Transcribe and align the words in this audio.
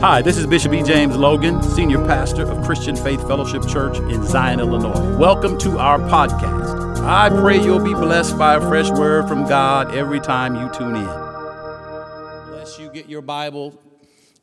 Hi, 0.00 0.22
this 0.22 0.36
is 0.36 0.46
Bishop 0.46 0.72
E. 0.74 0.82
James 0.84 1.16
Logan, 1.16 1.60
Senior 1.60 1.98
Pastor 2.06 2.48
of 2.48 2.64
Christian 2.64 2.94
Faith 2.94 3.20
Fellowship 3.26 3.66
Church 3.66 3.98
in 3.98 4.24
Zion, 4.24 4.60
Illinois. 4.60 5.16
Welcome 5.16 5.58
to 5.58 5.76
our 5.76 5.98
podcast. 5.98 7.04
I 7.04 7.28
pray 7.28 7.60
you'll 7.60 7.82
be 7.82 7.94
blessed 7.94 8.38
by 8.38 8.54
a 8.54 8.60
fresh 8.60 8.88
word 8.90 9.26
from 9.26 9.48
God 9.48 9.92
every 9.92 10.20
time 10.20 10.54
you 10.54 10.70
tune 10.72 10.94
in. 10.94 11.04
Bless 11.04 12.78
you, 12.78 12.90
get 12.90 13.08
your 13.08 13.22
Bible. 13.22 13.76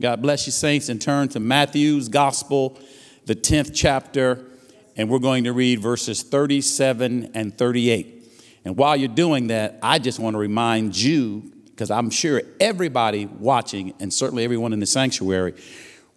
God 0.02 0.22
bless 0.22 0.46
you, 0.46 0.52
saints, 0.52 0.90
and 0.90 1.02
turn 1.02 1.30
to 1.30 1.40
Matthew's 1.40 2.10
Gospel, 2.10 2.78
the 3.24 3.34
10th 3.34 3.72
chapter, 3.74 4.46
and 4.98 5.10
we're 5.10 5.20
going 5.20 5.46
to 5.46 5.54
read 5.54 5.80
verses 5.80 6.22
37 6.22 7.32
and 7.34 7.58
38. 7.58 8.30
And 8.66 8.76
while 8.76 8.98
you're 8.98 9.08
doing 9.08 9.48
that, 9.48 9.80
I 9.82 10.00
just 10.00 10.20
want 10.20 10.34
to 10.34 10.38
remind 10.38 10.98
you 10.98 11.54
because 11.76 11.92
I'm 11.92 12.10
sure 12.10 12.42
everybody 12.62 13.26
watching, 13.26 13.94
and 14.00 14.14
certainly 14.14 14.46
everyone 14.46 14.72
in 14.72 14.80
the 14.80 14.86
sanctuary, 14.86 15.56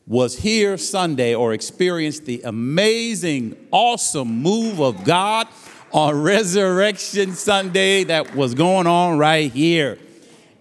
was 0.06 0.38
here 0.38 0.78
Sunday 0.78 1.34
or 1.34 1.52
experienced 1.52 2.26
the 2.26 2.42
amazing, 2.44 3.56
awesome 3.72 4.40
move 4.40 4.80
of 4.80 5.02
God 5.02 5.48
on 5.92 6.22
Resurrection 6.22 7.32
Sunday 7.32 8.04
that 8.04 8.36
was 8.36 8.54
going 8.54 8.86
on 8.86 9.18
right 9.18 9.50
here. 9.50 9.98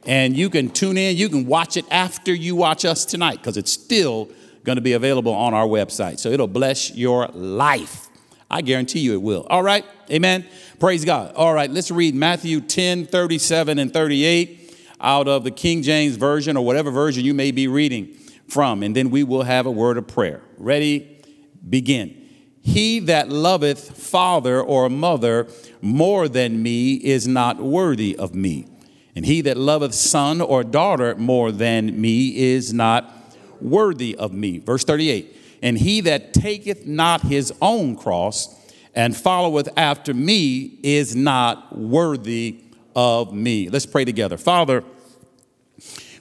And 0.07 0.35
you 0.35 0.49
can 0.49 0.71
tune 0.71 0.97
in, 0.97 1.15
you 1.15 1.29
can 1.29 1.45
watch 1.45 1.77
it 1.77 1.85
after 1.91 2.33
you 2.33 2.55
watch 2.55 2.83
us 2.83 3.05
tonight 3.05 3.37
because 3.37 3.55
it's 3.55 3.71
still 3.71 4.29
going 4.63 4.77
to 4.77 4.81
be 4.81 4.93
available 4.93 5.33
on 5.33 5.53
our 5.53 5.67
website. 5.67 6.17
So 6.17 6.29
it'll 6.29 6.47
bless 6.47 6.95
your 6.95 7.27
life. 7.27 8.07
I 8.49 8.61
guarantee 8.61 9.01
you 9.01 9.13
it 9.13 9.21
will. 9.21 9.45
All 9.47 9.61
right? 9.61 9.85
Amen. 10.09 10.47
Praise 10.79 11.05
God. 11.05 11.35
All 11.35 11.53
right, 11.53 11.69
let's 11.69 11.91
read 11.91 12.15
Matthew 12.15 12.61
10 12.61 13.05
37 13.05 13.77
and 13.77 13.93
38 13.93 14.56
out 14.99 15.27
of 15.27 15.43
the 15.43 15.51
King 15.51 15.81
James 15.81 16.15
Version 16.15 16.57
or 16.57 16.65
whatever 16.65 16.91
version 16.91 17.23
you 17.23 17.33
may 17.33 17.51
be 17.51 17.67
reading 17.67 18.15
from, 18.47 18.83
and 18.83 18.95
then 18.95 19.09
we 19.09 19.23
will 19.23 19.43
have 19.43 19.65
a 19.65 19.71
word 19.71 19.97
of 19.97 20.07
prayer. 20.07 20.41
Ready? 20.57 21.21
Begin. 21.69 22.27
He 22.61 22.99
that 22.99 23.29
loveth 23.29 23.97
father 23.97 24.61
or 24.61 24.89
mother 24.89 25.47
more 25.81 26.27
than 26.27 26.61
me 26.61 26.95
is 26.95 27.27
not 27.27 27.57
worthy 27.57 28.15
of 28.15 28.35
me. 28.35 28.67
And 29.15 29.25
he 29.25 29.41
that 29.41 29.57
loveth 29.57 29.93
son 29.93 30.41
or 30.41 30.63
daughter 30.63 31.15
more 31.15 31.51
than 31.51 31.99
me 31.99 32.35
is 32.37 32.73
not 32.73 33.11
worthy 33.61 34.15
of 34.15 34.31
me. 34.31 34.59
Verse 34.59 34.83
38 34.83 35.35
And 35.63 35.77
he 35.77 36.01
that 36.01 36.33
taketh 36.33 36.85
not 36.85 37.21
his 37.21 37.53
own 37.61 37.95
cross 37.95 38.53
and 38.93 39.15
followeth 39.15 39.69
after 39.77 40.13
me 40.13 40.79
is 40.83 41.15
not 41.15 41.77
worthy 41.77 42.63
of 42.97 43.31
me. 43.31 43.69
Let's 43.69 43.85
pray 43.85 44.03
together. 44.05 44.37
Father, 44.37 44.83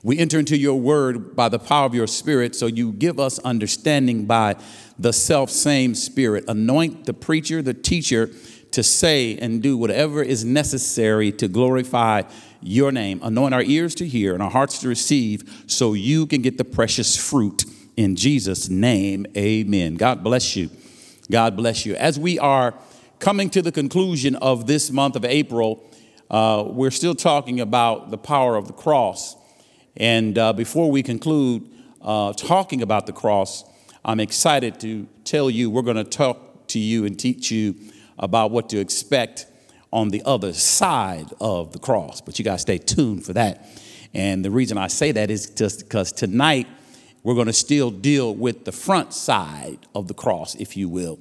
we 0.02 0.18
enter 0.18 0.38
into 0.38 0.58
your 0.58 0.78
word 0.78 1.34
by 1.34 1.48
the 1.48 1.58
power 1.58 1.86
of 1.86 1.94
your 1.94 2.06
spirit, 2.06 2.54
so 2.54 2.66
you 2.66 2.92
give 2.92 3.18
us 3.18 3.38
understanding 3.40 4.26
by 4.26 4.56
the 4.98 5.12
self 5.12 5.50
same 5.50 5.94
spirit. 5.94 6.44
Anoint 6.46 7.06
the 7.06 7.14
preacher, 7.14 7.62
the 7.62 7.72
teacher, 7.72 8.30
to 8.72 8.82
say 8.82 9.38
and 9.38 9.62
do 9.62 9.78
whatever 9.78 10.22
is 10.22 10.44
necessary 10.44 11.32
to 11.32 11.48
glorify 11.48 12.22
your 12.60 12.92
name. 12.92 13.20
Anoint 13.22 13.54
our 13.54 13.62
ears 13.62 13.94
to 13.94 14.06
hear 14.06 14.34
and 14.34 14.42
our 14.42 14.50
hearts 14.50 14.80
to 14.80 14.88
receive 14.88 15.64
so 15.66 15.94
you 15.94 16.26
can 16.26 16.42
get 16.42 16.58
the 16.58 16.64
precious 16.64 17.16
fruit. 17.16 17.64
In 17.96 18.16
Jesus' 18.16 18.68
name, 18.68 19.24
amen. 19.34 19.94
God 19.94 20.22
bless 20.22 20.56
you. 20.56 20.68
God 21.30 21.56
bless 21.56 21.86
you. 21.86 21.94
As 21.96 22.18
we 22.18 22.38
are 22.38 22.74
coming 23.18 23.48
to 23.50 23.62
the 23.62 23.72
conclusion 23.72 24.36
of 24.36 24.66
this 24.66 24.90
month 24.90 25.16
of 25.16 25.24
April, 25.24 25.82
uh, 26.30 26.64
we're 26.66 26.90
still 26.90 27.14
talking 27.14 27.60
about 27.60 28.10
the 28.10 28.18
power 28.18 28.56
of 28.56 28.66
the 28.66 28.72
cross. 28.72 29.36
And 29.96 30.36
uh, 30.36 30.52
before 30.52 30.90
we 30.90 31.02
conclude 31.02 31.68
uh, 32.02 32.32
talking 32.32 32.82
about 32.82 33.06
the 33.06 33.12
cross, 33.12 33.64
I'm 34.04 34.20
excited 34.20 34.80
to 34.80 35.06
tell 35.24 35.50
you 35.50 35.70
we're 35.70 35.82
going 35.82 35.96
to 35.96 36.04
talk 36.04 36.68
to 36.68 36.78
you 36.78 37.04
and 37.04 37.18
teach 37.18 37.50
you 37.50 37.74
about 38.18 38.50
what 38.50 38.68
to 38.70 38.78
expect 38.78 39.46
on 39.92 40.08
the 40.08 40.22
other 40.24 40.52
side 40.52 41.32
of 41.40 41.72
the 41.72 41.78
cross. 41.78 42.20
But 42.20 42.38
you 42.38 42.44
got 42.44 42.54
to 42.54 42.58
stay 42.58 42.78
tuned 42.78 43.24
for 43.24 43.32
that. 43.34 43.66
And 44.12 44.44
the 44.44 44.50
reason 44.50 44.78
I 44.78 44.88
say 44.88 45.12
that 45.12 45.30
is 45.30 45.50
just 45.50 45.80
because 45.80 46.12
tonight 46.12 46.66
we're 47.22 47.34
going 47.34 47.46
to 47.46 47.52
still 47.52 47.90
deal 47.90 48.34
with 48.34 48.64
the 48.64 48.72
front 48.72 49.12
side 49.12 49.78
of 49.94 50.08
the 50.08 50.14
cross, 50.14 50.54
if 50.54 50.76
you 50.76 50.88
will, 50.88 51.18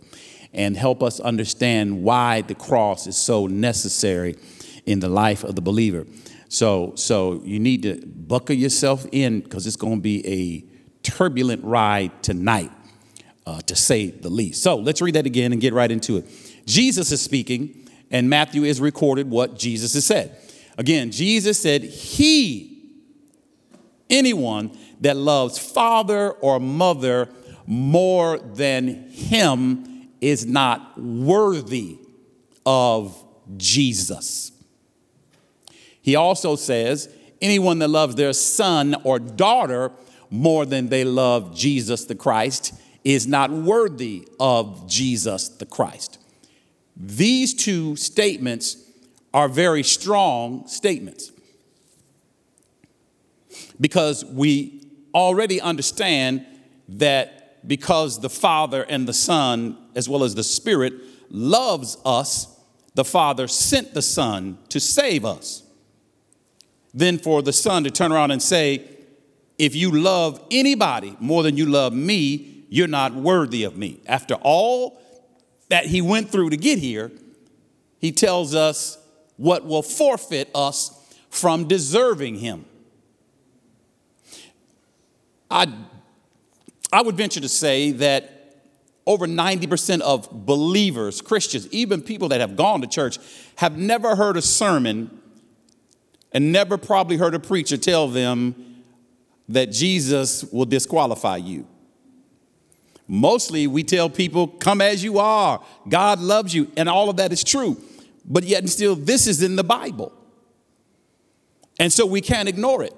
and 0.54 0.78
help 0.78 1.04
us 1.04 1.20
understand 1.20 2.04
why 2.04 2.42
the 2.42 2.56
cross 2.56 3.08
is 3.08 3.18
so 3.18 3.48
necessary 3.48 4.36
in 4.86 5.00
the 5.00 5.10
life 5.10 5.44
of 5.44 5.56
the 5.56 5.62
believer. 5.62 6.06
So, 6.48 6.94
so 6.96 7.42
you 7.44 7.60
need 7.60 7.84
to 7.84 8.06
buckle 8.06 8.56
yourself 8.56 9.06
in 9.12 9.42
because 9.42 9.68
it's 9.68 9.76
going 9.76 9.98
to 9.98 10.02
be 10.02 10.26
a 10.28 10.76
turbulent 11.04 11.64
ride 11.64 12.24
tonight, 12.24 12.72
uh, 13.46 13.62
to 13.62 13.76
say 13.76 14.10
the 14.10 14.30
least. 14.30 14.62
So 14.64 14.76
let's 14.76 15.02
read 15.02 15.16
that 15.16 15.26
again 15.26 15.52
and 15.52 15.62
get 15.62 15.74
right 15.74 15.92
into 15.92 16.18
it. 16.18 16.26
Jesus 16.66 17.12
is 17.12 17.22
speaking, 17.22 17.90
and 18.12 18.30
Matthew 18.30 18.64
is 18.64 18.80
recorded 18.80 19.30
what 19.30 19.58
Jesus 19.58 19.94
has 19.94 20.06
said. 20.06 20.38
Again, 20.78 21.12
Jesus 21.12 21.60
said, 21.60 21.84
He, 21.84 22.92
anyone 24.10 24.78
that 25.02 25.18
loves 25.18 25.58
father 25.58 26.32
or 26.32 26.60
mother 26.60 27.30
more 27.68 28.38
than 28.38 29.10
him 29.10 30.10
is 30.22 30.46
not 30.46 31.00
worthy 31.00 32.00
of 32.66 33.24
Jesus. 33.58 34.52
He 36.06 36.16
also 36.16 36.56
says, 36.56 37.12
anyone 37.42 37.80
that 37.80 37.88
loves 37.88 38.14
their 38.14 38.32
son 38.32 38.96
or 39.04 39.18
daughter 39.18 39.92
more 40.30 40.64
than 40.64 40.90
they 40.90 41.04
love 41.04 41.56
Jesus 41.56 42.06
the 42.06 42.14
Christ 42.14 42.76
is 43.04 43.26
not 43.26 43.50
worthy 43.50 44.28
of 44.40 44.88
Jesus 44.88 45.50
the 45.50 45.66
Christ. 45.66 46.20
These 46.96 47.56
two 47.56 47.96
statements 47.96 48.78
are 49.34 49.50
very 49.50 49.82
strong 49.82 50.68
statements 50.68 51.32
because 53.82 54.24
we 54.24 54.84
already 55.16 55.60
understand 55.60 56.46
that 56.88 57.68
because 57.68 58.22
the 58.22 58.30
Father 58.30 58.84
and 58.84 59.08
the 59.08 59.14
Son, 59.14 59.76
as 59.96 60.08
well 60.08 60.24
as 60.24 60.36
the 60.36 60.44
Spirit, 60.44 60.94
loves 61.32 61.98
us, 62.06 62.60
the 62.94 63.04
Father 63.04 63.48
sent 63.48 63.96
the 63.96 64.04
Son 64.04 64.60
to 64.70 64.80
save 64.80 65.26
us 65.26 65.64
than 66.96 67.20
for 67.20 67.42
the 67.42 67.54
son 67.54 67.84
to 67.84 67.92
turn 67.92 68.12
around 68.12 68.32
and 68.32 68.42
say, 68.42 68.84
If 69.60 69.76
you 69.76 69.92
love 69.92 70.42
anybody 70.50 71.16
more 71.20 71.44
than 71.44 71.58
you 71.58 71.66
love 71.66 71.94
me, 71.94 72.64
you're 72.70 72.88
not 72.88 73.14
worthy 73.14 73.64
of 73.64 73.78
me. 73.78 74.00
After 74.08 74.36
all 74.36 75.00
that 75.70 75.86
he 75.86 76.02
went 76.02 76.32
through 76.32 76.52
to 76.52 76.58
get 76.58 76.80
here, 76.80 77.12
he 78.00 78.12
tells 78.12 78.56
us 78.56 78.98
what 79.38 79.66
will 79.66 79.84
forfeit 79.84 80.50
us 80.56 80.92
from 81.30 81.68
deserving 81.68 82.38
him. 82.38 82.66
I, 85.52 85.72
I 86.92 87.02
would 87.02 87.18
venture 87.18 87.42
to 87.42 87.50
say 87.50 87.92
that 87.92 88.32
over 89.06 89.28
90% 89.28 90.02
of 90.02 90.30
believers, 90.32 91.22
Christians, 91.22 91.68
even 91.72 92.02
people 92.02 92.30
that 92.30 92.42
have 92.42 92.56
gone 92.56 92.82
to 92.82 92.88
church, 92.88 93.20
have 93.58 93.78
never 93.78 94.16
heard 94.16 94.38
a 94.38 94.42
sermon 94.42 95.22
and 96.36 96.52
never 96.52 96.78
probably 96.78 97.16
heard 97.16 97.34
a 97.34 97.40
preacher 97.40 97.78
tell 97.78 98.10
them 98.10 98.84
that 99.48 99.72
Jesus 99.72 100.44
will 100.44 100.66
disqualify 100.66 101.38
you. 101.38 101.66
Mostly 103.08 103.68
we 103.68 103.84
tell 103.84 104.10
people, 104.10 104.50
come 104.50 104.82
as 104.82 105.02
you 105.02 105.18
are, 105.18 105.64
God 105.88 106.20
loves 106.20 106.54
you, 106.54 106.70
and 106.76 106.90
all 106.90 107.10
of 107.10 107.16
that 107.18 107.32
is 107.32 107.42
true. 107.42 107.82
But 108.26 108.44
yet 108.44 108.60
and 108.60 108.70
still, 108.70 108.96
this 108.96 109.28
is 109.28 109.42
in 109.42 109.56
the 109.56 109.64
Bible. 109.64 110.12
And 111.80 111.94
so 111.94 112.06
we 112.06 112.20
can't 112.20 112.50
ignore 112.50 112.84
it. 112.84 112.94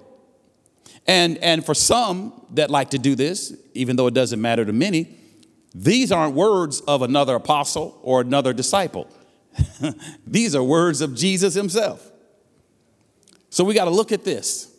And, 1.06 1.38
and 1.38 1.64
for 1.64 1.76
some 1.76 2.34
that 2.56 2.72
like 2.72 2.90
to 2.90 2.98
do 2.98 3.14
this, 3.14 3.56
even 3.76 3.98
though 3.98 4.08
it 4.08 4.16
doesn't 4.16 4.42
matter 4.42 4.66
to 4.66 4.74
many, 4.74 5.16
these 5.76 6.12
aren't 6.12 6.34
words 6.34 6.82
of 6.82 7.04
another 7.04 7.36
apostle 7.36 8.00
or 8.02 8.22
another 8.22 8.52
disciple. 8.52 9.08
these 10.26 10.56
are 10.56 10.64
words 10.64 11.02
of 11.02 11.14
Jesus 11.14 11.54
himself. 11.54 12.12
So 13.50 13.64
we 13.64 13.74
got 13.74 13.86
to 13.86 13.92
look 13.92 14.12
at 14.12 14.24
this. 14.24 14.72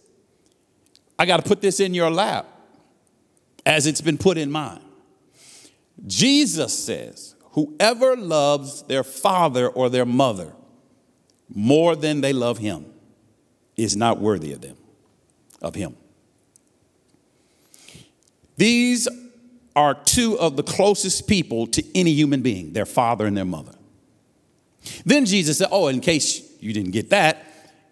I 1.19 1.27
got 1.27 1.39
to 1.39 1.43
put 1.43 1.61
this 1.61 1.81
in 1.81 1.95
your 1.95 2.11
lap 2.11 2.47
as 3.67 3.87
it's 3.87 4.01
been 4.01 4.19
put 4.19 4.39
in 4.39 4.51
mine. 4.51 4.81
Jesus 6.07 6.79
says, 6.79 7.35
Whoever 7.53 8.17
loves 8.17 8.83
their 8.85 9.03
father 9.03 9.69
or 9.69 9.89
their 9.89 10.05
mother 10.05 10.53
more 11.53 11.97
than 11.97 12.21
they 12.21 12.33
love 12.33 12.59
him 12.59 12.87
is 13.77 13.97
not 13.97 14.21
worthy 14.21 14.53
of 14.53 14.61
them, 14.61 14.77
of 15.61 15.75
him. 15.75 15.97
These 18.57 19.09
are 19.75 19.95
two 19.95 20.39
of 20.39 20.57
the 20.57 20.63
closest 20.63 21.27
people 21.27 21.67
to 21.69 21.85
any 21.97 22.13
human 22.13 22.43
being, 22.43 22.73
their 22.73 22.87
father 22.87 23.27
and 23.27 23.37
their 23.37 23.45
mother. 23.45 23.75
Then 25.05 25.25
Jesus 25.25 25.59
said, 25.59 25.69
Oh, 25.71 25.89
in 25.89 26.01
case 26.01 26.43
you 26.61 26.73
didn't 26.73 26.91
get 26.91 27.11
that, 27.11 27.38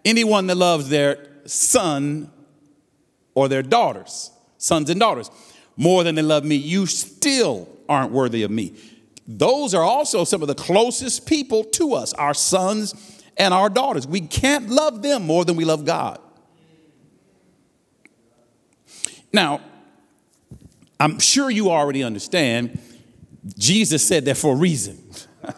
anyone 0.05 0.47
that 0.47 0.55
loves 0.55 0.89
their 0.89 1.27
son 1.45 2.31
or 3.35 3.47
their 3.47 3.63
daughters, 3.63 4.31
sons 4.57 4.89
and 4.89 4.99
daughters, 4.99 5.29
more 5.75 6.03
than 6.03 6.15
they 6.15 6.21
love 6.21 6.43
me, 6.43 6.55
you 6.55 6.85
still 6.85 7.69
aren't 7.87 8.11
worthy 8.11 8.43
of 8.43 8.51
me. 8.51 8.73
Those 9.27 9.73
are 9.73 9.83
also 9.83 10.23
some 10.23 10.41
of 10.41 10.47
the 10.47 10.55
closest 10.55 11.27
people 11.27 11.63
to 11.63 11.93
us, 11.93 12.13
our 12.13 12.33
sons 12.33 13.23
and 13.37 13.53
our 13.53 13.69
daughters. 13.69 14.07
We 14.07 14.21
can't 14.21 14.69
love 14.69 15.01
them 15.01 15.23
more 15.23 15.45
than 15.45 15.55
we 15.55 15.65
love 15.65 15.85
God. 15.85 16.19
Now, 19.33 19.61
I'm 20.99 21.19
sure 21.19 21.49
you 21.49 21.69
already 21.69 22.03
understand, 22.03 22.79
Jesus 23.57 24.05
said 24.05 24.25
that 24.25 24.37
for 24.37 24.53
a 24.53 24.55
reason. 24.55 24.97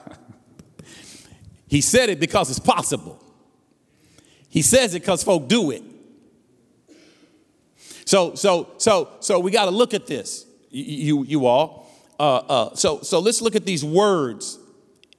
he 1.68 1.82
said 1.82 2.10
it 2.10 2.20
because 2.20 2.50
it's 2.50 2.60
possible. 2.60 3.24
He 4.50 4.62
says 4.62 4.96
it 4.96 5.02
because 5.02 5.24
folk 5.24 5.48
do 5.48 5.72
it. 5.72 5.84
So, 8.06 8.34
so, 8.34 8.72
so, 8.78 9.10
so 9.20 9.40
we 9.40 9.52
got 9.52 9.66
to 9.66 9.72
look 9.72 9.94
at 9.94 10.08
this, 10.08 10.46
you, 10.72 11.24
you 11.24 11.46
all. 11.46 11.88
Uh, 12.20 12.38
uh, 12.38 12.76
so, 12.76 13.02
so 13.02 13.20
let's 13.20 13.42
look 13.42 13.56
at 13.56 13.66
these 13.66 13.86
words 13.86 14.58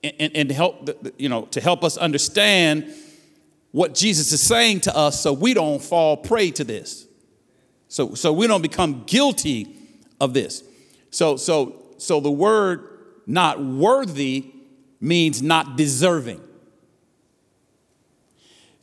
and, 0.02 0.32
and 0.34 0.50
help, 0.50 0.90
you 1.16 1.28
know, 1.28 1.42
to 1.46 1.60
help 1.60 1.84
us 1.84 1.96
understand 1.96 2.92
what 3.70 3.94
Jesus 3.94 4.32
is 4.32 4.42
saying 4.42 4.80
to 4.80 4.96
us, 4.96 5.20
so 5.20 5.32
we 5.32 5.54
don't 5.54 5.80
fall 5.80 6.16
prey 6.16 6.50
to 6.50 6.64
this. 6.64 7.06
So, 7.86 8.14
so 8.14 8.32
we 8.32 8.48
don't 8.48 8.62
become 8.62 9.04
guilty 9.04 9.76
of 10.20 10.34
this. 10.34 10.64
So, 11.10 11.36
so, 11.36 11.94
so 11.98 12.18
the 12.18 12.30
word 12.30 12.88
"not 13.26 13.62
worthy" 13.62 14.52
means 15.00 15.40
not 15.42 15.76
deserving. 15.76 16.40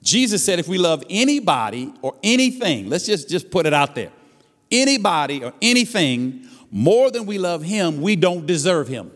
Jesus 0.07 0.41
said 0.41 0.57
if 0.57 0.69
we 0.69 0.77
love 0.77 1.03
anybody 1.09 1.93
or 2.01 2.15
anything, 2.23 2.87
let's 2.87 3.05
just, 3.05 3.27
just 3.27 3.51
put 3.51 3.65
it 3.65 3.73
out 3.73 3.93
there 3.93 4.09
anybody 4.71 5.43
or 5.43 5.53
anything 5.61 6.47
more 6.71 7.11
than 7.11 7.25
we 7.25 7.37
love 7.37 7.61
him, 7.63 8.01
we 8.01 8.15
don't 8.15 8.45
deserve 8.45 8.87
him. 8.87 9.11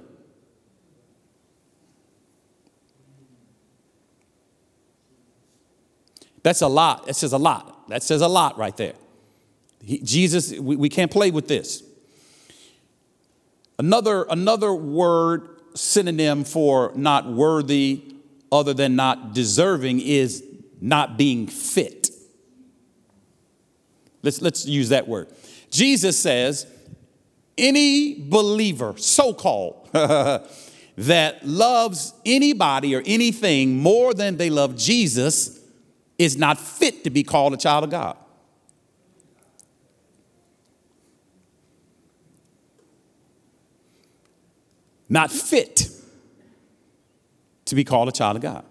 That's 6.44 6.62
a 6.62 6.68
lot. 6.68 7.06
That 7.06 7.16
says 7.16 7.34
a 7.34 7.38
lot. 7.38 7.88
That 7.90 8.04
says 8.04 8.22
a 8.22 8.28
lot 8.28 8.58
right 8.58 8.76
there. 8.76 8.94
He, 9.82 10.00
Jesus, 10.00 10.58
we, 10.58 10.76
we 10.76 10.90
can't 10.90 11.12
play 11.12 11.32
with 11.32 11.48
this. 11.48 11.84
Another, 13.80 14.26
another 14.30 14.74
word 14.74 15.62
synonym 15.76 16.44
for 16.44 16.92
not 16.96 17.32
worthy 17.32 18.04
other 18.52 18.74
than 18.74 18.96
not 18.96 19.34
deserving 19.34 20.02
is 20.02 20.44
not 20.81 21.18
being 21.18 21.48
fit. 21.48 22.10
Let's, 24.24 24.42
let's 24.42 24.66
use 24.66 24.89
that 24.89 25.07
word. 25.07 25.30
Jesus 25.69 26.19
says, 26.19 26.68
any 27.57 28.16
believer, 28.19 28.95
so 28.98 29.33
called, 29.33 29.89
that 29.94 31.45
loves 31.48 32.13
anybody 32.25 32.95
or 32.95 33.04
anything 33.06 33.78
more 33.78 34.13
than 34.13 34.38
they 34.38 34.50
love 34.50 34.75
Jesus 34.75 35.60
is 36.18 36.38
not 36.38 36.60
fit 36.60 37.04
to 37.04 37.10
be 37.10 37.24
called 37.24 37.54
a 37.54 37.57
child 37.57 37.83
of 37.83 37.89
God. 37.89 38.18
Not 45.10 45.31
fit 45.31 45.89
to 47.66 47.75
be 47.75 47.83
called 47.83 48.07
a 48.07 48.12
child 48.12 48.38
of 48.38 48.42
God. 48.42 48.63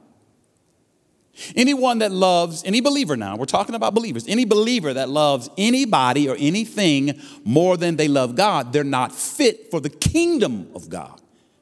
Anyone 1.57 1.99
that 1.99 2.13
loves, 2.13 2.65
any 2.65 2.81
believer 2.81 3.17
now, 3.17 3.37
we're 3.37 3.47
talking 3.47 3.75
about 3.75 3.95
believers, 3.95 4.27
any 4.29 4.45
believer 4.45 4.93
that 4.95 5.09
loves 5.09 5.49
anybody 5.57 6.29
or 6.29 6.37
anything 6.39 7.21
more 7.45 7.77
than 7.77 7.97
they 7.97 8.09
love 8.09 8.35
God, 8.35 8.73
they're 8.73 8.85
not 8.85 9.15
fit 9.15 9.71
for 9.71 9.81
the 9.81 9.91
kingdom 9.91 10.69
of 10.75 10.89
God. 10.89 11.21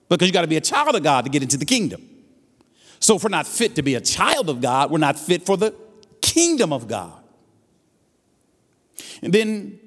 Because 0.09 0.27
you 0.27 0.33
got 0.33 0.43
to 0.43 0.49
be 0.49 0.57
a 0.57 0.61
child 0.61 0.97
of 0.97 1.03
God 1.03 1.25
to 1.25 1.31
get 1.31 1.43
into 1.43 1.57
the 1.57 1.65
kingdom. 1.65 2.03
So 3.01 3.17
if 3.17 3.23
we're 3.23 3.29
not 3.29 3.47
fit 3.47 3.77
to 3.77 3.83
be 3.83 3.95
a 3.95 4.01
child 4.01 4.49
of 4.49 4.61
God, 4.61 4.91
we're 4.91 4.99
not 4.99 5.19
fit 5.19 5.47
for 5.47 5.57
the 5.57 5.75
kingdom 6.21 6.73
of 6.73 6.89
God. 6.89 7.23
And 9.23 9.33
then 9.33 9.79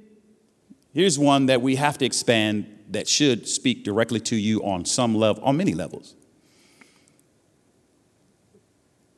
here's 0.94 1.20
one 1.20 1.48
that 1.48 1.62
we 1.62 1.76
have 1.76 1.98
to 1.98 2.06
expand 2.06 2.80
that 2.92 3.08
should 3.08 3.48
speak 3.48 3.84
directly 3.84 4.20
to 4.20 4.36
you 4.36 4.64
on 4.64 4.86
some 4.86 5.16
level, 5.16 5.44
on 5.44 5.58
many 5.58 5.74
levels. 5.74 6.16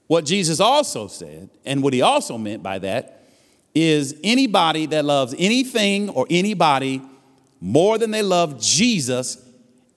What 0.08 0.26
Jesus 0.26 0.60
also 0.60 1.08
said, 1.08 1.50
and 1.66 1.82
what 1.82 1.94
he 1.94 2.02
also 2.02 2.38
meant 2.38 2.62
by 2.62 2.80
that, 2.80 3.22
is 3.74 4.16
anybody 4.24 4.86
that 4.88 5.06
loves 5.06 5.34
anything 5.38 6.10
or 6.10 6.28
anybody 6.30 7.02
more 7.60 7.98
than 7.98 8.12
they 8.12 8.22
love 8.22 8.62
Jesus 8.62 9.44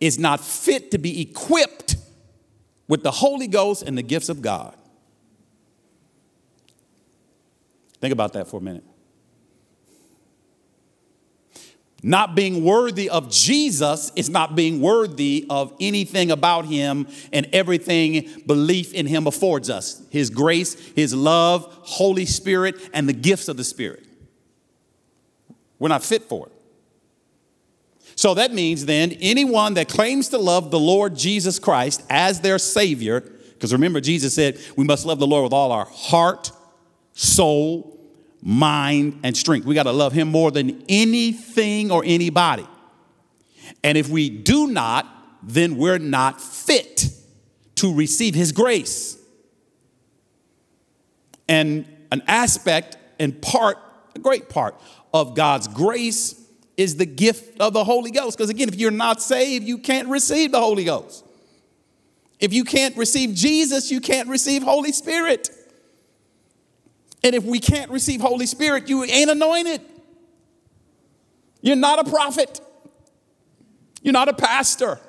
is 0.01 0.19
not 0.19 0.41
fit 0.41 0.91
to 0.93 0.99
be 0.99 1.21
equipped 1.21 1.97
with 2.89 3.03
the 3.03 3.11
Holy 3.11 3.49
Ghost 3.49 3.83
and 3.83 3.99
the 3.99 4.03
gifts 4.03 4.29
of 4.29 4.41
God. 4.41 4.77
Think 8.01 8.13
about 8.13 8.35
that 8.35 8.47
for 8.47 8.59
a 8.59 8.63
minute. 8.63 8.85
Not 12.07 12.37
being 12.37 12.63
worthy 12.63 13.11
of 13.11 13.33
Jesus 13.33 14.13
is 14.15 14.31
not 14.31 14.55
being 14.55 14.81
worthy 14.81 15.45
of 15.51 15.75
anything 15.81 16.31
about 16.31 16.65
him 16.65 17.09
and 17.33 17.49
everything 17.53 18.45
belief 18.47 18.95
in 18.95 19.07
him 19.07 19.27
affords 19.27 19.69
us 19.69 20.07
his 20.11 20.31
grace, 20.31 20.75
his 20.91 21.13
love, 21.13 21.65
Holy 21.83 22.25
Spirit, 22.25 22.77
and 22.95 23.09
the 23.09 23.13
gifts 23.13 23.49
of 23.49 23.57
the 23.57 23.65
Spirit. 23.65 24.07
We're 25.81 25.89
not 25.89 26.05
fit 26.05 26.23
for 26.23 26.47
it. 26.47 26.53
So 28.15 28.35
that 28.35 28.55
means 28.55 28.87
then 28.87 29.11
anyone 29.21 29.75
that 29.75 29.89
claims 29.89 30.29
to 30.29 30.39
love 30.39 30.71
the 30.71 30.79
Lord 30.79 31.17
Jesus 31.17 31.59
Christ 31.59 32.05
as 32.09 32.41
their 32.41 32.61
Savior, 32.61 33.21
because 33.55 33.73
remember, 33.73 34.01
Jesus 34.01 34.33
said 34.33 34.61
we 34.77 34.85
must 34.85 35.07
love 35.07 35.19
the 35.19 35.27
Lord 35.27 35.43
with 35.43 35.53
all 35.53 35.73
our 35.73 35.87
heart, 35.87 36.53
soul, 37.15 37.96
mind, 38.47 39.19
and 39.25 39.37
strength. 39.37 39.67
We 39.67 39.75
got 39.75 39.83
to 39.83 39.93
love 39.93 40.13
Him 40.13 40.29
more 40.29 40.53
than 40.53 40.85
anything 40.89 41.91
or 41.91 42.05
anybody. 42.07 42.65
And 43.83 43.99
if 43.99 44.09
we 44.09 44.31
do 44.31 44.69
not, 44.69 45.05
then 45.43 45.77
we're 45.77 45.99
not 45.99 46.41
fit 46.41 47.09
to 47.75 47.93
receive 47.93 48.37
His 48.37 48.53
grace. 48.53 49.19
And 51.49 51.87
an 52.13 52.23
aspect 52.29 52.97
and 53.19 53.43
part, 53.43 53.79
a 54.15 54.21
great 54.21 54.49
part 54.49 54.81
of 55.13 55.35
God's 55.35 55.67
grace 55.67 56.41
is 56.77 56.97
the 56.97 57.07
gift 57.07 57.61
of 57.61 57.73
the 57.73 57.83
Holy 57.83 58.13
Ghost. 58.13 58.39
Because 58.39 58.51
again, 58.51 58.69
if 58.69 58.77
you're 58.77 58.93
not 58.93 59.21
saved, 59.21 59.65
you 59.65 59.79
can't 59.79 60.07
receive 60.07 60.53
the 60.53 60.61
Holy 60.61 60.85
Ghost. 60.85 61.25
If 62.39 62.53
you 62.53 62.63
can't 62.63 62.97
receive 62.97 63.35
Jesus, 63.35 63.91
you 63.91 64.01
can't 64.01 64.29
receive 64.29 64.63
Holy 64.63 64.93
Spirit. 64.93 65.51
And 67.27 67.35
if 67.35 67.43
we 67.43 67.59
can't 67.59 67.91
receive 67.91 68.21
Holy 68.21 68.47
Spirit, 68.47 68.89
you 68.89 69.03
ain't 69.03 69.29
anointed. 69.29 69.81
You're 71.61 71.75
not 71.75 72.07
a 72.07 72.09
prophet. 72.09 72.61
You're 74.01 74.13
not 74.13 74.29
a 74.29 74.33
pastor. 74.33 75.01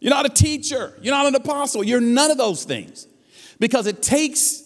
You're 0.00 0.10
not 0.10 0.26
a 0.26 0.28
teacher. 0.28 0.98
You're 1.00 1.14
not 1.14 1.26
an 1.26 1.36
apostle. 1.36 1.84
You're 1.84 2.00
none 2.00 2.32
of 2.32 2.36
those 2.36 2.64
things. 2.64 3.06
Because 3.60 3.86
it 3.86 4.02
takes 4.02 4.64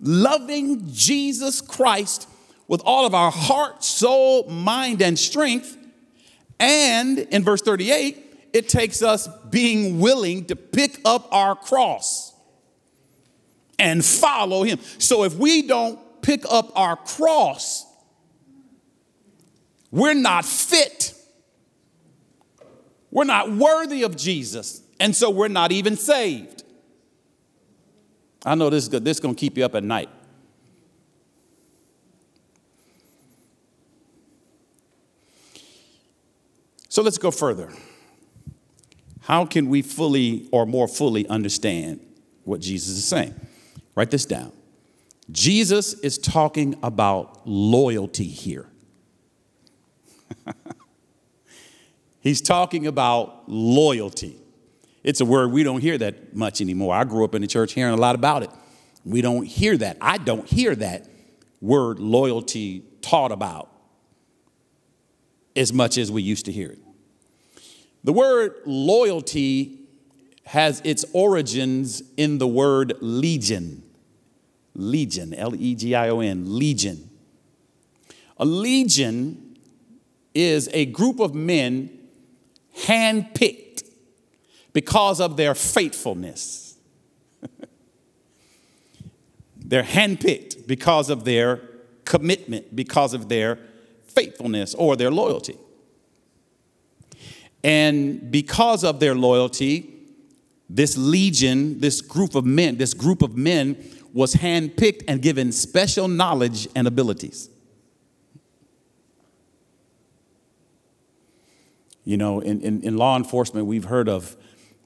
loving 0.00 0.90
Jesus 0.90 1.60
Christ 1.60 2.26
with 2.66 2.80
all 2.86 3.04
of 3.04 3.14
our 3.14 3.30
heart, 3.30 3.84
soul, 3.84 4.48
mind, 4.48 5.02
and 5.02 5.18
strength. 5.18 5.76
And 6.58 7.18
in 7.18 7.44
verse 7.44 7.60
38, 7.60 8.48
it 8.54 8.70
takes 8.70 9.02
us 9.02 9.28
being 9.50 10.00
willing 10.00 10.46
to 10.46 10.56
pick 10.56 11.02
up 11.04 11.28
our 11.30 11.54
cross 11.54 12.19
and 13.80 14.04
follow 14.04 14.62
him. 14.62 14.78
So 14.98 15.24
if 15.24 15.34
we 15.34 15.62
don't 15.62 15.98
pick 16.22 16.44
up 16.48 16.70
our 16.76 16.96
cross, 16.96 17.86
we're 19.90 20.14
not 20.14 20.44
fit. 20.44 21.14
We're 23.10 23.24
not 23.24 23.50
worthy 23.50 24.04
of 24.04 24.16
Jesus. 24.16 24.82
And 25.00 25.16
so 25.16 25.30
we're 25.30 25.48
not 25.48 25.72
even 25.72 25.96
saved. 25.96 26.62
I 28.44 28.54
know 28.54 28.70
this 28.70 28.84
is 28.84 28.88
good. 28.90 29.04
This 29.04 29.16
is 29.16 29.20
going 29.20 29.34
to 29.34 29.38
keep 29.38 29.56
you 29.56 29.64
up 29.64 29.74
at 29.74 29.82
night. 29.82 30.10
So 36.88 37.02
let's 37.02 37.18
go 37.18 37.30
further. 37.30 37.72
How 39.22 39.46
can 39.46 39.68
we 39.68 39.80
fully 39.80 40.48
or 40.50 40.66
more 40.66 40.88
fully 40.88 41.26
understand 41.28 42.00
what 42.44 42.60
Jesus 42.60 42.96
is 42.98 43.04
saying? 43.04 43.34
Write 44.00 44.10
this 44.10 44.24
down. 44.24 44.50
Jesus 45.30 45.92
is 45.92 46.16
talking 46.16 46.74
about 46.82 47.46
loyalty 47.46 48.24
here. 48.24 48.66
He's 52.20 52.40
talking 52.40 52.86
about 52.86 53.46
loyalty. 53.46 54.38
It's 55.04 55.20
a 55.20 55.26
word 55.26 55.52
we 55.52 55.64
don't 55.64 55.82
hear 55.82 55.98
that 55.98 56.34
much 56.34 56.62
anymore. 56.62 56.94
I 56.94 57.04
grew 57.04 57.26
up 57.26 57.34
in 57.34 57.42
the 57.42 57.46
church 57.46 57.74
hearing 57.74 57.92
a 57.92 57.98
lot 57.98 58.14
about 58.14 58.42
it. 58.42 58.48
We 59.04 59.20
don't 59.20 59.44
hear 59.44 59.76
that. 59.76 59.98
I 60.00 60.16
don't 60.16 60.48
hear 60.48 60.74
that 60.76 61.06
word 61.60 61.98
loyalty 62.00 62.82
taught 63.02 63.32
about 63.32 63.70
as 65.54 65.74
much 65.74 65.98
as 65.98 66.10
we 66.10 66.22
used 66.22 66.46
to 66.46 66.52
hear 66.52 66.70
it. 66.70 66.78
The 68.02 68.14
word 68.14 68.54
loyalty 68.64 69.80
has 70.46 70.80
its 70.86 71.04
origins 71.12 72.02
in 72.16 72.38
the 72.38 72.48
word 72.48 72.94
legion. 73.02 73.82
Legion, 74.74 75.34
L 75.34 75.54
E 75.54 75.74
G 75.74 75.94
I 75.94 76.08
O 76.08 76.20
N, 76.20 76.58
legion. 76.58 77.10
A 78.36 78.44
legion 78.44 79.58
is 80.34 80.68
a 80.72 80.86
group 80.86 81.20
of 81.20 81.34
men 81.34 81.90
handpicked 82.84 83.82
because 84.72 85.20
of 85.20 85.36
their 85.36 85.54
faithfulness. 85.54 86.76
They're 89.56 89.82
handpicked 89.82 90.66
because 90.66 91.10
of 91.10 91.24
their 91.24 91.60
commitment, 92.04 92.74
because 92.74 93.14
of 93.14 93.28
their 93.28 93.58
faithfulness 94.04 94.74
or 94.74 94.96
their 94.96 95.10
loyalty. 95.10 95.56
And 97.62 98.30
because 98.30 98.84
of 98.84 99.00
their 99.00 99.14
loyalty, 99.14 99.94
this 100.68 100.96
legion, 100.96 101.80
this 101.80 102.00
group 102.00 102.34
of 102.34 102.44
men, 102.44 102.78
this 102.78 102.94
group 102.94 103.22
of 103.22 103.36
men 103.36 103.76
was 104.12 104.34
handpicked 104.34 105.04
and 105.08 105.22
given 105.22 105.52
special 105.52 106.08
knowledge 106.08 106.68
and 106.74 106.86
abilities. 106.86 107.48
You 112.04 112.16
know, 112.16 112.40
in, 112.40 112.60
in, 112.62 112.82
in 112.82 112.96
law 112.96 113.16
enforcement, 113.16 113.66
we've 113.66 113.84
heard 113.84 114.08
of, 114.08 114.36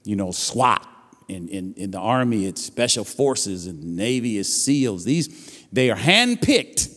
you 0.03 0.15
know, 0.15 0.31
SWAT. 0.31 0.87
In, 1.27 1.47
in, 1.47 1.73
in 1.73 1.89
the 1.89 1.97
Army, 1.97 2.45
it's 2.45 2.63
Special 2.63 3.03
Forces, 3.03 3.65
and 3.65 3.81
the 3.81 3.87
Navy 3.87 4.37
is 4.37 4.63
SEALs. 4.63 5.05
These, 5.05 5.65
they 5.71 5.89
are 5.89 5.97
handpicked 5.97 6.95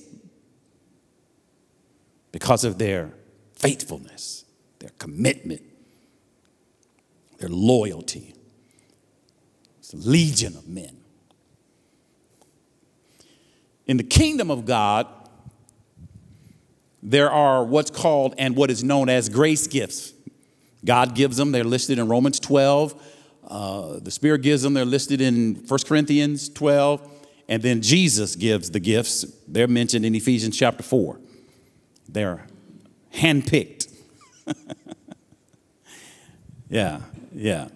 because 2.30 2.62
of 2.64 2.76
their 2.76 3.14
faithfulness, 3.54 4.44
their 4.80 4.90
commitment, 4.98 5.62
their 7.38 7.48
loyalty. 7.48 8.34
It's 9.78 9.94
a 9.94 9.96
legion 9.96 10.54
of 10.56 10.68
men. 10.68 10.97
In 13.88 13.96
the 13.96 14.04
kingdom 14.04 14.50
of 14.50 14.66
God, 14.66 15.06
there 17.02 17.30
are 17.30 17.64
what's 17.64 17.90
called 17.90 18.34
and 18.36 18.54
what 18.54 18.70
is 18.70 18.84
known 18.84 19.08
as 19.08 19.30
grace 19.30 19.66
gifts. 19.66 20.12
God 20.84 21.14
gives 21.14 21.38
them, 21.38 21.52
they're 21.52 21.64
listed 21.64 21.98
in 21.98 22.06
Romans 22.06 22.38
12. 22.38 23.02
Uh, 23.48 23.98
the 24.00 24.10
Spirit 24.10 24.42
gives 24.42 24.62
them, 24.62 24.74
they're 24.74 24.84
listed 24.84 25.22
in 25.22 25.64
1 25.66 25.80
Corinthians 25.86 26.50
12. 26.50 27.10
And 27.48 27.62
then 27.62 27.80
Jesus 27.80 28.36
gives 28.36 28.70
the 28.70 28.78
gifts, 28.78 29.24
they're 29.48 29.66
mentioned 29.66 30.04
in 30.04 30.14
Ephesians 30.14 30.56
chapter 30.56 30.82
4. 30.82 31.18
They're 32.10 32.46
handpicked. 33.14 33.88
yeah, 36.68 37.00
yeah. 37.34 37.68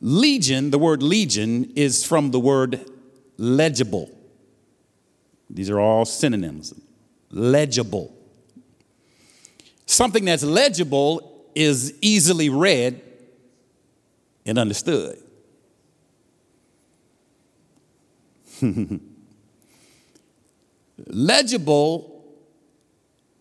Legion, 0.00 0.70
the 0.70 0.78
word 0.78 1.02
legion, 1.02 1.70
is 1.76 2.04
from 2.04 2.30
the 2.30 2.40
word 2.40 2.90
legible. 3.36 4.10
These 5.48 5.70
are 5.70 5.78
all 5.78 6.04
synonyms. 6.04 6.74
Legible. 7.30 8.12
Something 9.86 10.24
that's 10.24 10.42
legible 10.42 11.46
is 11.54 11.94
easily 12.02 12.48
read 12.48 13.00
and 14.44 14.58
understood. 14.58 15.18
legible 21.06 22.24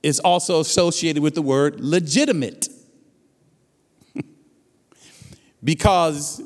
is 0.04 0.20
also 0.20 0.60
associated 0.60 1.24
with 1.24 1.34
the 1.36 1.42
word 1.42 1.80
legitimate. 1.82 2.68
because 5.64 6.44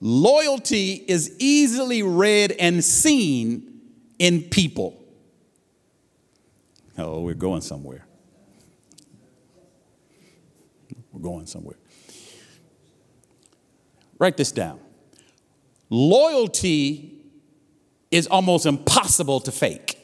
loyalty 0.00 0.92
is 0.94 1.36
easily 1.38 2.02
read 2.02 2.52
and 2.52 2.82
seen 2.82 3.80
in 4.18 4.42
people. 4.42 4.96
Oh, 6.98 7.20
we're 7.20 7.34
going 7.34 7.60
somewhere. 7.60 8.06
We're 11.12 11.20
going 11.20 11.46
somewhere. 11.46 11.76
Write 14.18 14.36
this 14.36 14.52
down. 14.52 14.80
Loyalty 15.88 17.20
is 18.10 18.26
almost 18.26 18.66
impossible 18.66 19.40
to 19.40 19.50
fake. 19.52 19.96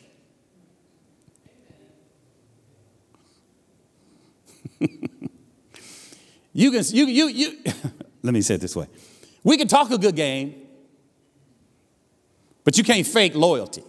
you 6.53 6.71
can, 6.71 6.83
you, 6.89 7.07
you, 7.07 7.27
you, 7.29 7.59
let 8.23 8.33
me 8.33 8.41
say 8.41 8.55
it 8.55 8.61
this 8.61 8.75
way. 8.75 8.87
We 9.47 9.57
can 9.57 9.69
talk 9.69 9.93
a 9.93 9.97
good 9.97 10.17
game, 10.17 10.57
but 12.65 12.77
you 12.77 12.83
can't 12.83 13.07
fake 13.07 13.37
loyalty. 13.37 13.85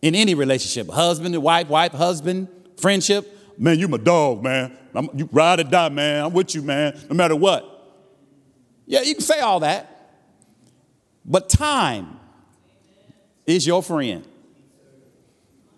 In 0.00 0.14
any 0.14 0.36
relationship, 0.36 0.88
husband 0.88 1.34
and 1.34 1.42
wife, 1.42 1.66
wife, 1.68 1.90
husband, 1.90 2.46
friendship, 2.76 3.26
man, 3.58 3.80
you 3.80 3.88
my 3.88 3.96
dog, 3.96 4.44
man. 4.44 4.78
I'm, 4.94 5.08
you 5.12 5.28
ride 5.32 5.58
or 5.58 5.64
die, 5.64 5.88
man. 5.88 6.26
I'm 6.26 6.32
with 6.32 6.54
you, 6.54 6.62
man, 6.62 7.00
no 7.08 7.16
matter 7.16 7.34
what. 7.34 7.66
Yeah, 8.86 9.02
you 9.02 9.14
can 9.14 9.24
say 9.24 9.40
all 9.40 9.58
that, 9.58 10.20
but 11.24 11.48
time 11.48 12.16
is 13.44 13.66
your 13.66 13.82
friend. 13.82 14.24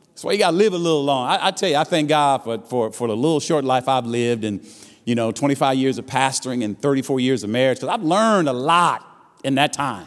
That's 0.08 0.22
why 0.22 0.32
you 0.32 0.38
got 0.38 0.50
to 0.50 0.56
live 0.58 0.74
a 0.74 0.78
little 0.78 1.02
long. 1.02 1.30
I, 1.30 1.46
I, 1.46 1.50
tell 1.50 1.70
you, 1.70 1.76
I 1.76 1.84
thank 1.84 2.10
God 2.10 2.44
for, 2.44 2.58
for, 2.58 2.92
for 2.92 3.08
the 3.08 3.16
little 3.16 3.40
short 3.40 3.64
life 3.64 3.88
I've 3.88 4.04
lived 4.04 4.44
and, 4.44 4.62
you 5.04 5.14
know, 5.14 5.32
25 5.32 5.76
years 5.76 5.98
of 5.98 6.06
pastoring 6.06 6.64
and 6.64 6.80
34 6.80 7.20
years 7.20 7.42
of 7.42 7.50
marriage 7.50 7.78
because 7.78 7.88
I've 7.88 8.04
learned 8.04 8.48
a 8.48 8.52
lot 8.52 9.06
in 9.42 9.56
that 9.56 9.72
time. 9.72 10.06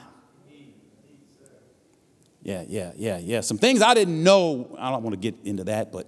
Yeah, 2.41 2.63
yeah, 2.67 2.91
yeah, 2.95 3.17
yeah. 3.17 3.41
Some 3.41 3.57
things 3.57 3.81
I 3.81 3.95
didn't 3.95 4.23
know, 4.23 4.75
I 4.79 4.91
don't 4.91 5.01
want 5.01 5.15
to 5.15 5.19
get 5.19 5.35
into 5.45 5.63
that, 5.63 5.91
but 5.91 6.07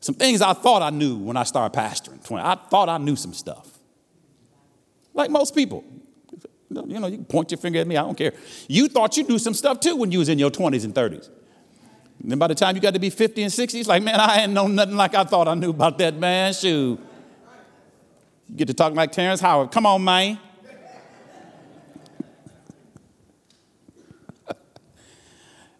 some 0.00 0.14
things 0.14 0.42
I 0.42 0.52
thought 0.52 0.82
I 0.82 0.90
knew 0.90 1.16
when 1.16 1.36
I 1.36 1.44
started 1.44 1.76
pastoring. 1.76 2.20
I 2.38 2.54
thought 2.54 2.88
I 2.88 2.98
knew 2.98 3.16
some 3.16 3.32
stuff. 3.32 3.78
Like 5.14 5.30
most 5.30 5.54
people. 5.54 5.84
You 6.72 7.00
know, 7.00 7.08
you 7.08 7.18
point 7.18 7.50
your 7.50 7.58
finger 7.58 7.80
at 7.80 7.86
me, 7.86 7.96
I 7.96 8.02
don't 8.02 8.16
care. 8.16 8.32
You 8.68 8.88
thought 8.88 9.16
you 9.16 9.24
knew 9.24 9.40
some 9.40 9.54
stuff 9.54 9.80
too 9.80 9.96
when 9.96 10.12
you 10.12 10.20
was 10.20 10.28
in 10.28 10.38
your 10.38 10.50
20s 10.50 10.84
and 10.84 10.94
30s. 10.94 11.28
And 12.22 12.30
then 12.30 12.38
by 12.38 12.46
the 12.46 12.54
time 12.54 12.76
you 12.76 12.82
got 12.82 12.94
to 12.94 13.00
be 13.00 13.10
50 13.10 13.42
and 13.42 13.52
60, 13.52 13.80
it's 13.80 13.88
like, 13.88 14.02
man, 14.02 14.20
I 14.20 14.42
ain't 14.42 14.52
know 14.52 14.68
nothing 14.68 14.96
like 14.96 15.14
I 15.14 15.24
thought 15.24 15.48
I 15.48 15.54
knew 15.54 15.70
about 15.70 15.98
that, 15.98 16.14
man. 16.14 16.52
Shoot. 16.52 17.00
You 18.50 18.56
get 18.56 18.68
to 18.68 18.74
talk 18.74 18.94
like 18.94 19.12
Terrence 19.12 19.40
Howard. 19.40 19.70
Come 19.70 19.86
on, 19.86 20.02
man. 20.02 20.38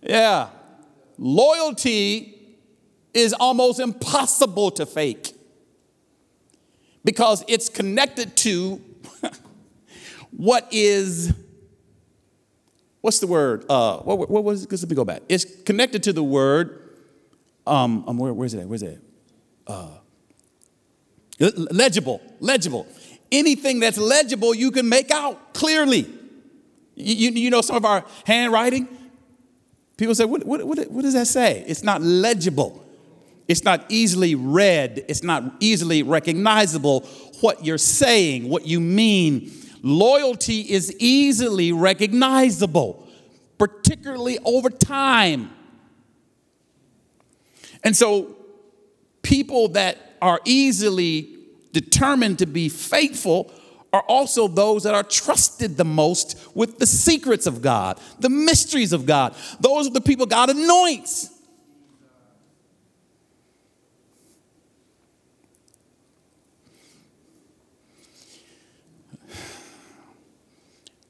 yeah. 0.01 0.51
Loyalty 1.19 2.37
is 3.13 3.33
almost 3.33 3.81
impossible 3.81 4.71
to 4.71 4.87
fake 4.87 5.35
because 7.05 7.45
it's 7.49 7.69
connected 7.69 8.37
to 8.37 8.81
what 10.31 10.69
is 10.71 11.35
what's 13.01 13.19
the 13.19 13.27
word? 13.27 13.65
Uh, 13.69 13.99
what, 13.99 14.31
what 14.31 14.45
was 14.45 14.63
it? 14.65 14.71
Let 14.71 14.89
me 14.89 14.95
go 14.95 15.05
back. 15.05 15.23
It's 15.29 15.45
connected 15.63 16.05
to 16.05 16.13
the 16.13 16.23
word. 16.23 16.77
Um, 17.67 18.05
um 18.07 18.17
where, 18.17 18.33
where's 18.33 18.55
it 18.55 18.61
at? 18.61 18.69
Where's 18.69 18.83
it 18.83 18.95
at? 19.67 19.73
Uh, 19.73 20.00
legible, 21.41 22.21
legible. 22.41 22.87
Anything 23.33 23.81
that's 23.81 23.99
legible, 23.99 24.55
you 24.55 24.71
can 24.71 24.89
make 24.89 25.11
out 25.11 25.55
clearly. 25.55 26.07
You, 26.97 27.31
you, 27.31 27.51
know 27.51 27.63
some 27.63 27.77
of 27.77 27.85
our 27.85 28.05
handwriting? 28.27 28.89
People 29.97 30.15
say, 30.15 30.25
what, 30.25 30.45
what, 30.45 30.63
what, 30.65 30.91
what 30.91 31.03
does 31.03 31.15
that 31.15 31.27
say? 31.27 31.65
It's 31.67 31.83
not 31.83 32.03
legible. 32.03 32.85
It's 33.49 33.65
not 33.65 33.87
easily 33.89 34.35
read. 34.35 35.05
It's 35.09 35.23
not 35.23 35.45
easily 35.61 36.03
recognizable 36.03 37.01
what 37.41 37.65
you're 37.65 37.79
saying, 37.79 38.49
what 38.49 38.67
you 38.67 38.81
mean 38.81 39.51
Loyalty 39.83 40.61
is 40.61 40.95
easily 40.99 41.73
recognizable, 41.73 43.07
particularly 43.59 44.39
over 44.45 44.69
time. 44.69 45.51
And 47.83 47.97
so, 47.97 48.37
people 49.23 49.69
that 49.69 49.99
are 50.21 50.41
easily 50.45 51.37
determined 51.73 52.39
to 52.39 52.47
be 52.47 52.69
faithful 52.69 53.53
are 53.93 54.03
also 54.03 54.47
those 54.47 54.85
that 54.85 54.95
are 54.95 55.03
trusted 55.03 55.77
the 55.77 55.85
most 55.85 56.39
with 56.55 56.79
the 56.79 56.87
secrets 56.87 57.47
of 57.47 57.61
God, 57.61 57.99
the 58.21 58.31
mysteries 58.31 58.93
of 58.93 59.07
God. 59.07 59.35
Those 59.59 59.89
are 59.89 59.91
the 59.91 60.01
people 60.01 60.27
God 60.27 60.51
anoints. 60.51 61.31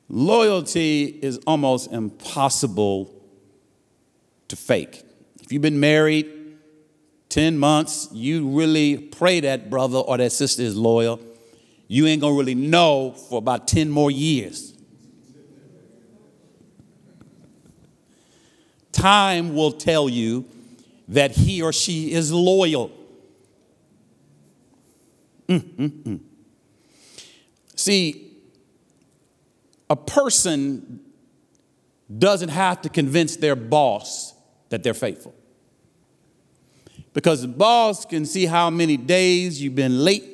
Loyalty 0.09 1.05
is 1.23 1.39
almost 1.47 1.93
impossible 1.93 3.15
to 4.49 4.57
fake. 4.57 5.05
If 5.41 5.53
you've 5.53 5.63
been 5.63 5.79
married 5.79 6.40
10 7.31 7.57
months, 7.59 8.09
you 8.13 8.49
really 8.49 8.99
pray 8.99 9.41
that 9.41 9.71
brother 9.71 9.99
or 9.99 10.19
that 10.19 10.33
sister 10.33 10.63
is 10.63 10.77
loyal. 10.77 11.21
You 11.89 12.07
ain't 12.07 12.21
gonna 12.21 12.35
really 12.35 12.55
know 12.55 13.13
for 13.13 13.39
about 13.39 13.67
10 13.67 13.89
more 13.89 14.11
years. 14.11 14.75
Time 18.93 19.55
will 19.55 19.73
tell 19.73 20.09
you 20.09 20.45
that 21.09 21.31
he 21.31 21.63
or 21.63 21.73
she 21.73 22.13
is 22.13 22.33
loyal. 22.33 22.91
Mm-mm-mm. 25.49 26.21
See, 27.77 28.33
a 29.89 29.97
person 29.97 31.01
doesn't 32.19 32.51
have 32.51 32.83
to 32.83 32.89
convince 32.89 33.37
their 33.37 33.57
boss 33.57 34.35
that 34.69 34.83
they're 34.83 34.95
faithful. 34.95 35.35
Because 37.13 37.43
the 37.43 37.49
boss 37.49 38.05
can 38.05 38.25
see 38.25 38.47
how 38.47 38.71
many 38.71 38.97
days 38.97 39.61
you've 39.61 39.75
been 39.75 40.05
late, 40.05 40.25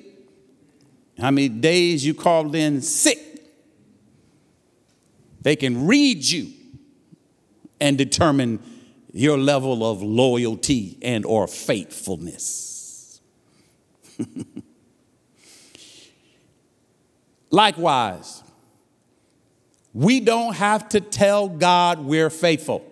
how 1.18 1.30
many 1.30 1.48
days 1.48 2.04
you 2.04 2.12
called 2.14 2.54
in 2.54 2.82
sick. 2.82 3.18
They 5.40 5.56
can 5.56 5.86
read 5.86 6.24
you 6.24 6.52
and 7.80 7.96
determine 7.96 8.60
your 9.12 9.38
level 9.38 9.90
of 9.90 10.02
loyalty 10.02 10.98
and 11.00 11.24
or 11.24 11.46
faithfulness. 11.46 13.20
Likewise, 17.50 18.42
we 19.94 20.20
don't 20.20 20.54
have 20.56 20.90
to 20.90 21.00
tell 21.00 21.48
God 21.48 22.00
we're 22.00 22.28
faithful. 22.28 22.84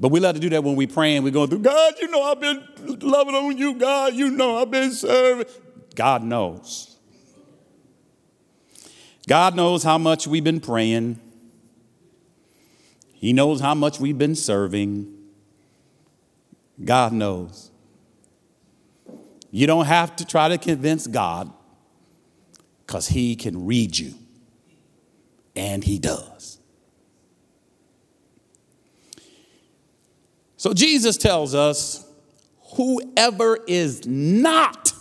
But 0.00 0.08
we 0.10 0.20
love 0.20 0.34
to 0.34 0.40
do 0.40 0.50
that 0.50 0.64
when 0.64 0.76
we 0.76 0.86
pray 0.86 1.16
and 1.16 1.24
we're 1.24 1.30
going 1.30 1.48
through, 1.48 1.60
God, 1.60 1.94
you 2.00 2.08
know 2.08 2.22
I've 2.22 2.40
been 2.40 2.62
loving 3.00 3.34
on 3.34 3.56
you, 3.56 3.74
God, 3.74 4.14
you 4.14 4.30
know 4.30 4.58
I've 4.58 4.70
been 4.70 4.92
serving. 4.92 5.46
God 5.94 6.22
knows. 6.22 6.96
God 9.26 9.54
knows 9.54 9.82
how 9.82 9.96
much 9.98 10.26
we've 10.26 10.44
been 10.44 10.60
praying. 10.60 11.20
He 13.12 13.32
knows 13.32 13.60
how 13.60 13.74
much 13.74 14.00
we've 14.00 14.18
been 14.18 14.34
serving. 14.34 15.10
God 16.84 17.12
knows. 17.12 17.70
You 19.50 19.66
don't 19.66 19.86
have 19.86 20.16
to 20.16 20.26
try 20.26 20.48
to 20.48 20.58
convince 20.58 21.06
God 21.06 21.50
because 22.84 23.08
He 23.08 23.36
can 23.36 23.64
read 23.64 23.96
you, 23.96 24.14
and 25.54 25.82
He 25.84 25.98
does. 25.98 26.33
So 30.64 30.72
Jesus 30.72 31.18
tells 31.18 31.54
us 31.54 32.10
whoever 32.76 33.58
is 33.68 34.06
not 34.06 34.94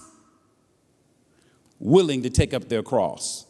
willing 1.80 2.24
to 2.24 2.30
take 2.30 2.54
up 2.54 2.68
their 2.68 2.84
cross 2.84 3.46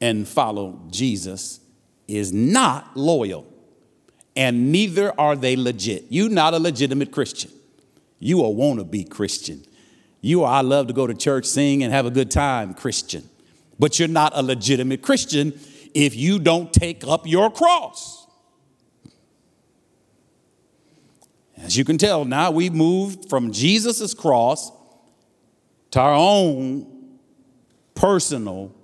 and 0.00 0.26
follow 0.26 0.80
Jesus 0.90 1.60
is 2.08 2.32
not 2.32 2.96
loyal, 2.96 3.46
and 4.34 4.72
neither 4.72 5.12
are 5.16 5.36
they 5.36 5.54
legit. 5.54 6.06
You're 6.08 6.30
not 6.30 6.52
a 6.52 6.58
legitimate 6.58 7.12
Christian. 7.12 7.52
You 8.18 8.40
a 8.40 8.48
wannabe 8.48 9.08
Christian. 9.08 9.64
You 10.20 10.42
are, 10.42 10.52
I 10.52 10.62
love 10.62 10.88
to 10.88 10.92
go 10.92 11.06
to 11.06 11.14
church, 11.14 11.44
sing, 11.44 11.84
and 11.84 11.92
have 11.92 12.06
a 12.06 12.10
good 12.10 12.32
time, 12.32 12.74
Christian. 12.74 13.22
But 13.78 14.00
you're 14.00 14.08
not 14.08 14.32
a 14.34 14.42
legitimate 14.42 15.00
Christian 15.02 15.52
if 15.94 16.16
you 16.16 16.40
don't 16.40 16.72
take 16.72 17.06
up 17.06 17.24
your 17.24 17.52
cross. 17.52 18.23
As 21.64 21.78
you 21.78 21.84
can 21.84 21.96
tell, 21.96 22.26
now 22.26 22.50
we've 22.50 22.74
moved 22.74 23.30
from 23.30 23.50
Jesus' 23.50 24.12
cross 24.12 24.70
to 25.92 26.00
our 26.00 26.14
own 26.14 27.18
personal 27.94 28.74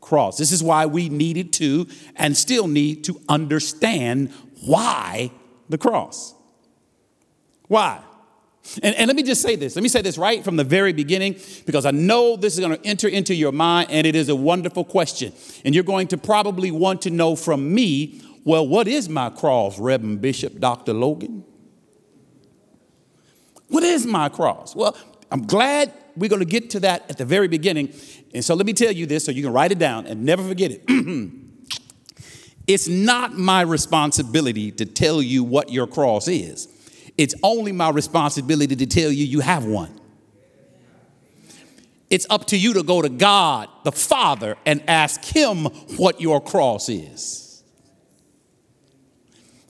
cross. 0.00 0.38
This 0.38 0.52
is 0.52 0.62
why 0.62 0.86
we 0.86 1.10
needed 1.10 1.52
to 1.54 1.86
and 2.16 2.34
still 2.34 2.66
need 2.66 3.04
to 3.04 3.20
understand 3.28 4.32
why 4.64 5.30
the 5.68 5.76
cross. 5.76 6.34
Why? 7.68 8.00
And, 8.82 8.94
and, 8.96 9.06
let 9.06 9.14
me 9.14 9.22
just 9.22 9.42
say 9.42 9.54
this. 9.54 9.76
Let 9.76 9.82
me 9.82 9.88
say 9.88 10.02
this 10.02 10.18
right 10.18 10.42
from 10.42 10.56
the 10.56 10.64
very 10.64 10.92
beginning 10.92 11.36
because 11.66 11.86
I 11.86 11.92
know 11.92 12.36
this 12.36 12.54
is 12.54 12.60
going 12.60 12.76
to 12.76 12.86
enter 12.86 13.06
into 13.06 13.34
your 13.34 13.52
mind 13.52 13.90
and 13.90 14.06
it 14.06 14.16
is 14.16 14.28
a 14.28 14.34
wonderful 14.34 14.84
question. 14.84 15.32
And 15.64 15.74
you're 15.74 15.84
going 15.84 16.08
to 16.08 16.16
probably 16.16 16.70
want 16.70 17.02
to 17.02 17.10
know 17.10 17.36
from 17.36 17.74
me 17.74 18.22
well, 18.44 18.66
what 18.66 18.86
is 18.86 19.08
my 19.08 19.28
cross, 19.30 19.76
Reverend 19.76 20.20
Bishop 20.20 20.60
Dr. 20.60 20.92
Logan? 20.92 21.44
What 23.68 23.82
is 23.82 24.06
my 24.06 24.28
cross? 24.28 24.74
Well, 24.74 24.96
I'm 25.30 25.46
glad 25.46 25.92
we're 26.16 26.30
going 26.30 26.40
to 26.40 26.46
get 26.46 26.70
to 26.70 26.80
that 26.80 27.10
at 27.10 27.18
the 27.18 27.24
very 27.24 27.48
beginning. 27.48 27.92
And 28.32 28.44
so 28.44 28.54
let 28.54 28.66
me 28.66 28.72
tell 28.72 28.92
you 28.92 29.06
this 29.06 29.24
so 29.24 29.32
you 29.32 29.42
can 29.42 29.52
write 29.52 29.72
it 29.72 29.78
down 29.78 30.06
and 30.06 30.24
never 30.24 30.42
forget 30.42 30.70
it. 30.72 30.82
it's 32.66 32.88
not 32.88 33.34
my 33.34 33.62
responsibility 33.62 34.70
to 34.72 34.86
tell 34.86 35.20
you 35.20 35.44
what 35.44 35.70
your 35.70 35.86
cross 35.86 36.28
is. 36.28 36.68
It's 37.18 37.34
only 37.42 37.72
my 37.72 37.90
responsibility 37.90 38.76
to 38.76 38.86
tell 38.86 39.10
you 39.10 39.24
you 39.24 39.40
have 39.40 39.64
one. 39.64 40.00
It's 42.08 42.26
up 42.30 42.46
to 42.46 42.56
you 42.56 42.74
to 42.74 42.82
go 42.82 43.02
to 43.02 43.08
God, 43.08 43.68
the 43.84 43.90
Father, 43.92 44.56
and 44.64 44.82
ask 44.86 45.24
Him 45.24 45.64
what 45.96 46.20
your 46.20 46.40
cross 46.40 46.88
is. 46.88 47.64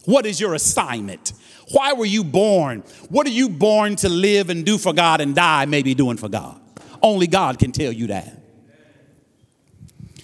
What 0.04 0.26
is 0.26 0.40
your 0.40 0.54
assignment? 0.54 1.32
Why 1.72 1.92
were 1.92 2.04
you 2.04 2.22
born? 2.22 2.84
What 3.08 3.26
are 3.26 3.30
you 3.30 3.48
born 3.48 3.96
to 3.96 4.08
live 4.08 4.50
and 4.50 4.64
do 4.64 4.78
for 4.78 4.92
God 4.92 5.20
and 5.20 5.34
die 5.34 5.66
maybe 5.66 5.94
doing 5.94 6.16
for 6.16 6.28
God? 6.28 6.60
Only 7.02 7.26
God 7.26 7.58
can 7.58 7.72
tell 7.72 7.92
you 7.92 8.08
that. 8.08 8.42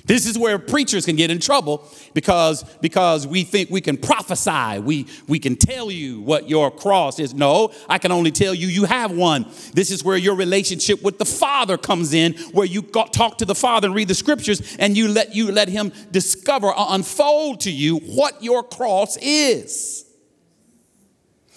This 0.05 0.27
is 0.27 0.37
where 0.37 0.59
preachers 0.59 1.07
can 1.07 1.17
get 1.17 1.31
in 1.31 1.39
trouble 1.39 1.89
because, 2.13 2.65
because 2.81 3.27
we 3.27 3.45
think 3.45 3.71
we 3.71 3.81
can 3.81 3.97
prophesy. 3.97 4.81
We, 4.81 5.07
we 5.29 5.39
can 5.39 5.57
tell 5.57 5.91
you 5.91 6.21
what 6.21 6.49
your 6.49 6.71
cross 6.71 7.19
is. 7.19 7.35
No, 7.35 7.73
I 7.89 7.99
can 7.99 8.11
only 8.11 8.33
tell 8.33 8.55
you 8.55 8.67
you 8.67 8.85
have 8.85 9.13
one. 9.13 9.47
This 9.75 9.91
is 9.91 10.03
where 10.03 10.17
your 10.17 10.35
relationship 10.35 11.03
with 11.03 11.19
the 11.19 11.25
Father 11.25 11.79
comes 11.79 12.15
in, 12.15 12.35
where 12.53 12.67
you 12.67 12.83
talk 12.83 13.39
to 13.39 13.45
the 13.45 13.55
Father 13.55 13.87
and 13.87 13.95
read 13.95 14.09
the 14.09 14.15
scriptures 14.15 14.77
and 14.79 14.97
you 14.97 15.09
let, 15.09 15.35
you 15.35 15.53
let 15.53 15.69
Him 15.69 15.93
discover 16.11 16.73
unfold 16.77 17.61
to 17.61 17.71
you 17.71 17.99
what 17.99 18.43
your 18.43 18.63
cross 18.65 19.17
is. 19.19 20.02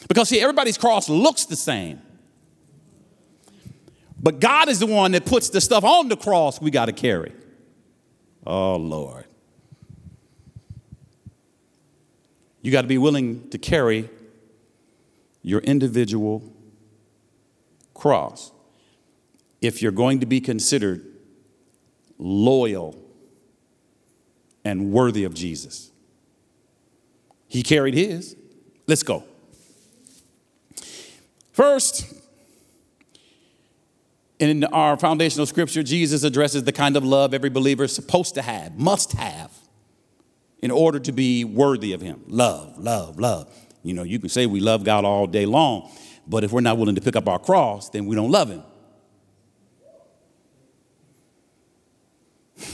Because, 0.07 0.29
see, 0.29 0.39
everybody's 0.39 0.77
cross 0.77 1.09
looks 1.09 1.45
the 1.45 1.55
same. 1.55 2.01
But 4.21 4.39
God 4.39 4.69
is 4.69 4.79
the 4.79 4.87
one 4.87 5.11
that 5.11 5.25
puts 5.25 5.49
the 5.49 5.61
stuff 5.61 5.83
on 5.83 6.09
the 6.09 6.17
cross 6.17 6.59
we 6.59 6.71
got 6.71 6.85
to 6.85 6.93
carry. 6.93 7.31
Oh, 8.45 8.75
Lord. 8.75 9.25
You 12.61 12.71
got 12.71 12.81
to 12.81 12.87
be 12.87 12.97
willing 12.97 13.47
to 13.49 13.57
carry 13.57 14.09
your 15.43 15.59
individual 15.59 16.51
cross 17.93 18.51
if 19.61 19.81
you're 19.81 19.91
going 19.91 20.19
to 20.21 20.25
be 20.25 20.41
considered 20.41 21.05
loyal 22.17 22.95
and 24.63 24.91
worthy 24.91 25.23
of 25.23 25.35
Jesus. 25.35 25.91
He 27.47 27.61
carried 27.61 27.93
his. 27.93 28.35
Let's 28.87 29.03
go. 29.03 29.23
First, 31.55 32.13
in 34.39 34.65
our 34.65 34.97
foundational 34.97 35.45
scripture, 35.45 35.83
Jesus 35.83 36.25
addresses 36.25 36.65
the 36.65 36.73
kind 36.73 36.97
of 36.97 37.05
love 37.05 37.33
every 37.33 37.49
believer 37.49 37.85
is 37.85 37.95
supposed 37.95 38.35
to 38.35 38.41
have, 38.41 38.77
must 38.77 39.13
have, 39.13 39.53
in 40.59 40.69
order 40.69 40.99
to 40.99 41.13
be 41.13 41.45
worthy 41.45 41.93
of 41.93 42.01
Him. 42.01 42.25
Love, 42.27 42.77
love, 42.77 43.17
love. 43.21 43.49
You 43.83 43.93
know, 43.93 44.03
you 44.03 44.19
can 44.19 44.27
say 44.27 44.45
we 44.47 44.59
love 44.59 44.83
God 44.83 45.05
all 45.05 45.27
day 45.27 45.45
long, 45.45 45.89
but 46.27 46.43
if 46.43 46.51
we're 46.51 46.59
not 46.59 46.77
willing 46.77 46.95
to 46.95 47.01
pick 47.01 47.15
up 47.15 47.29
our 47.29 47.39
cross, 47.39 47.89
then 47.89 48.05
we 48.05 48.17
don't 48.17 48.31
love 48.31 48.49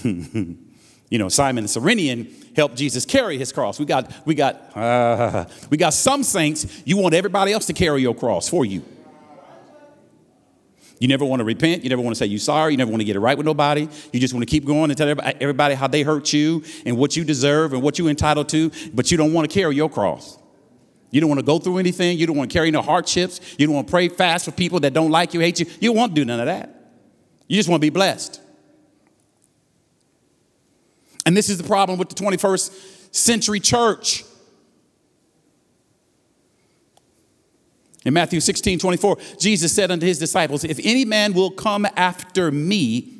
Him. 0.03 0.57
you 1.11 1.19
know, 1.19 1.29
Simon 1.29 1.63
the 1.63 1.67
Cyrenian 1.67 2.33
helped 2.55 2.75
Jesus 2.75 3.05
carry 3.05 3.37
his 3.37 3.51
cross. 3.51 3.77
We 3.77 3.85
got, 3.85 4.11
we 4.25 4.33
got, 4.33 4.75
uh, 4.75 5.45
we 5.69 5.77
got 5.77 5.93
some 5.93 6.23
saints. 6.23 6.81
You 6.85 6.97
want 6.97 7.13
everybody 7.13 7.51
else 7.51 7.65
to 7.67 7.73
carry 7.73 8.01
your 8.01 8.15
cross 8.15 8.49
for 8.49 8.65
you. 8.65 8.81
You 10.99 11.07
never 11.07 11.25
want 11.25 11.41
to 11.41 11.43
repent. 11.43 11.83
You 11.83 11.89
never 11.89 12.01
want 12.01 12.15
to 12.15 12.17
say 12.17 12.27
you're 12.27 12.39
sorry. 12.39 12.73
You 12.73 12.77
never 12.77 12.89
want 12.91 13.01
to 13.01 13.05
get 13.05 13.15
it 13.15 13.19
right 13.19 13.35
with 13.35 13.45
nobody. 13.45 13.89
You 14.13 14.19
just 14.19 14.33
want 14.33 14.47
to 14.47 14.49
keep 14.49 14.65
going 14.65 14.89
and 14.89 14.97
tell 14.97 15.09
everybody 15.09 15.75
how 15.75 15.87
they 15.87 16.03
hurt 16.03 16.31
you 16.31 16.63
and 16.85 16.95
what 16.95 17.17
you 17.17 17.25
deserve 17.25 17.73
and 17.73 17.81
what 17.81 17.99
you're 17.99 18.09
entitled 18.09 18.47
to, 18.49 18.71
but 18.93 19.11
you 19.11 19.17
don't 19.17 19.33
want 19.33 19.49
to 19.49 19.53
carry 19.53 19.75
your 19.75 19.89
cross. 19.89 20.37
You 21.09 21.19
don't 21.19 21.29
want 21.29 21.39
to 21.39 21.45
go 21.45 21.59
through 21.59 21.79
anything. 21.79 22.19
You 22.19 22.27
don't 22.27 22.37
want 22.37 22.51
to 22.51 22.53
carry 22.53 22.71
no 22.71 22.81
hardships. 22.81 23.41
You 23.57 23.67
don't 23.67 23.75
want 23.75 23.87
to 23.87 23.91
pray 23.91 24.07
fast 24.07 24.45
for 24.45 24.51
people 24.51 24.79
that 24.81 24.93
don't 24.93 25.11
like 25.11 25.33
you, 25.33 25.41
hate 25.41 25.59
you. 25.59 25.65
You 25.81 25.89
don't 25.89 25.97
want 25.97 26.15
to 26.15 26.21
do 26.21 26.23
none 26.23 26.39
of 26.39 26.45
that. 26.45 26.73
You 27.49 27.57
just 27.57 27.67
want 27.67 27.81
to 27.81 27.85
be 27.85 27.89
blessed. 27.89 28.39
And 31.31 31.37
this 31.37 31.49
is 31.49 31.57
the 31.57 31.63
problem 31.63 31.97
with 31.97 32.09
the 32.09 32.15
21st 32.15 33.15
century 33.15 33.61
church. 33.61 34.25
In 38.03 38.13
Matthew 38.13 38.41
16, 38.41 38.79
24, 38.79 39.17
Jesus 39.39 39.71
said 39.71 39.91
unto 39.91 40.05
his 40.05 40.19
disciples, 40.19 40.65
If 40.65 40.77
any 40.83 41.05
man 41.05 41.31
will 41.31 41.49
come 41.49 41.87
after 41.95 42.51
me, 42.51 43.13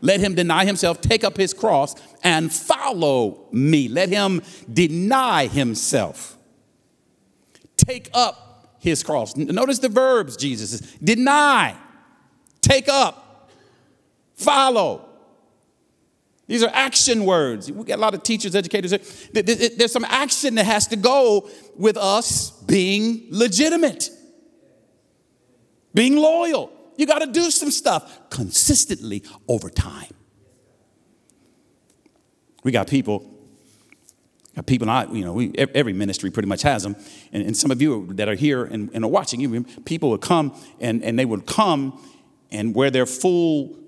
let 0.00 0.20
him 0.20 0.36
deny 0.36 0.64
himself, 0.64 1.00
take 1.00 1.24
up 1.24 1.36
his 1.36 1.52
cross, 1.52 1.96
and 2.22 2.52
follow 2.52 3.48
me. 3.50 3.88
Let 3.88 4.10
him 4.10 4.40
deny 4.72 5.48
himself. 5.48 6.38
Take 7.76 8.10
up 8.14 8.76
his 8.78 9.02
cross. 9.02 9.34
Notice 9.34 9.80
the 9.80 9.88
verbs, 9.88 10.36
Jesus 10.36 10.70
says 10.70 10.92
deny, 11.02 11.74
take 12.60 12.88
up, 12.88 13.50
follow. 14.36 15.13
These 16.46 16.62
are 16.62 16.70
action 16.72 17.24
words. 17.24 17.72
We 17.72 17.84
got 17.84 17.98
a 17.98 18.02
lot 18.02 18.14
of 18.14 18.22
teachers, 18.22 18.54
educators. 18.54 18.90
There's 19.32 19.92
some 19.92 20.04
action 20.04 20.56
that 20.56 20.66
has 20.66 20.86
to 20.88 20.96
go 20.96 21.48
with 21.76 21.96
us 21.96 22.50
being 22.50 23.28
legitimate, 23.30 24.10
being 25.94 26.16
loyal. 26.16 26.70
You 26.96 27.06
got 27.06 27.20
to 27.20 27.26
do 27.26 27.50
some 27.50 27.70
stuff 27.70 28.28
consistently 28.30 29.24
over 29.48 29.70
time. 29.70 30.12
We 32.62 32.72
got 32.72 32.88
people, 32.88 33.30
got 34.54 34.66
people, 34.66 34.88
I, 34.88 35.04
you 35.06 35.24
know, 35.24 35.32
we, 35.32 35.52
every 35.56 35.92
ministry 35.92 36.30
pretty 36.30 36.48
much 36.48 36.62
has 36.62 36.82
them. 36.82 36.96
And, 37.32 37.42
and 37.42 37.56
some 37.56 37.70
of 37.70 37.80
you 37.82 38.12
that 38.14 38.28
are 38.28 38.34
here 38.34 38.64
and, 38.64 38.90
and 38.94 39.04
are 39.04 39.10
watching, 39.10 39.64
people 39.84 40.10
would 40.10 40.20
come 40.20 40.58
and, 40.80 41.02
and 41.02 41.18
they 41.18 41.24
would 41.24 41.46
come 41.46 42.00
and 42.50 42.74
wear 42.74 42.90
their 42.90 43.06
full, 43.06 43.78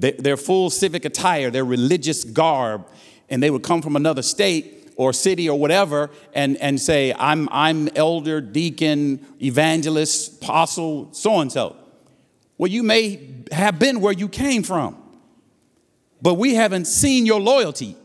their 0.00 0.36
full 0.36 0.70
civic 0.70 1.04
attire, 1.04 1.50
their 1.50 1.64
religious 1.64 2.24
garb, 2.24 2.86
and 3.28 3.42
they 3.42 3.50
would 3.50 3.62
come 3.62 3.82
from 3.82 3.96
another 3.96 4.22
state 4.22 4.92
or 4.96 5.12
city 5.12 5.48
or 5.48 5.58
whatever 5.58 6.10
and, 6.34 6.56
and 6.58 6.80
say, 6.80 7.14
I'm, 7.18 7.48
I'm 7.50 7.88
elder, 7.96 8.40
deacon, 8.40 9.24
evangelist, 9.40 10.42
apostle, 10.42 11.08
so 11.12 11.40
and 11.40 11.50
so. 11.50 11.76
Well, 12.58 12.70
you 12.70 12.82
may 12.82 13.28
have 13.52 13.78
been 13.78 14.00
where 14.00 14.12
you 14.12 14.28
came 14.28 14.62
from, 14.62 14.96
but 16.20 16.34
we 16.34 16.54
haven't 16.54 16.86
seen 16.86 17.24
your 17.24 17.40
loyalty. 17.40 17.96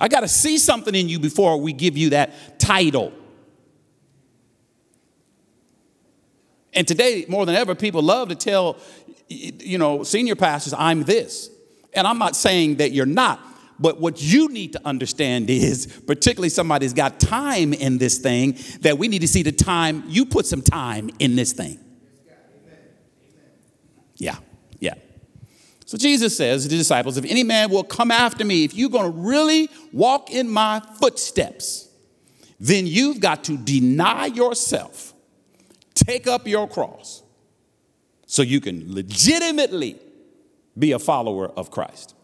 I 0.00 0.08
got 0.08 0.20
to 0.20 0.28
see 0.28 0.58
something 0.58 0.94
in 0.94 1.08
you 1.08 1.18
before 1.18 1.58
we 1.60 1.72
give 1.72 1.96
you 1.96 2.10
that 2.10 2.58
title. 2.58 3.12
And 6.74 6.86
today, 6.86 7.24
more 7.28 7.46
than 7.46 7.56
ever, 7.56 7.74
people 7.74 8.02
love 8.02 8.28
to 8.28 8.34
tell, 8.34 8.76
you 9.28 9.78
know, 9.78 10.02
senior 10.02 10.36
pastors, 10.36 10.74
I'm 10.76 11.04
this. 11.04 11.50
And 11.94 12.06
I'm 12.06 12.18
not 12.18 12.36
saying 12.36 12.76
that 12.76 12.92
you're 12.92 13.06
not, 13.06 13.40
but 13.78 14.00
what 14.00 14.20
you 14.20 14.48
need 14.48 14.72
to 14.74 14.80
understand 14.86 15.48
is, 15.50 15.86
particularly 16.06 16.48
somebody's 16.48 16.92
got 16.92 17.20
time 17.20 17.72
in 17.72 17.98
this 17.98 18.18
thing, 18.18 18.58
that 18.80 18.98
we 18.98 19.08
need 19.08 19.20
to 19.20 19.28
see 19.28 19.42
the 19.42 19.52
time, 19.52 20.04
you 20.06 20.26
put 20.26 20.46
some 20.46 20.62
time 20.62 21.10
in 21.18 21.36
this 21.36 21.52
thing. 21.52 21.78
Yeah, 24.16 24.36
yeah. 24.80 24.94
So 25.86 25.96
Jesus 25.96 26.36
says 26.36 26.64
to 26.64 26.68
the 26.68 26.76
disciples, 26.76 27.16
if 27.16 27.24
any 27.24 27.44
man 27.44 27.70
will 27.70 27.84
come 27.84 28.10
after 28.10 28.44
me, 28.44 28.64
if 28.64 28.74
you're 28.74 28.90
to 29.04 29.18
really 29.18 29.70
walk 29.92 30.30
in 30.30 30.48
my 30.48 30.82
footsteps, 31.00 31.88
then 32.60 32.86
you've 32.86 33.20
got 33.20 33.44
to 33.44 33.56
deny 33.56 34.26
yourself, 34.26 35.14
take 35.94 36.26
up 36.26 36.46
your 36.46 36.68
cross, 36.68 37.22
so 38.28 38.42
you 38.42 38.60
can 38.60 38.84
legitimately 38.94 39.96
be 40.78 40.92
a 40.92 40.98
follower 40.98 41.48
of 41.48 41.70
Christ. 41.70 42.14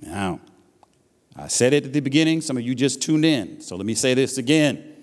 Now, 0.00 0.40
I 1.34 1.48
said 1.48 1.74
it 1.74 1.84
at 1.84 1.92
the 1.92 2.00
beginning, 2.00 2.40
some 2.40 2.56
of 2.56 2.62
you 2.62 2.74
just 2.74 3.02
tuned 3.02 3.24
in. 3.24 3.60
So 3.60 3.74
let 3.74 3.84
me 3.84 3.94
say 3.94 4.14
this 4.14 4.38
again. 4.38 4.94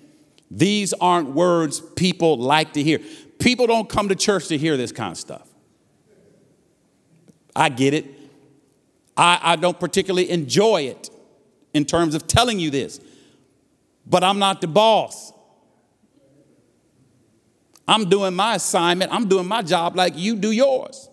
These 0.50 0.94
aren't 0.94 1.30
words 1.30 1.80
people 1.80 2.38
like 2.38 2.72
to 2.72 2.82
hear. 2.82 2.98
People 3.38 3.66
don't 3.66 3.88
come 3.88 4.08
to 4.08 4.14
church 4.14 4.48
to 4.48 4.56
hear 4.56 4.78
this 4.78 4.90
kind 4.90 5.12
of 5.12 5.18
stuff. 5.18 5.46
I 7.54 7.68
get 7.68 7.92
it. 7.92 8.06
I, 9.18 9.38
I 9.42 9.56
don't 9.56 9.78
particularly 9.78 10.30
enjoy 10.30 10.82
it 10.82 11.10
in 11.74 11.84
terms 11.84 12.14
of 12.14 12.26
telling 12.26 12.58
you 12.58 12.70
this, 12.70 13.00
but 14.06 14.24
I'm 14.24 14.38
not 14.38 14.62
the 14.62 14.66
boss. 14.66 15.33
I'm 17.86 18.08
doing 18.08 18.34
my 18.34 18.54
assignment, 18.54 19.12
I'm 19.12 19.28
doing 19.28 19.46
my 19.46 19.62
job 19.62 19.96
like 19.96 20.16
you 20.16 20.36
do 20.36 20.50
yours. 20.50 21.08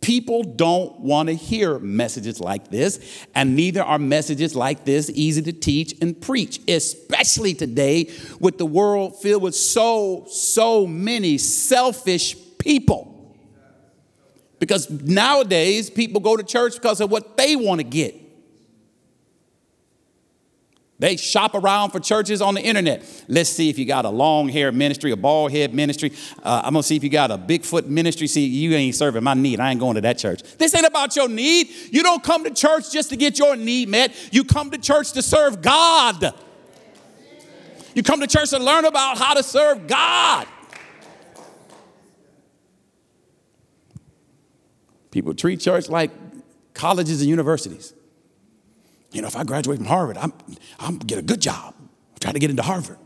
People 0.00 0.42
don't 0.42 0.98
want 1.00 1.28
to 1.28 1.34
hear 1.34 1.78
messages 1.78 2.40
like 2.40 2.68
this, 2.68 3.26
and 3.34 3.54
neither 3.54 3.82
are 3.82 3.98
messages 3.98 4.56
like 4.56 4.84
this 4.84 5.10
easy 5.10 5.42
to 5.42 5.52
teach 5.52 5.94
and 6.00 6.18
preach, 6.18 6.58
especially 6.68 7.52
today 7.52 8.10
with 8.40 8.56
the 8.56 8.64
world 8.64 9.20
filled 9.20 9.42
with 9.42 9.54
so, 9.54 10.24
so 10.28 10.86
many 10.86 11.36
selfish 11.36 12.34
people. 12.58 13.36
Because 14.58 14.88
nowadays, 14.90 15.90
people 15.90 16.20
go 16.20 16.36
to 16.36 16.42
church 16.42 16.74
because 16.74 17.00
of 17.00 17.10
what 17.10 17.36
they 17.36 17.56
want 17.56 17.80
to 17.80 17.84
get. 17.84 18.14
They 21.00 21.16
shop 21.16 21.54
around 21.54 21.92
for 21.92 21.98
churches 21.98 22.42
on 22.42 22.52
the 22.52 22.60
internet. 22.60 23.02
Let's 23.26 23.48
see 23.48 23.70
if 23.70 23.78
you 23.78 23.86
got 23.86 24.04
a 24.04 24.10
long 24.10 24.50
hair 24.50 24.70
ministry, 24.70 25.10
a 25.12 25.16
bald 25.16 25.50
head 25.50 25.72
ministry. 25.72 26.12
Uh, 26.42 26.60
I'm 26.62 26.74
gonna 26.74 26.82
see 26.82 26.94
if 26.94 27.02
you 27.02 27.08
got 27.08 27.30
a 27.30 27.38
Bigfoot 27.38 27.86
ministry. 27.86 28.26
See, 28.26 28.44
you 28.44 28.74
ain't 28.74 28.94
serving 28.94 29.24
my 29.24 29.32
need. 29.32 29.60
I 29.60 29.70
ain't 29.70 29.80
going 29.80 29.94
to 29.94 30.02
that 30.02 30.18
church. 30.18 30.42
This 30.58 30.74
ain't 30.74 30.86
about 30.86 31.16
your 31.16 31.26
need. 31.26 31.70
You 31.90 32.02
don't 32.02 32.22
come 32.22 32.44
to 32.44 32.50
church 32.50 32.92
just 32.92 33.08
to 33.10 33.16
get 33.16 33.38
your 33.38 33.56
need 33.56 33.88
met. 33.88 34.14
You 34.30 34.44
come 34.44 34.70
to 34.72 34.78
church 34.78 35.12
to 35.12 35.22
serve 35.22 35.62
God. 35.62 36.34
You 37.94 38.02
come 38.02 38.20
to 38.20 38.26
church 38.26 38.50
to 38.50 38.58
learn 38.58 38.84
about 38.84 39.16
how 39.16 39.32
to 39.32 39.42
serve 39.42 39.86
God. 39.86 40.46
People 45.10 45.32
treat 45.32 45.60
church 45.60 45.88
like 45.88 46.10
colleges 46.74 47.22
and 47.22 47.30
universities. 47.30 47.94
You 49.12 49.22
know, 49.22 49.28
if 49.28 49.36
I 49.36 49.44
graduate 49.44 49.78
from 49.78 49.86
Harvard, 49.86 50.16
I'm, 50.16 50.32
I'm 50.78 50.98
get 50.98 51.18
a 51.18 51.22
good 51.22 51.40
job. 51.40 51.74
Trying 52.20 52.34
to 52.34 52.40
get 52.40 52.50
into 52.50 52.62
Harvard. 52.62 52.98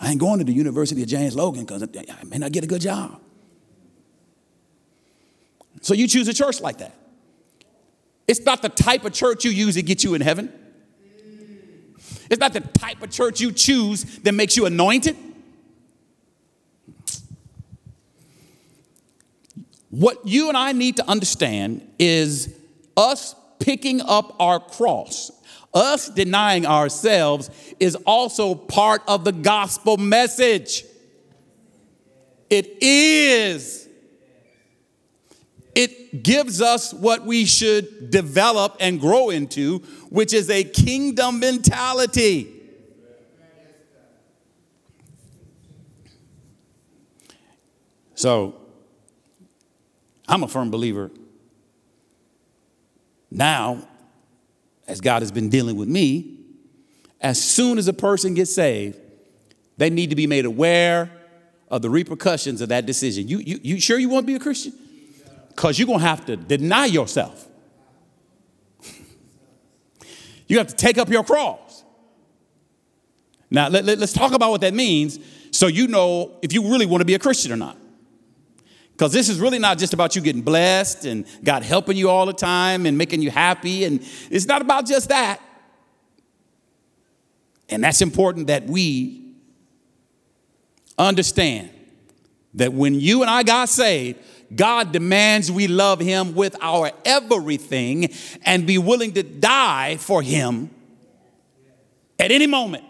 I 0.00 0.10
ain't 0.10 0.20
going 0.20 0.38
to 0.38 0.44
the 0.44 0.52
University 0.52 1.02
of 1.02 1.08
James 1.08 1.34
Logan 1.34 1.64
because 1.64 1.82
I 1.82 2.24
may 2.24 2.38
not 2.38 2.52
get 2.52 2.64
a 2.64 2.66
good 2.66 2.80
job. 2.80 3.20
So 5.82 5.94
you 5.94 6.06
choose 6.06 6.28
a 6.28 6.34
church 6.34 6.60
like 6.60 6.78
that. 6.78 6.94
It's 8.28 8.40
not 8.44 8.62
the 8.62 8.68
type 8.68 9.04
of 9.04 9.12
church 9.12 9.44
you 9.44 9.50
use 9.50 9.74
to 9.74 9.82
get 9.82 10.04
you 10.04 10.14
in 10.14 10.20
heaven. 10.20 10.52
It's 12.30 12.38
not 12.38 12.52
the 12.52 12.60
type 12.60 13.02
of 13.02 13.10
church 13.10 13.40
you 13.40 13.50
choose 13.50 14.04
that 14.20 14.32
makes 14.32 14.56
you 14.56 14.66
anointed. 14.66 15.16
What 19.90 20.24
you 20.26 20.48
and 20.48 20.56
I 20.56 20.70
need 20.72 20.96
to 20.98 21.08
understand 21.08 21.86
is 21.98 22.54
us 22.96 23.34
picking 23.60 24.00
up 24.00 24.34
our 24.40 24.58
cross, 24.58 25.30
us 25.72 26.08
denying 26.08 26.66
ourselves, 26.66 27.50
is 27.78 27.94
also 27.94 28.54
part 28.54 29.02
of 29.06 29.24
the 29.24 29.32
gospel 29.32 29.96
message. 29.96 30.84
It 32.48 32.82
is. 32.82 33.88
It 35.74 36.24
gives 36.24 36.60
us 36.60 36.92
what 36.92 37.24
we 37.24 37.44
should 37.44 38.10
develop 38.10 38.76
and 38.80 39.00
grow 39.00 39.30
into, 39.30 39.78
which 40.08 40.32
is 40.32 40.50
a 40.50 40.64
kingdom 40.64 41.38
mentality. 41.38 42.56
So, 48.16 48.56
I'm 50.28 50.42
a 50.42 50.48
firm 50.48 50.70
believer 50.70 51.10
now, 53.30 53.86
as 54.86 55.00
God 55.00 55.22
has 55.22 55.30
been 55.30 55.48
dealing 55.48 55.76
with 55.76 55.88
me, 55.88 56.38
as 57.20 57.42
soon 57.42 57.78
as 57.78 57.86
a 57.86 57.92
person 57.92 58.34
gets 58.34 58.52
saved, 58.52 58.98
they 59.76 59.90
need 59.90 60.10
to 60.10 60.16
be 60.16 60.26
made 60.26 60.44
aware 60.44 61.10
of 61.68 61.82
the 61.82 61.90
repercussions 61.90 62.60
of 62.60 62.70
that 62.70 62.86
decision. 62.86 63.28
You, 63.28 63.38
you, 63.38 63.60
you 63.62 63.80
sure 63.80 63.98
you 63.98 64.08
want 64.08 64.24
to 64.24 64.26
be 64.26 64.34
a 64.34 64.40
Christian? 64.40 64.72
Because 65.48 65.78
you're 65.78 65.86
going 65.86 66.00
to 66.00 66.06
have 66.06 66.26
to 66.26 66.36
deny 66.36 66.86
yourself. 66.86 67.46
you 70.48 70.58
have 70.58 70.66
to 70.66 70.74
take 70.74 70.98
up 70.98 71.08
your 71.08 71.22
cross. 71.22 71.84
Now, 73.50 73.68
let, 73.68 73.84
let, 73.84 73.98
let's 73.98 74.12
talk 74.12 74.32
about 74.32 74.50
what 74.50 74.60
that 74.62 74.74
means 74.74 75.18
so 75.50 75.66
you 75.66 75.88
know 75.88 76.32
if 76.42 76.52
you 76.52 76.70
really 76.70 76.86
want 76.86 77.00
to 77.00 77.04
be 77.04 77.14
a 77.14 77.18
Christian 77.18 77.52
or 77.52 77.56
not. 77.56 77.76
Because 79.00 79.14
this 79.14 79.30
is 79.30 79.40
really 79.40 79.58
not 79.58 79.78
just 79.78 79.94
about 79.94 80.14
you 80.14 80.20
getting 80.20 80.42
blessed 80.42 81.06
and 81.06 81.24
God 81.42 81.62
helping 81.62 81.96
you 81.96 82.10
all 82.10 82.26
the 82.26 82.34
time 82.34 82.84
and 82.84 82.98
making 82.98 83.22
you 83.22 83.30
happy. 83.30 83.86
And 83.86 84.06
it's 84.30 84.44
not 84.44 84.60
about 84.60 84.84
just 84.84 85.08
that. 85.08 85.40
And 87.70 87.82
that's 87.82 88.02
important 88.02 88.48
that 88.48 88.66
we 88.66 89.36
understand 90.98 91.70
that 92.52 92.74
when 92.74 92.94
you 93.00 93.22
and 93.22 93.30
I 93.30 93.42
got 93.42 93.70
saved, 93.70 94.18
God 94.54 94.92
demands 94.92 95.50
we 95.50 95.66
love 95.66 95.98
Him 95.98 96.34
with 96.34 96.54
our 96.60 96.90
everything 97.06 98.12
and 98.42 98.66
be 98.66 98.76
willing 98.76 99.12
to 99.12 99.22
die 99.22 99.96
for 99.96 100.20
Him 100.20 100.68
at 102.18 102.30
any 102.30 102.46
moment. 102.46 102.84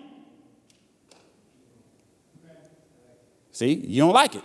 See, 3.53 3.75
you 3.75 4.03
don't 4.03 4.13
like 4.13 4.35
it. 4.35 4.43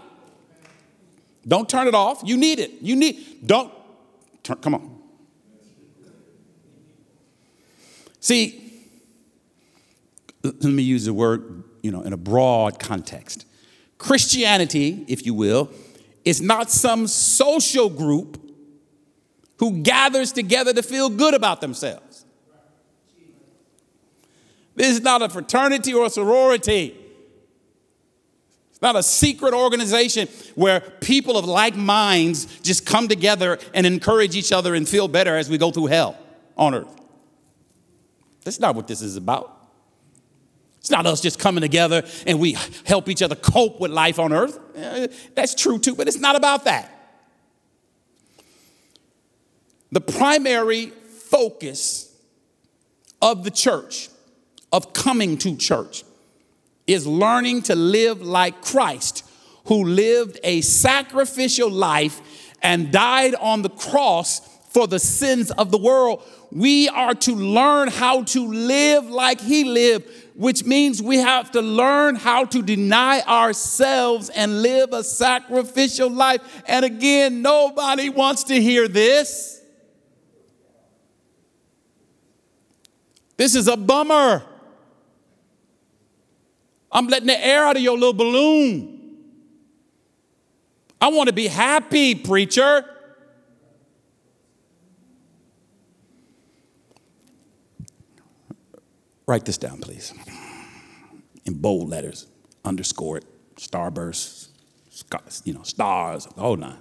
Don't 1.47 1.69
turn 1.69 1.88
it 1.88 1.95
off. 1.95 2.21
You 2.23 2.38
need 2.38 2.60
it. 2.60 2.71
You 2.81 2.95
need, 2.95 3.45
don't, 3.45 3.71
turn, 4.43 4.58
come 4.58 4.75
on. 4.75 4.99
See, 8.19 8.62
let 10.43 10.63
me 10.63 10.84
use 10.84 11.05
the 11.05 11.13
word, 11.13 11.63
you 11.84 11.91
know, 11.91 12.01
in 12.01 12.13
a 12.13 12.17
broad 12.17 12.79
context. 12.79 13.45
Christianity, 13.97 15.05
if 15.08 15.25
you 15.25 15.34
will, 15.34 15.69
is 16.23 16.41
not 16.41 16.71
some 16.71 17.08
social 17.08 17.89
group 17.89 18.41
who 19.58 19.84
gathers 19.84 20.31
together 20.31 20.73
to 20.73 20.81
feel 20.81 21.10
good 21.10 21.34
about 21.34 21.62
themselves. 21.62 22.25
This 24.75 24.89
is 24.89 25.01
not 25.01 25.21
a 25.21 25.29
fraternity 25.29 25.93
or 25.93 26.08
a 26.08 26.10
sorority. 26.10 26.95
Not 28.86 28.95
a 28.95 29.02
secret 29.02 29.56
organization 29.56 30.28
where 30.54 30.80
people 30.80 31.39
of 31.39 31.45
like 31.45 31.76
minds 31.76 32.45
just 32.60 32.86
come 32.86 33.08
together 33.08 33.58
and 33.74 33.84
encourage 33.84 34.36
each 34.36 34.52
other 34.52 34.76
and 34.76 34.88
feel 34.88 35.08
better 35.08 35.36
as 35.36 35.50
we 35.50 35.58
go 35.58 35.71
through 35.71 35.88
hell 35.88 36.15
on 36.56 36.76
earth. 36.76 36.95
That's 38.43 38.60
not 38.60 38.76
what 38.76 38.86
this 38.86 39.02
is 39.02 39.17
about. 39.17 39.52
It's 40.82 40.91
not 40.91 41.08
us 41.08 41.19
just 41.19 41.39
coming 41.39 41.62
together 41.62 42.04
and 42.28 42.39
we 42.39 42.58
help 42.86 43.10
each 43.10 43.24
other 43.24 43.34
cope 43.34 43.80
with 43.80 43.89
life 43.89 44.19
on 44.19 44.32
earth. 44.32 44.60
Eh, 44.76 45.08
that's 45.34 45.56
true 45.56 45.80
too, 45.80 45.95
but 45.95 46.08
it's 46.08 46.19
not 46.19 46.36
about 46.36 46.65
that. 46.65 46.91
The 49.91 50.02
primary 50.02 50.91
focus 51.32 52.15
of 53.19 53.43
the 53.45 53.50
church, 53.50 54.10
of 54.71 54.93
coming 54.93 55.39
to 55.39 55.58
church, 55.58 56.04
is 56.88 57.08
learning 57.08 57.63
to 57.63 57.76
live 57.76 58.21
like 58.21 58.62
Christ, 58.62 59.24
who 59.65 59.86
lived 59.86 60.39
a 60.43 60.62
sacrificial 60.62 61.69
life 61.69 62.54
and 62.62 62.91
died 62.91 63.36
on 63.36 63.62
the 63.62 63.69
cross 63.69 64.39
for 64.69 64.88
the 64.88 65.00
sins 65.00 65.52
of 65.52 65.71
the 65.71 65.78
world. 65.78 66.24
We 66.52 66.89
are 66.89 67.15
to 67.15 67.36
learn 67.36 67.89
how 67.89 68.24
to 68.24 68.48
live 68.48 69.06
like 69.06 69.41
he 69.41 69.63
lived 69.63 70.10
which 70.36 70.65
means 70.65 71.02
we 71.02 71.17
have 71.17 71.52
to 71.52 71.62
learn 71.62 72.15
how 72.15 72.43
to 72.43 72.62
deny 72.62 73.21
ourselves 73.21 74.30
and 74.30 74.62
live 74.62 74.91
a 74.91 75.04
sacrificial 75.04 76.10
life. 76.10 76.41
And 76.67 76.84
again, 76.84 77.41
nobody 77.41 78.10
wants 78.10 78.43
to 78.45 78.62
hear 78.62 78.88
this. 78.88 79.62
This 83.38 83.56
is 83.56 83.67
a 83.67 83.78
bummer. 83.78 84.43
I'm 86.95 87.08
letting 87.08 87.27
the 87.27 87.45
air 87.45 87.65
out 87.65 87.75
of 87.75 87.81
your 87.81 87.95
little 87.97 88.13
balloon. 88.13 89.17
I 91.01 91.10
want 91.10 91.27
to 91.27 91.34
be 91.34 91.47
happy, 91.47 92.15
preacher. 92.15 92.86
Write 99.27 99.43
this 99.43 99.58
down, 99.58 99.81
please. 99.81 100.13
In 101.43 101.55
bold 101.55 101.89
letters, 101.89 102.27
underscore 102.63 103.17
it, 103.17 103.25
starbursts, 103.58 104.51
you 105.43 105.53
know, 105.53 105.63
stars, 105.63 106.27
oh, 106.27 106.31
the 106.36 106.41
whole 106.41 106.55
nine. 106.55 106.77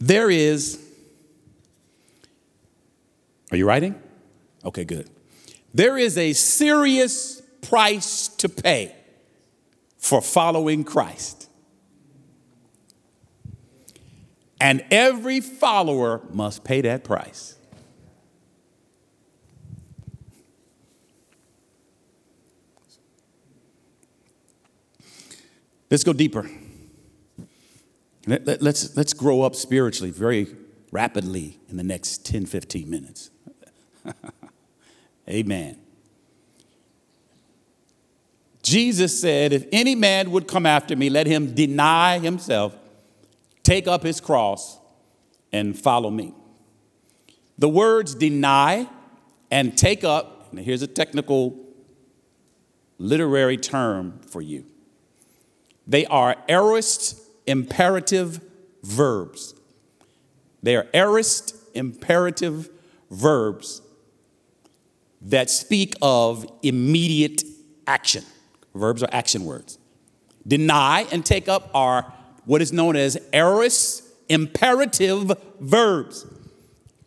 There 0.00 0.30
is, 0.30 0.82
are 3.50 3.58
you 3.58 3.68
writing? 3.68 4.00
Okay, 4.64 4.84
good. 4.84 5.10
There 5.76 5.98
is 5.98 6.16
a 6.16 6.32
serious 6.32 7.42
price 7.60 8.28
to 8.28 8.48
pay 8.48 8.96
for 9.98 10.22
following 10.22 10.84
Christ. 10.84 11.50
And 14.58 14.82
every 14.90 15.40
follower 15.40 16.22
must 16.32 16.64
pay 16.64 16.80
that 16.80 17.04
price. 17.04 17.58
Let's 25.90 26.04
go 26.04 26.14
deeper. 26.14 26.50
Let, 28.26 28.48
us 28.48 28.62
let's, 28.62 28.96
let's 28.96 29.12
grow 29.12 29.42
up 29.42 29.54
spiritually 29.54 30.10
very 30.10 30.56
rapidly 30.90 31.58
in 31.68 31.76
the 31.76 31.84
next 31.84 32.24
10, 32.24 32.46
15 32.46 32.88
minutes. 32.88 33.30
Amen. 35.28 35.78
Jesus 38.62 39.20
said, 39.20 39.52
If 39.52 39.66
any 39.72 39.94
man 39.94 40.30
would 40.32 40.48
come 40.48 40.66
after 40.66 40.96
me, 40.96 41.08
let 41.08 41.26
him 41.26 41.54
deny 41.54 42.18
himself, 42.18 42.76
take 43.62 43.86
up 43.86 44.02
his 44.02 44.20
cross, 44.20 44.78
and 45.52 45.78
follow 45.78 46.10
me. 46.10 46.34
The 47.58 47.68
words 47.68 48.14
deny 48.14 48.88
and 49.50 49.76
take 49.76 50.04
up, 50.04 50.48
and 50.50 50.60
here's 50.60 50.82
a 50.82 50.88
technical 50.88 51.64
literary 52.98 53.56
term 53.56 54.20
for 54.28 54.42
you 54.42 54.64
they 55.86 56.04
are 56.06 56.36
aorist 56.48 57.20
imperative 57.46 58.40
verbs. 58.82 59.54
They 60.62 60.74
are 60.74 60.86
aorist 60.92 61.54
imperative 61.74 62.68
verbs 63.10 63.82
that 65.26 65.50
speak 65.50 65.94
of 66.00 66.46
immediate 66.62 67.42
action. 67.86 68.24
Verbs 68.74 69.02
are 69.02 69.08
action 69.12 69.44
words. 69.44 69.78
Deny 70.46 71.06
and 71.10 71.24
take 71.24 71.48
up 71.48 71.70
are 71.74 72.12
what 72.44 72.62
is 72.62 72.72
known 72.72 72.96
as 72.96 73.18
aorist 73.32 74.04
imperative 74.28 75.32
verbs, 75.60 76.26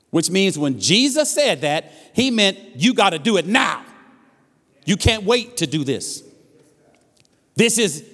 which 0.09 0.29
means 0.29 0.57
when 0.57 0.79
Jesus 0.79 1.31
said 1.31 1.61
that, 1.61 1.91
he 2.13 2.31
meant 2.31 2.57
you 2.75 2.93
got 2.93 3.11
to 3.11 3.19
do 3.19 3.37
it 3.37 3.45
now. 3.45 3.83
You 4.85 4.97
can't 4.97 5.23
wait 5.23 5.57
to 5.57 5.67
do 5.67 5.83
this. 5.83 6.23
This 7.55 7.77
is 7.77 8.05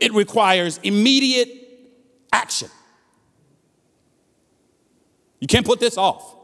it 0.00 0.12
requires 0.12 0.78
immediate 0.82 1.48
action. 2.32 2.68
You 5.38 5.46
can't 5.46 5.66
put 5.66 5.78
this 5.78 5.96
off. 5.96 6.34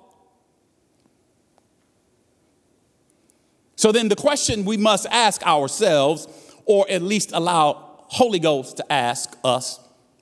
So 3.78 3.92
then 3.92 4.08
the 4.08 4.16
question 4.16 4.64
we 4.64 4.76
must 4.76 5.06
ask 5.08 5.40
ourselves, 5.46 6.26
or 6.64 6.84
at 6.90 7.00
least 7.00 7.30
allow 7.32 8.02
Holy 8.08 8.40
Ghost 8.40 8.78
to 8.78 8.92
ask 8.92 9.38
us, 9.44 9.78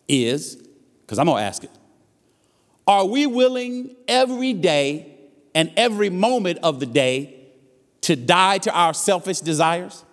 is 0.06 0.56
because 1.00 1.18
I'm 1.18 1.24
going 1.24 1.38
to 1.38 1.42
ask 1.42 1.64
it. 1.64 1.70
Are 2.86 3.06
we 3.06 3.26
willing 3.26 3.96
every 4.06 4.52
day 4.52 5.16
and 5.54 5.72
every 5.74 6.10
moment 6.10 6.58
of 6.62 6.80
the 6.80 6.86
day 6.86 7.34
to 8.02 8.14
die 8.14 8.58
to 8.58 8.70
our 8.74 8.92
selfish 8.92 9.40
desires? 9.40 10.04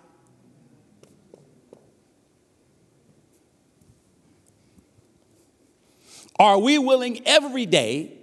Are 6.38 6.58
we 6.58 6.78
willing 6.78 7.20
every 7.26 7.66
day 7.66 8.16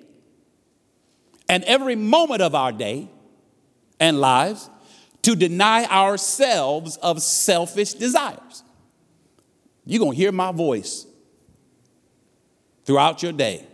and 1.47 1.63
every 1.65 1.95
moment 1.95 2.41
of 2.41 2.55
our 2.55 2.71
day 2.71 3.07
and 3.99 4.19
lives 4.19 4.67
to 5.23 5.35
deny 5.35 5.85
ourselves 5.85 6.97
of 6.97 7.21
selfish 7.21 7.93
desires? 7.93 8.63
You're 9.85 9.99
going 9.99 10.11
to 10.11 10.17
hear 10.17 10.31
my 10.31 10.51
voice 10.51 11.05
throughout 12.85 13.23
your 13.23 13.31
day. 13.31 13.65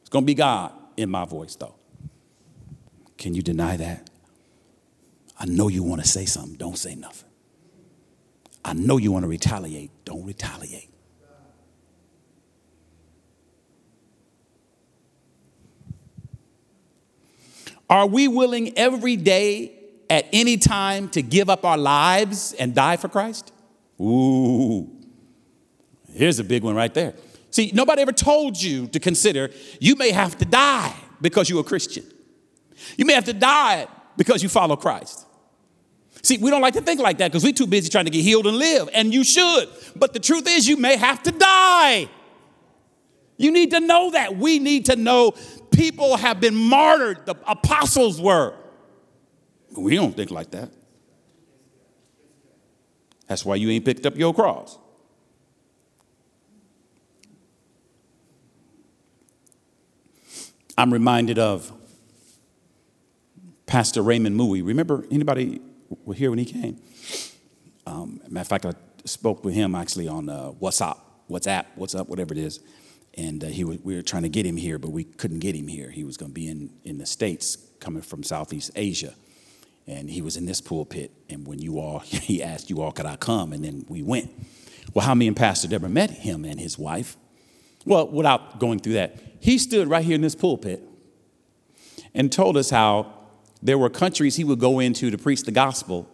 It's 0.00 0.10
going 0.10 0.24
to 0.24 0.26
be 0.26 0.34
God 0.34 0.72
in 0.96 1.10
my 1.10 1.24
voice, 1.24 1.56
though. 1.56 1.74
Can 3.16 3.34
you 3.34 3.42
deny 3.42 3.76
that? 3.76 4.08
I 5.38 5.46
know 5.46 5.68
you 5.68 5.82
want 5.82 6.02
to 6.02 6.08
say 6.08 6.26
something, 6.26 6.56
don't 6.56 6.76
say 6.76 6.94
nothing. 6.94 7.28
I 8.64 8.74
know 8.74 8.98
you 8.98 9.10
want 9.10 9.22
to 9.24 9.28
retaliate, 9.28 9.90
don't 10.04 10.24
retaliate. 10.24 10.89
Are 17.90 18.06
we 18.06 18.28
willing 18.28 18.78
every 18.78 19.16
day 19.16 19.72
at 20.08 20.26
any 20.32 20.56
time 20.56 21.08
to 21.10 21.22
give 21.22 21.50
up 21.50 21.64
our 21.64 21.76
lives 21.76 22.54
and 22.54 22.72
die 22.72 22.96
for 22.96 23.08
Christ? 23.08 23.52
Ooh, 24.00 24.88
here's 26.12 26.38
a 26.38 26.44
big 26.44 26.62
one 26.62 26.76
right 26.76 26.94
there. 26.94 27.14
See, 27.50 27.72
nobody 27.74 28.00
ever 28.02 28.12
told 28.12 28.62
you 28.62 28.86
to 28.88 29.00
consider 29.00 29.50
you 29.80 29.96
may 29.96 30.12
have 30.12 30.38
to 30.38 30.44
die 30.44 30.94
because 31.20 31.50
you're 31.50 31.60
a 31.60 31.64
Christian. 31.64 32.04
You 32.96 33.04
may 33.04 33.14
have 33.14 33.24
to 33.24 33.32
die 33.32 33.88
because 34.16 34.40
you 34.42 34.48
follow 34.48 34.76
Christ. 34.76 35.26
See, 36.22 36.38
we 36.38 36.50
don't 36.50 36.60
like 36.60 36.74
to 36.74 36.82
think 36.82 37.00
like 37.00 37.18
that 37.18 37.32
because 37.32 37.42
we're 37.42 37.52
too 37.52 37.66
busy 37.66 37.88
trying 37.88 38.04
to 38.04 38.10
get 38.10 38.22
healed 38.22 38.46
and 38.46 38.56
live, 38.56 38.88
and 38.92 39.12
you 39.12 39.24
should. 39.24 39.68
But 39.96 40.12
the 40.12 40.20
truth 40.20 40.46
is, 40.46 40.68
you 40.68 40.76
may 40.76 40.96
have 40.96 41.22
to 41.24 41.32
die. 41.32 42.08
You 43.36 43.50
need 43.50 43.70
to 43.70 43.80
know 43.80 44.10
that. 44.10 44.36
We 44.36 44.58
need 44.58 44.86
to 44.86 44.96
know 44.96 45.34
people 45.80 46.18
have 46.18 46.40
been 46.40 46.54
martyred, 46.54 47.24
the 47.24 47.34
apostles 47.46 48.20
were. 48.20 48.54
We 49.74 49.96
don't 49.96 50.14
think 50.14 50.30
like 50.30 50.50
that. 50.50 50.70
That's 53.26 53.46
why 53.46 53.54
you 53.54 53.70
ain't 53.70 53.86
picked 53.86 54.04
up 54.04 54.14
your 54.14 54.34
cross. 54.34 54.78
I'm 60.76 60.92
reminded 60.92 61.38
of 61.38 61.72
Pastor 63.64 64.02
Raymond 64.02 64.38
Mui. 64.38 64.66
Remember 64.66 65.06
anybody 65.10 65.62
were 66.04 66.14
here 66.14 66.28
when 66.28 66.38
he 66.38 66.44
came? 66.44 66.78
Um, 67.86 68.20
matter 68.28 68.42
of 68.42 68.48
fact, 68.48 68.66
I 68.66 68.72
spoke 69.06 69.44
with 69.44 69.54
him 69.54 69.74
actually 69.74 70.08
on 70.08 70.28
uh, 70.28 70.52
WhatsApp, 70.60 70.98
WhatsApp, 71.30 71.64
what's 71.74 71.94
up, 71.94 72.08
whatever 72.08 72.34
it 72.34 72.38
is. 72.38 72.60
And 73.16 73.42
uh, 73.42 73.48
he 73.48 73.64
we 73.64 73.96
were 73.96 74.02
trying 74.02 74.22
to 74.22 74.28
get 74.28 74.46
him 74.46 74.56
here, 74.56 74.78
but 74.78 74.90
we 74.90 75.04
couldn't 75.04 75.40
get 75.40 75.54
him 75.54 75.68
here. 75.68 75.90
He 75.90 76.04
was 76.04 76.16
going 76.16 76.30
to 76.30 76.34
be 76.34 76.48
in, 76.48 76.70
in 76.84 76.98
the 76.98 77.06
States 77.06 77.56
coming 77.80 78.02
from 78.02 78.22
Southeast 78.22 78.70
Asia. 78.76 79.14
And 79.86 80.08
he 80.08 80.22
was 80.22 80.36
in 80.36 80.46
this 80.46 80.60
pulpit. 80.60 81.10
And 81.28 81.46
when 81.46 81.58
you 81.58 81.78
all, 81.78 81.98
he 82.04 82.42
asked 82.42 82.70
you 82.70 82.80
all, 82.80 82.92
could 82.92 83.06
I 83.06 83.16
come? 83.16 83.52
And 83.52 83.64
then 83.64 83.84
we 83.88 84.02
went. 84.02 84.30
Well, 84.94 85.04
how 85.04 85.14
me 85.14 85.26
and 85.26 85.36
Pastor 85.36 85.68
Deborah 85.68 85.88
met 85.88 86.10
him 86.10 86.44
and 86.44 86.58
his 86.58 86.78
wife? 86.78 87.16
Well, 87.84 88.08
without 88.08 88.58
going 88.58 88.80
through 88.80 88.94
that, 88.94 89.16
he 89.40 89.58
stood 89.58 89.88
right 89.88 90.04
here 90.04 90.14
in 90.14 90.20
this 90.20 90.34
pulpit 90.34 90.82
and 92.14 92.30
told 92.30 92.56
us 92.56 92.70
how 92.70 93.12
there 93.62 93.78
were 93.78 93.90
countries 93.90 94.36
he 94.36 94.44
would 94.44 94.58
go 94.58 94.80
into 94.80 95.10
to 95.10 95.18
preach 95.18 95.42
the 95.42 95.50
gospel 95.50 96.08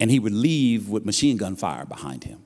and 0.00 0.10
he 0.10 0.18
would 0.18 0.32
leave 0.32 0.88
with 0.88 1.04
machine 1.06 1.36
gun 1.36 1.56
fire 1.56 1.84
behind 1.84 2.24
him. 2.24 2.44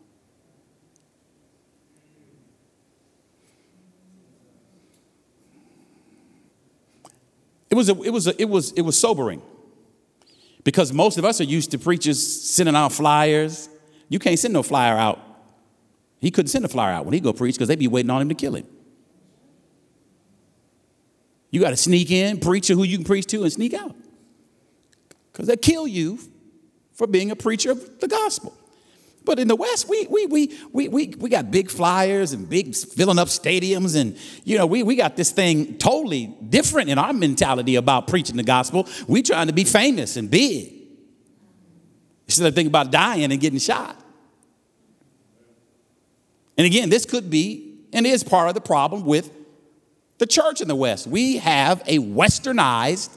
It 7.70 7.74
was, 7.74 7.88
a, 7.88 8.00
it, 8.02 8.10
was 8.10 8.26
a, 8.26 8.40
it, 8.40 8.48
was, 8.48 8.72
it 8.72 8.82
was 8.82 8.98
sobering 8.98 9.42
because 10.64 10.92
most 10.92 11.18
of 11.18 11.24
us 11.24 11.40
are 11.40 11.44
used 11.44 11.70
to 11.72 11.78
preachers 11.78 12.22
sending 12.50 12.76
out 12.76 12.92
flyers. 12.92 13.68
You 14.08 14.18
can't 14.18 14.38
send 14.38 14.54
no 14.54 14.62
flyer 14.62 14.96
out. 14.96 15.20
He 16.20 16.30
couldn't 16.30 16.48
send 16.48 16.64
a 16.64 16.68
flyer 16.68 16.92
out 16.92 17.04
when 17.04 17.14
he 17.14 17.20
go 17.20 17.32
preach 17.32 17.56
because 17.56 17.68
they'd 17.68 17.78
be 17.78 17.88
waiting 17.88 18.10
on 18.10 18.22
him 18.22 18.28
to 18.28 18.34
kill 18.34 18.54
him. 18.54 18.66
You 21.50 21.60
got 21.60 21.70
to 21.70 21.76
sneak 21.76 22.10
in, 22.10 22.38
preach 22.38 22.68
to 22.68 22.74
who 22.74 22.82
you 22.82 22.98
can 22.98 23.04
preach 23.04 23.26
to, 23.26 23.42
and 23.42 23.52
sneak 23.52 23.74
out. 23.74 23.94
Because 25.32 25.48
they 25.48 25.56
kill 25.56 25.86
you 25.86 26.18
for 26.92 27.06
being 27.06 27.30
a 27.30 27.36
preacher 27.36 27.70
of 27.70 28.00
the 28.00 28.08
gospel. 28.08 28.55
But 29.26 29.40
in 29.40 29.48
the 29.48 29.56
West, 29.56 29.88
we, 29.88 30.06
we, 30.06 30.26
we, 30.26 30.58
we, 30.72 30.88
we, 30.88 31.08
we 31.18 31.28
got 31.28 31.50
big 31.50 31.68
flyers 31.68 32.32
and 32.32 32.48
big 32.48 32.76
filling 32.76 33.18
up 33.18 33.26
stadiums. 33.26 34.00
And, 34.00 34.16
you 34.44 34.56
know, 34.56 34.66
we, 34.66 34.84
we 34.84 34.94
got 34.94 35.16
this 35.16 35.32
thing 35.32 35.76
totally 35.78 36.32
different 36.48 36.88
in 36.88 36.96
our 36.96 37.12
mentality 37.12 37.74
about 37.74 38.06
preaching 38.06 38.36
the 38.36 38.44
gospel. 38.44 38.88
We 39.08 39.22
trying 39.22 39.48
to 39.48 39.52
be 39.52 39.64
famous 39.64 40.16
and 40.16 40.30
big. 40.30 40.72
Instead 42.26 42.46
of 42.46 42.54
thinking 42.54 42.70
about 42.70 42.92
dying 42.92 43.30
and 43.30 43.40
getting 43.40 43.58
shot. 43.58 44.00
And 46.56 46.64
again, 46.64 46.88
this 46.88 47.04
could 47.04 47.28
be 47.28 47.80
and 47.92 48.06
is 48.06 48.22
part 48.22 48.48
of 48.48 48.54
the 48.54 48.60
problem 48.60 49.04
with 49.04 49.30
the 50.18 50.26
church 50.26 50.60
in 50.60 50.68
the 50.68 50.76
West. 50.76 51.08
We 51.08 51.38
have 51.38 51.82
a 51.86 51.98
westernized 51.98 53.10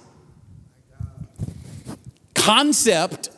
concept 2.34 3.30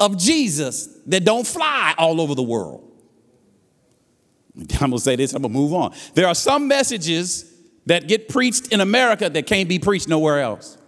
of 0.00 0.16
Jesus 0.16 0.91
that 1.06 1.24
don't 1.24 1.46
fly 1.46 1.94
all 1.98 2.20
over 2.20 2.34
the 2.34 2.42
world. 2.42 2.88
I'm 4.58 4.66
gonna 4.90 4.98
say 4.98 5.16
this, 5.16 5.34
I'm 5.34 5.42
gonna 5.42 5.54
move 5.54 5.72
on. 5.72 5.94
There 6.14 6.26
are 6.26 6.34
some 6.34 6.68
messages 6.68 7.52
that 7.86 8.06
get 8.06 8.28
preached 8.28 8.72
in 8.72 8.80
America 8.80 9.28
that 9.28 9.46
can't 9.46 9.68
be 9.68 9.78
preached 9.78 10.08
nowhere 10.08 10.40
else. 10.40 10.78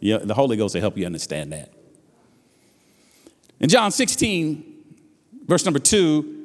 Yeah, 0.00 0.18
the 0.18 0.34
Holy 0.34 0.56
Ghost 0.56 0.74
will 0.74 0.80
help 0.80 0.98
you 0.98 1.06
understand 1.06 1.52
that. 1.52 1.72
In 3.60 3.68
John 3.68 3.92
16, 3.92 4.64
verse 5.46 5.64
number 5.64 5.78
2, 5.78 6.42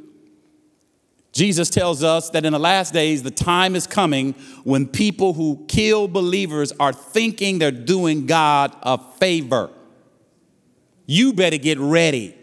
Jesus 1.34 1.70
tells 1.70 2.04
us 2.04 2.30
that 2.32 2.46
in 2.46 2.54
the 2.54 2.60
last 2.60 2.94
days, 2.94 3.24
the 3.24 3.32
time 3.32 3.76
is 3.76 3.86
coming 3.86 4.34
when 4.64 4.88
people 4.88 5.34
who 5.34 5.66
kill 5.68 6.08
believers 6.08 6.72
are 6.80 6.94
thinking 6.94 7.60
they're 7.60 7.72
doing 7.72 8.26
God 8.26 8.76
a 8.84 8.98
favor. 8.98 9.72
You 11.08 11.34
better 11.34 11.58
get 11.58 11.80
ready. 11.80 12.36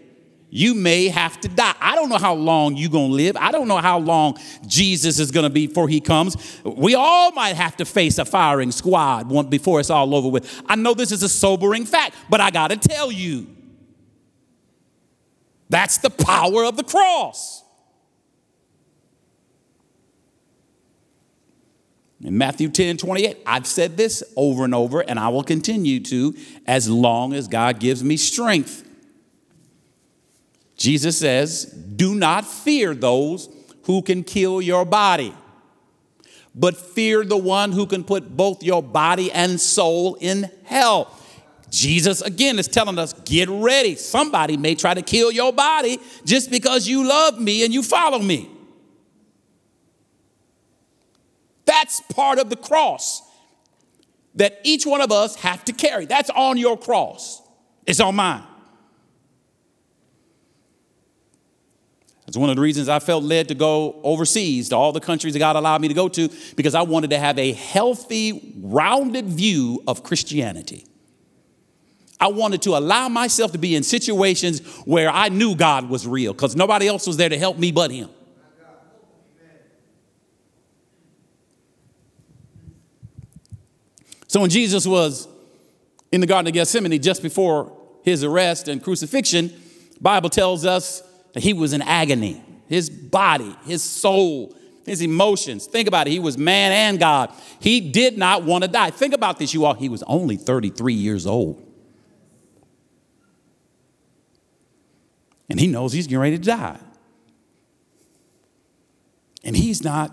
You 0.49 0.75
may 0.75 1.09
have 1.09 1.41
to 1.41 1.49
die. 1.49 1.75
I 1.81 1.97
don't 1.97 2.09
know 2.09 2.17
how 2.17 2.35
long 2.35 2.77
you're 2.77 2.91
going 2.91 3.11
to 3.11 3.15
live. 3.15 3.37
I 3.37 3.51
don't 3.51 3.67
know 3.67 3.79
how 3.79 3.99
long 3.99 4.39
Jesus 4.67 5.19
is 5.19 5.33
going 5.33 5.43
to 5.43 5.51
be 5.51 5.67
before 5.67 5.89
he 5.89 6.01
comes. 6.01 6.37
We 6.65 6.95
all 6.95 7.33
might 7.33 7.57
have 7.57 7.77
to 7.79 7.85
face 7.85 8.19
a 8.19 8.25
firing 8.25 8.71
squad 8.71 9.29
before 9.51 9.81
it's 9.81 9.91
all 9.91 10.15
over 10.15 10.29
with. 10.29 10.63
I 10.67 10.77
know 10.77 10.95
this 10.95 11.11
is 11.11 11.25
a 11.25 11.29
sobering 11.29 11.87
fact, 11.87 12.15
but 12.31 12.41
I 12.41 12.51
got 12.51 12.69
to 12.69 12.77
tell 12.77 13.11
you 13.11 13.49
that's 15.69 15.99
the 15.99 16.11
power 16.11 16.65
of 16.65 16.77
the 16.77 16.85
cross. 16.85 17.64
In 22.25 22.39
Matthew 22.39 22.71
10 22.71 22.97
28, 22.97 23.37
I've 23.47 23.67
said 23.67 23.99
this 23.99 24.25
over 24.35 24.65
and 24.65 24.75
over, 24.75 25.01
and 25.01 25.19
I 25.19 25.29
will 25.29 25.45
continue 25.45 26.01
to 26.01 26.35
as 26.67 26.89
long 26.89 27.35
as 27.35 27.47
God 27.47 27.79
gives 27.79 28.03
me 28.03 28.17
strength. 28.17 28.89
Jesus 30.79 31.19
says, 31.19 31.67
Do 31.67 32.15
not 32.15 32.47
fear 32.47 32.95
those 32.95 33.51
who 33.85 34.01
can 34.01 34.25
kill 34.25 34.63
your 34.63 34.87
body, 34.87 35.35
but 36.55 36.79
fear 36.79 37.27
the 37.27 37.37
one 37.37 37.73
who 37.73 37.85
can 37.85 38.03
put 38.03 38.35
both 38.35 38.63
your 38.63 38.83
body 38.83 39.31
and 39.31 39.61
soul 39.61 40.17
in 40.19 40.51
hell. 40.65 41.15
Jesus 41.69 42.23
again 42.23 42.59
is 42.59 42.69
telling 42.69 42.99
us, 42.99 43.13
get 43.25 43.49
ready. 43.49 43.97
Somebody 43.97 44.57
may 44.57 44.77
try 44.77 44.95
to 44.95 45.03
kill 45.03 45.33
your 45.33 45.53
body 45.53 45.99
just 46.25 46.51
because 46.51 46.87
you 46.87 47.07
love 47.07 47.39
me 47.39 47.65
and 47.65 47.75
you 47.75 47.83
follow 47.83 48.21
me. 48.21 48.54
That's 51.85 52.01
part 52.15 52.39
of 52.39 52.49
the 52.49 52.57
cross 52.57 53.21
that 54.37 54.59
each 54.65 54.87
one 54.87 55.03
of 55.03 55.13
us 55.13 55.37
have 55.37 55.67
to 55.67 55.73
carry. 55.75 56.07
That's 56.07 56.31
on 56.31 56.57
your 56.57 56.79
cross. 56.79 57.43
It's 57.85 58.01
on 58.01 58.17
mine. 58.17 58.43
That's 62.25 62.39
one 62.39 62.49
of 62.49 62.57
the 62.57 62.63
reasons 62.63 62.89
I 62.89 63.01
felt 63.01 63.23
led 63.23 63.49
to 63.49 63.55
go 63.55 64.01
overseas 64.03 64.71
to 64.71 64.77
all 64.77 64.93
the 64.93 65.01
countries 65.01 65.35
that 65.35 65.41
God 65.41 65.57
allowed 65.57 65.83
me 65.83 65.89
to 65.89 65.95
go 65.95 66.09
to 66.09 66.31
because 66.57 66.75
I 66.75 66.81
wanted 66.81 67.11
to 67.11 67.19
have 67.19 67.39
a 67.39 67.53
healthy, 67.53 68.55
rounded 68.63 69.27
view 69.27 69.83
of 69.87 70.03
Christianity. 70.03 70.87
I 72.19 72.29
wanted 72.29 72.63
to 72.63 72.79
allow 72.79 73.11
myself 73.11 73.53
to 73.53 73.59
be 73.59 73.77
in 73.77 73.83
situations 73.83 74.67
where 74.87 75.11
I 75.11 75.29
knew 75.29 75.55
God 75.55 75.91
was 75.91 76.07
real 76.07 76.33
because 76.33 76.57
nobody 76.57 76.89
else 76.89 77.07
was 77.07 77.19
there 77.19 77.29
to 77.29 77.39
help 77.39 77.59
me 77.59 77.73
but 77.73 77.91
Him. 77.91 78.09
So 84.35 84.41
when 84.41 84.51
Jesus 84.51 84.85
was 84.85 85.29
in 86.11 86.21
the 86.21 86.27
Garden 86.27 86.49
of 86.49 86.55
Gethsemane 86.55 87.01
just 87.01 87.23
before 87.23 87.73
his 88.03 88.25
arrest 88.25 88.67
and 88.67 88.83
crucifixion, 88.83 89.53
Bible 90.01 90.29
tells 90.29 90.67
us 90.67 91.05
that 91.35 91.45
he 91.45 91.53
was 91.53 91.73
in 91.73 91.81
agony. 91.81 92.43
His 92.67 92.91
body, 92.91 93.55
his 93.65 93.81
soul, 93.81 94.53
his 94.85 95.03
emotions. 95.03 95.69
Think 95.69 95.87
about 95.87 96.09
it. 96.09 96.11
He 96.11 96.19
was 96.19 96.37
man 96.37 96.73
and 96.73 96.99
God. 96.99 97.33
He 97.61 97.81
did 97.93 98.19
not 98.19 98.43
want 98.43 98.65
to 98.65 98.69
die. 98.69 98.91
Think 98.91 99.15
about 99.15 99.39
this, 99.39 99.55
you 99.55 99.67
all. 99.67 99.75
He 99.75 99.89
was 99.89 100.03
only 100.03 100.37
33 100.37 100.95
years 100.95 101.29
old. 101.29 101.65
And 105.49 105.61
he 105.61 105.69
knows 105.69 105.93
he's 105.93 106.09
getting 106.09 106.19
ready 106.19 106.39
to 106.39 106.45
die. 106.45 106.81
And 109.45 109.57
he's 109.57 109.85
not 109.85 110.13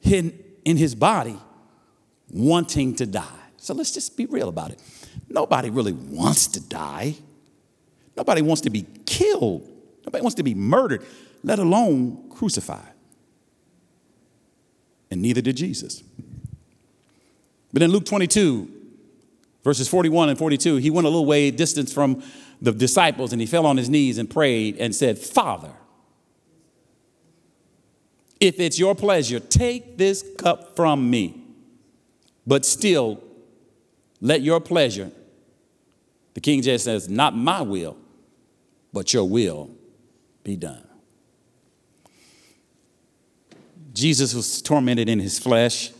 hidden 0.00 0.42
in 0.64 0.78
his 0.78 0.94
body 0.94 1.38
wanting 2.32 2.94
to 2.96 3.06
die. 3.06 3.26
So 3.56 3.74
let's 3.74 3.92
just 3.92 4.16
be 4.16 4.26
real 4.26 4.48
about 4.48 4.70
it. 4.70 4.80
Nobody 5.28 5.70
really 5.70 5.92
wants 5.92 6.46
to 6.48 6.60
die. 6.60 7.14
Nobody 8.16 8.42
wants 8.42 8.62
to 8.62 8.70
be 8.70 8.86
killed. 9.06 9.68
Nobody 10.04 10.22
wants 10.22 10.34
to 10.36 10.42
be 10.42 10.54
murdered, 10.54 11.04
let 11.42 11.58
alone 11.58 12.30
crucified. 12.30 12.92
And 15.10 15.20
neither 15.22 15.40
did 15.40 15.56
Jesus. 15.56 16.02
But 17.72 17.82
in 17.82 17.90
Luke 17.90 18.06
22, 18.06 18.68
verses 19.62 19.88
41 19.88 20.30
and 20.30 20.38
42, 20.38 20.76
he 20.76 20.90
went 20.90 21.06
a 21.06 21.10
little 21.10 21.26
way 21.26 21.50
distance 21.50 21.92
from 21.92 22.22
the 22.60 22.72
disciples 22.72 23.32
and 23.32 23.40
he 23.40 23.46
fell 23.46 23.66
on 23.66 23.76
his 23.76 23.88
knees 23.88 24.18
and 24.18 24.28
prayed 24.28 24.76
and 24.76 24.94
said, 24.94 25.18
Father, 25.18 25.72
if 28.38 28.58
it's 28.58 28.78
your 28.78 28.94
pleasure, 28.94 29.38
take 29.38 29.98
this 29.98 30.24
cup 30.38 30.74
from 30.74 31.10
me. 31.10 31.39
But 32.50 32.66
still, 32.66 33.22
let 34.20 34.42
your 34.42 34.58
pleasure, 34.58 35.12
the 36.34 36.40
King 36.40 36.62
James 36.62 36.82
says, 36.82 37.08
not 37.08 37.36
my 37.36 37.62
will, 37.62 37.96
but 38.92 39.14
your 39.14 39.22
will 39.22 39.70
be 40.42 40.56
done. 40.56 40.84
Jesus 43.92 44.34
was 44.34 44.60
tormented 44.62 45.08
in 45.08 45.20
his 45.20 45.38
flesh. 45.38 45.92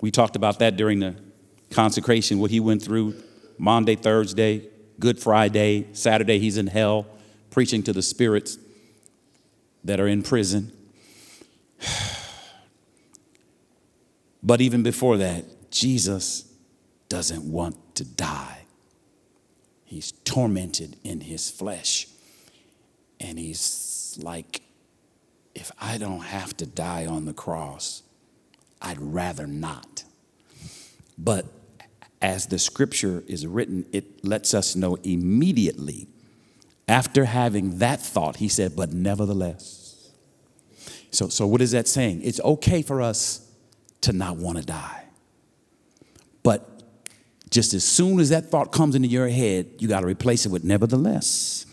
We 0.00 0.10
talked 0.10 0.34
about 0.34 0.58
that 0.58 0.76
during 0.76 0.98
the 0.98 1.14
consecration, 1.70 2.40
what 2.40 2.50
he 2.50 2.58
went 2.58 2.82
through 2.82 3.14
Monday, 3.56 3.94
Thursday, 3.94 4.66
Good 4.98 5.20
Friday, 5.20 5.86
Saturday, 5.92 6.40
he's 6.40 6.58
in 6.58 6.66
hell 6.66 7.06
preaching 7.52 7.84
to 7.84 7.92
the 7.92 8.02
spirits 8.02 8.58
that 9.84 10.00
are 10.00 10.08
in 10.08 10.24
prison. 10.24 10.72
But 14.40 14.60
even 14.60 14.84
before 14.84 15.16
that, 15.16 15.44
Jesus 15.70 16.44
doesn't 17.08 17.44
want 17.44 17.76
to 17.96 18.04
die. 18.04 18.58
He's 19.84 20.12
tormented 20.12 20.96
in 21.02 21.20
his 21.20 21.50
flesh. 21.50 22.08
And 23.20 23.38
he's 23.38 24.18
like, 24.22 24.62
if 25.54 25.72
I 25.80 25.98
don't 25.98 26.20
have 26.20 26.56
to 26.58 26.66
die 26.66 27.06
on 27.06 27.24
the 27.24 27.32
cross, 27.32 28.02
I'd 28.80 29.00
rather 29.00 29.46
not. 29.46 30.04
But 31.16 31.46
as 32.22 32.46
the 32.46 32.58
scripture 32.58 33.24
is 33.26 33.46
written, 33.46 33.86
it 33.92 34.24
lets 34.24 34.54
us 34.54 34.76
know 34.76 34.96
immediately 35.02 36.06
after 36.86 37.24
having 37.24 37.78
that 37.78 38.00
thought, 38.00 38.36
he 38.36 38.48
said, 38.48 38.74
but 38.74 38.92
nevertheless. 38.92 40.10
So, 41.10 41.28
so 41.28 41.46
what 41.46 41.60
is 41.60 41.72
that 41.72 41.86
saying? 41.88 42.22
It's 42.22 42.40
okay 42.40 42.82
for 42.82 43.02
us 43.02 43.46
to 44.02 44.12
not 44.12 44.36
want 44.36 44.58
to 44.58 44.64
die. 44.64 45.04
But 46.48 46.82
just 47.50 47.74
as 47.74 47.84
soon 47.84 48.20
as 48.20 48.30
that 48.30 48.50
thought 48.50 48.72
comes 48.72 48.94
into 48.94 49.06
your 49.06 49.28
head, 49.28 49.68
you 49.80 49.86
got 49.86 50.00
to 50.00 50.06
replace 50.06 50.46
it 50.46 50.48
with 50.48 50.64
nevertheless. 50.64 51.66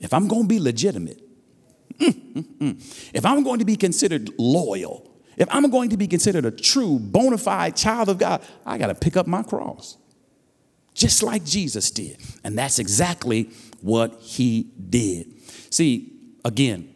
If 0.00 0.12
I'm 0.12 0.26
going 0.26 0.42
to 0.42 0.48
be 0.48 0.58
legitimate, 0.58 1.22
if 2.00 3.24
I'm 3.24 3.44
going 3.44 3.60
to 3.60 3.64
be 3.64 3.76
considered 3.76 4.32
loyal, 4.40 5.08
if 5.36 5.46
I'm 5.52 5.70
going 5.70 5.90
to 5.90 5.96
be 5.96 6.08
considered 6.08 6.46
a 6.46 6.50
true, 6.50 6.98
bona 6.98 7.38
fide 7.38 7.76
child 7.76 8.08
of 8.08 8.18
God, 8.18 8.42
I 8.66 8.76
got 8.76 8.88
to 8.88 8.96
pick 8.96 9.16
up 9.16 9.28
my 9.28 9.44
cross. 9.44 9.96
Just 10.92 11.22
like 11.22 11.44
Jesus 11.44 11.92
did. 11.92 12.20
And 12.42 12.58
that's 12.58 12.80
exactly 12.80 13.50
what 13.82 14.18
he 14.20 14.72
did. 14.90 15.32
See, 15.70 16.12
again, 16.44 16.92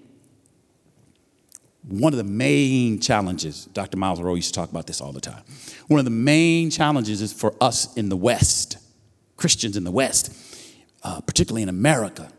one 1.82 2.12
of 2.12 2.16
the 2.16 2.24
main 2.24 3.00
challenges, 3.00 3.66
Dr. 3.66 3.96
Myles 3.96 4.18
Munroe 4.18 4.34
used 4.34 4.54
to 4.54 4.60
talk 4.60 4.70
about 4.70 4.86
this 4.86 5.00
all 5.00 5.12
the 5.12 5.20
time. 5.20 5.42
One 5.88 5.98
of 5.98 6.04
the 6.04 6.10
main 6.10 6.70
challenges 6.70 7.20
is 7.20 7.32
for 7.32 7.54
us 7.60 7.92
in 7.94 8.08
the 8.08 8.16
West, 8.16 8.78
Christians 9.36 9.76
in 9.76 9.84
the 9.84 9.90
West, 9.90 10.32
uh, 11.02 11.20
particularly 11.20 11.62
in 11.62 11.68
America, 11.68 12.30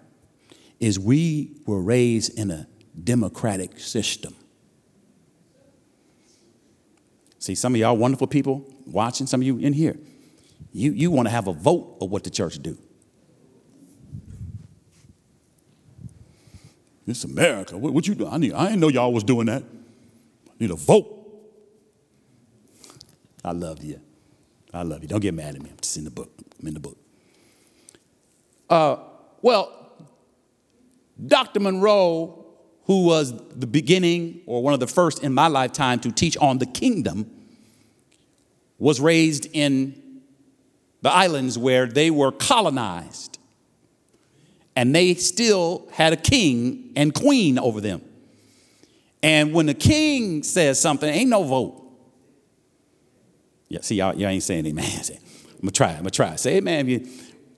is 0.80 0.98
we 0.98 1.58
were 1.66 1.82
raised 1.82 2.38
in 2.40 2.52
a 2.52 2.68
democratic 3.04 3.80
system. 3.80 4.36
See, 7.40 7.56
some 7.56 7.76
of 7.76 7.82
y'all 7.82 7.98
wonderful 7.98 8.28
people 8.28 8.66
watching, 8.86 9.28
some 9.28 9.42
of 9.42 9.48
you 9.48 9.58
in 9.58 9.74
here, 9.74 9.98
you, 10.72 10.92
you 10.94 11.12
want 11.12 11.28
to 11.28 11.32
have 11.32 11.48
a 11.48 11.54
vote 11.54 11.98
of 12.00 12.10
what 12.10 12.24
the 12.24 12.30
church 12.30 12.60
do. 12.60 12.78
It's 17.06 17.24
America. 17.24 17.78
What, 17.78 17.94
what 17.94 18.08
you 18.08 18.16
do? 18.16 18.28
I 18.28 18.38
need. 18.38 18.54
I 18.54 18.68
didn't 18.68 18.80
know 18.80 18.88
y'all 18.88 19.14
was 19.14 19.24
doing 19.24 19.48
that. 19.48 19.64
I 19.64 20.52
need 20.60 20.72
a 20.72 20.76
vote. 20.76 21.10
I 23.44 23.52
love 23.52 23.84
you. 23.84 24.00
I 24.74 24.84
love 24.84 25.02
you. 25.02 25.08
Don't 25.08 25.20
get 25.20 25.34
mad 25.34 25.56
at 25.56 25.62
me. 25.62 25.70
I'm 25.70 25.78
just 25.82 25.98
in 25.98 26.06
the 26.06 26.12
book. 26.12 26.32
I'm 26.60 26.68
in 26.68 26.74
the 26.74 26.80
book. 26.80 26.98
Uh, 28.70 28.98
well, 29.42 29.92
Dr. 31.28 31.60
Munroe, 31.60 32.46
who 32.86 33.06
was 33.06 33.34
the 33.50 33.68
beginning 33.68 34.42
or 34.46 34.64
one 34.64 34.74
of 34.74 34.80
the 34.80 34.88
first 34.88 35.24
in 35.24 35.34
my 35.34 35.48
lifetime 35.48 36.00
to 36.00 36.12
teach 36.12 36.38
on 36.38 36.58
the 36.58 36.66
kingdom, 36.66 37.30
was 38.80 39.00
raised 39.00 39.48
in 39.54 40.22
the 41.02 41.12
islands 41.12 41.58
where 41.58 41.86
they 41.86 42.10
were 42.10 42.32
colonized 42.32 43.38
and 44.76 44.96
they 44.96 45.14
still 45.16 45.88
had 45.92 46.14
a 46.14 46.18
king 46.18 46.92
and 46.96 47.14
queen 47.14 47.60
over 47.60 47.82
them. 47.82 48.02
And 49.22 49.54
when 49.54 49.66
the 49.66 49.74
king 49.74 50.44
says 50.44 50.80
something, 50.80 51.10
ain't 51.10 51.30
no 51.30 51.44
vote. 51.44 51.80
Yeah, 53.70 53.80
see, 53.82 53.96
y'all, 53.96 54.16
y'all 54.16 54.30
ain't 54.30 54.44
saying 54.44 54.66
amen. 54.66 54.86
I'm 55.64 55.68
gonna 55.68 55.72
try, 55.72 55.92
I'm 55.92 55.98
gonna 56.00 56.10
try. 56.10 56.36
Say 56.36 56.58
amen. 56.58 57.10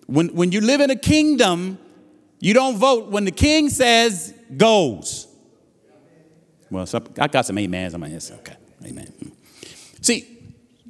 When, 0.06 0.28
when 0.30 0.52
you 0.52 0.62
live 0.62 0.82
in 0.82 0.92
a 0.92 0.96
kingdom, 0.96 1.80
you 2.40 2.54
don't 2.54 2.78
vote 2.78 3.10
when 3.10 3.26
the 3.26 3.32
king 3.32 3.70
says 3.70 4.34
goes. 4.56 5.28
Well, 6.70 6.86
so 6.86 7.04
I 7.20 7.28
got 7.28 7.46
some 7.46 7.58
amens 7.58 7.94
on 7.94 8.02
my 8.02 8.10
head. 8.10 8.24
Okay, 8.40 8.56
amen. 8.86 9.12
Mm. 9.24 9.32
See, 10.06 10.36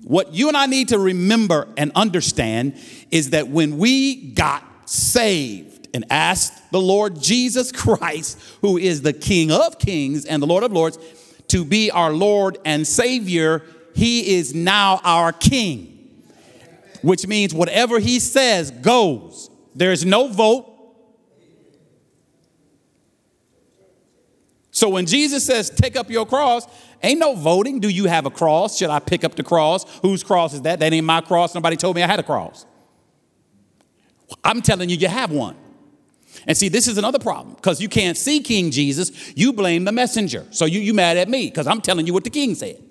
what 0.03 0.34
you 0.34 0.47
and 0.47 0.57
I 0.57 0.65
need 0.65 0.89
to 0.89 0.99
remember 0.99 1.67
and 1.78 1.91
understand 1.95 2.78
is 3.11 3.32
that 3.32 3.47
when 3.47 3.78
we 3.78 4.32
got 4.34 4.89
saved, 4.89 5.74
and 5.95 6.03
ask 6.09 6.53
the 6.71 6.81
Lord 6.81 7.21
Jesus 7.21 7.71
Christ, 7.71 8.37
who 8.59 8.77
is 8.77 9.01
the 9.01 9.13
King 9.13 9.49
of 9.49 9.79
kings 9.79 10.25
and 10.25 10.43
the 10.43 10.45
Lord 10.45 10.63
of 10.63 10.73
lords, 10.73 10.99
to 11.47 11.63
be 11.63 11.89
our 11.89 12.11
Lord 12.11 12.57
and 12.65 12.85
Savior, 12.85 13.63
he 13.95 14.35
is 14.35 14.53
now 14.53 14.99
our 15.05 15.31
King, 15.31 16.21
which 17.01 17.25
means 17.25 17.53
whatever 17.53 17.97
he 17.97 18.19
says 18.19 18.71
goes. 18.71 19.49
There's 19.73 20.03
no 20.03 20.27
vote. 20.27 20.73
So 24.71 24.89
when 24.89 25.05
Jesus 25.05 25.45
says, 25.45 25.69
take 25.69 25.95
up 25.95 26.11
your 26.11 26.25
cross, 26.25 26.67
ain't 27.01 27.19
no 27.19 27.35
voting. 27.35 27.79
Do 27.79 27.87
you 27.87 28.05
have 28.07 28.25
a 28.25 28.29
cross? 28.29 28.77
Should 28.77 28.89
I 28.89 28.99
pick 28.99 29.23
up 29.23 29.35
the 29.35 29.43
cross? 29.43 29.85
Whose 30.01 30.23
cross 30.23 30.53
is 30.53 30.63
that? 30.63 30.81
That 30.81 30.91
ain't 30.91 31.05
my 31.05 31.21
cross. 31.21 31.55
Nobody 31.55 31.77
told 31.77 31.95
me 31.95 32.03
I 32.03 32.07
had 32.07 32.19
a 32.19 32.23
cross. 32.23 32.65
I'm 34.43 34.61
telling 34.61 34.89
you, 34.89 34.97
you 34.97 35.07
have 35.07 35.31
one. 35.31 35.55
And 36.47 36.55
see, 36.55 36.69
this 36.69 36.87
is 36.87 36.97
another 36.97 37.19
problem 37.19 37.55
because 37.55 37.81
you 37.81 37.89
can't 37.89 38.17
see 38.17 38.39
King 38.39 38.71
Jesus. 38.71 39.11
You 39.35 39.53
blame 39.53 39.83
the 39.83 39.91
messenger. 39.91 40.45
So 40.51 40.65
you, 40.65 40.79
you 40.79 40.93
mad 40.93 41.17
at 41.17 41.27
me 41.27 41.47
because 41.47 41.67
I'm 41.67 41.81
telling 41.81 42.05
you 42.05 42.13
what 42.13 42.23
the 42.23 42.29
king 42.29 42.55
said. 42.55 42.81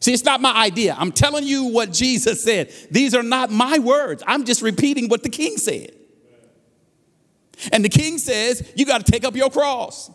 See, 0.00 0.12
it's 0.12 0.24
not 0.24 0.40
my 0.40 0.52
idea. 0.52 0.96
I'm 0.98 1.12
telling 1.12 1.44
you 1.44 1.64
what 1.64 1.92
Jesus 1.92 2.42
said. 2.42 2.72
These 2.90 3.14
are 3.14 3.22
not 3.22 3.50
my 3.50 3.78
words. 3.78 4.22
I'm 4.26 4.44
just 4.44 4.60
repeating 4.60 5.08
what 5.08 5.22
the 5.22 5.28
king 5.28 5.58
said. 5.58 5.92
And 7.70 7.84
the 7.84 7.88
king 7.88 8.18
says, 8.18 8.72
You 8.74 8.84
got 8.84 9.04
to 9.04 9.12
take 9.12 9.24
up 9.24 9.36
your 9.36 9.50
cross. 9.50 10.10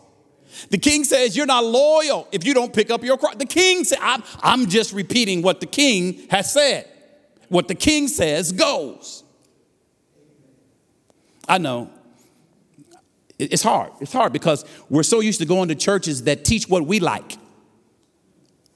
The 0.70 0.78
king 0.78 1.04
says, 1.04 1.36
You're 1.36 1.46
not 1.46 1.64
loyal 1.64 2.28
if 2.32 2.44
you 2.44 2.52
don't 2.52 2.74
pick 2.74 2.90
up 2.90 3.02
your 3.02 3.16
cross. 3.16 3.36
The 3.36 3.46
king 3.46 3.84
said, 3.84 3.98
I'm, 4.02 4.22
I'm 4.42 4.66
just 4.66 4.92
repeating 4.92 5.40
what 5.40 5.60
the 5.60 5.66
king 5.66 6.26
has 6.28 6.52
said. 6.52 6.86
What 7.48 7.68
the 7.68 7.74
king 7.74 8.08
says 8.08 8.52
goes. 8.52 9.24
I 11.48 11.58
know. 11.58 11.90
It's 13.38 13.62
hard. 13.62 13.92
It's 14.00 14.12
hard 14.12 14.32
because 14.32 14.64
we're 14.88 15.04
so 15.04 15.20
used 15.20 15.38
to 15.40 15.46
going 15.46 15.68
to 15.68 15.76
churches 15.76 16.24
that 16.24 16.44
teach 16.44 16.68
what 16.68 16.86
we 16.86 16.98
like. 16.98 17.36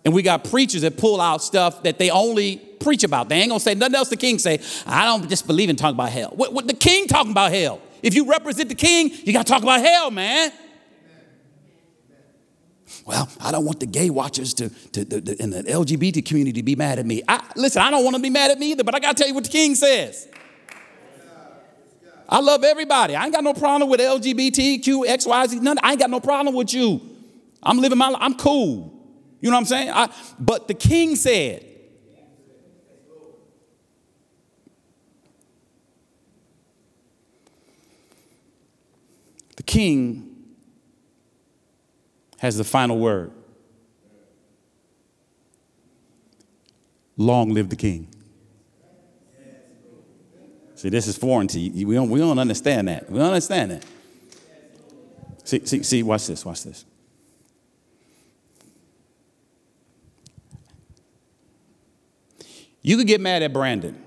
And 0.05 0.15
we 0.15 0.23
got 0.23 0.45
preachers 0.45 0.83
that 0.83 0.97
pull 0.97 1.21
out 1.21 1.43
stuff 1.43 1.83
that 1.83 1.99
they 1.99 2.11
only 2.11 2.57
preach 2.57 3.05
about. 3.05 3.29
They 3.29 3.37
ain't 3.37 3.51
gonna 3.51 3.61
say 3.61 3.75
nothing 3.75 3.95
else 3.95 4.09
the 4.09 4.17
king 4.17 4.39
say. 4.39 4.61
I 4.87 5.05
don't 5.05 5.29
just 5.29 5.47
believe 5.47 5.71
in 5.71 5.77
talking 5.77 5.95
about 5.95 6.11
hell. 6.11 6.33
What, 6.35 6.53
what 6.53 6.67
the 6.67 6.75
king 6.75 7.07
talking 7.07 7.31
about 7.31 7.53
hell? 7.53 7.81
If 8.03 8.15
you 8.15 8.29
represent 8.29 8.69
the 8.69 8.75
king, 8.75 9.13
you 9.25 9.33
gotta 9.33 9.45
talk 9.45 9.63
about 9.63 9.81
hell, 9.81 10.11
man. 10.11 10.53
Well, 13.05 13.29
I 13.41 13.51
don't 13.51 13.65
want 13.65 13.81
the 13.81 13.87
gay 13.87 14.11
watchers 14.11 14.55
to, 14.55 14.69
to, 14.69 15.05
to, 15.05 15.21
to 15.21 15.43
in 15.43 15.51
the 15.51 15.63
LGBT 15.63 16.25
community 16.25 16.61
to 16.61 16.65
be 16.65 16.77
mad 16.77 16.99
at 16.99 17.07
me. 17.07 17.23
I, 17.27 17.43
listen, 17.57 17.83
I 17.83 17.91
don't 17.91 18.05
want 18.05 18.17
to 18.17 18.23
be 18.23 18.31
mad 18.31 18.51
at 18.51 18.59
me 18.59 18.73
either, 18.73 18.85
but 18.85 18.95
I 18.95 19.01
gotta 19.01 19.15
tell 19.15 19.29
you 19.29 19.35
what 19.35 19.45
the 19.45 19.51
king 19.51 19.75
says. 19.75 20.29
I 22.33 22.41
love 22.41 22.65
everybody. 22.65 23.15
I 23.15 23.25
ain't 23.25 23.35
got 23.35 23.45
no 23.45 23.53
problem 23.53 23.91
with 23.91 24.01
LGBTQ, 24.01 25.05
XYZ, 25.07 25.61
none. 25.61 25.77
I 25.83 25.91
ain't 25.91 26.01
got 26.01 26.09
no 26.09 26.19
problem 26.19 26.55
with 26.55 26.73
you. 26.73 26.99
I'm 27.63 27.77
living 27.77 27.99
my 27.99 28.09
life. 28.09 28.23
I'm 28.23 28.35
cool. 28.37 28.91
You 29.43 29.51
know 29.51 29.57
what 29.57 29.61
I'm 29.61 29.67
saying? 29.67 29.91
I, 29.91 30.11
but 30.39 30.67
the 30.67 30.73
king 30.73 31.15
said, 31.15 31.63
the 39.57 39.63
king 39.63 40.55
has 42.39 42.57
the 42.57 42.65
final 42.65 42.99
word. 42.99 43.31
Long 47.19 47.53
live 47.53 47.69
the 47.69 47.77
king. 47.77 48.12
See, 50.83 50.89
this 50.89 51.07
is 51.07 51.17
foreign 51.17 51.47
to 51.47 51.61
you. 51.61 51.87
We 51.87 51.95
don't, 51.95 52.11
we 52.11 52.19
don't 52.19 52.41
understand 52.41 52.89
that. 52.89 53.09
We 53.09 53.17
don't 53.17 53.29
understand 53.29 53.71
that. 53.71 53.85
See, 55.45 55.65
see, 55.65 55.85
see, 55.85 56.03
watch 56.03 56.27
this, 56.27 56.45
watch 56.45 56.65
this. 56.65 56.85
You 62.83 62.97
could 62.97 63.07
get 63.07 63.21
mad 63.21 63.45
at 63.45 63.53
Brandon. 63.53 64.03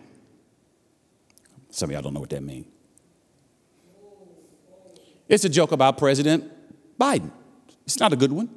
Some 1.70 1.92
of 1.92 1.94
y'all 1.94 2.02
don't 2.02 2.14
know 2.14 2.20
what 2.20 2.32
that 2.32 2.44
means. 2.44 2.68
It's 5.30 5.46
a 5.46 5.50
joke 5.50 5.72
about 5.72 5.98
President 5.98 6.44
Biden. 7.00 7.32
It's 7.86 8.02
not 8.02 8.12
a 8.12 8.18
good 8.18 8.34
one. 8.34 8.50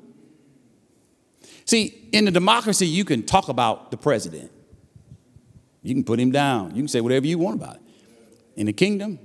See, 1.67 2.09
in 2.11 2.27
a 2.27 2.33
democracy, 2.33 2.89
you 2.89 3.05
can 3.05 3.23
talk 3.23 3.49
about 3.49 3.93
the 3.93 3.97
president. 3.97 4.51
You 5.85 5.95
can 5.95 6.03
put 6.03 6.19
him 6.19 6.33
down. 6.33 6.71
You 6.71 6.83
can 6.83 6.89
say 6.89 7.01
whatever 7.01 7.25
you 7.25 7.39
want 7.39 7.55
about 7.55 7.77
it. 7.77 7.83
In 8.59 8.67
the 8.67 8.73
kingdom, 8.73 9.21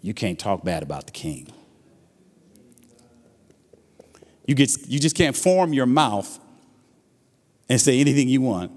you 0.00 0.14
can't 0.14 0.38
talk 0.38 0.64
bad 0.64 0.82
about 0.82 1.04
the 1.04 1.12
king. 1.12 1.52
You, 4.46 4.54
get, 4.54 4.88
you 4.88 4.98
just 4.98 5.14
can't 5.14 5.36
form 5.36 5.74
your 5.74 5.84
mouth 5.84 6.40
and 7.68 7.78
say 7.78 8.00
anything 8.00 8.26
you 8.26 8.40
want 8.40 8.72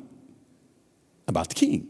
about 1.25 1.47
the 1.47 1.55
king. 1.55 1.87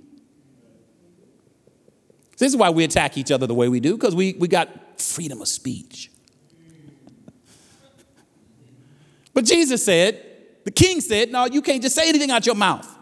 This 2.38 2.51
is 2.51 2.56
why 2.56 2.70
we 2.70 2.84
attack 2.84 3.18
each 3.18 3.32
other 3.32 3.47
the 3.47 3.56
way 3.56 3.68
we 3.68 3.80
do, 3.80 3.97
because 3.97 4.14
we, 4.14 4.34
we 4.34 4.47
got 4.47 5.01
freedom 5.01 5.41
of 5.41 5.47
speech. 5.47 6.12
but 9.34 9.43
Jesus 9.43 9.84
said, 9.84 10.24
the 10.66 10.72
king 10.72 11.01
said, 11.01 11.32
no, 11.32 11.45
you 11.45 11.64
can't 11.64 11.82
just 11.82 11.95
say 11.95 12.08
anything 12.08 12.30
out 12.30 12.45
your 12.45 12.53
mouth. 12.53 12.94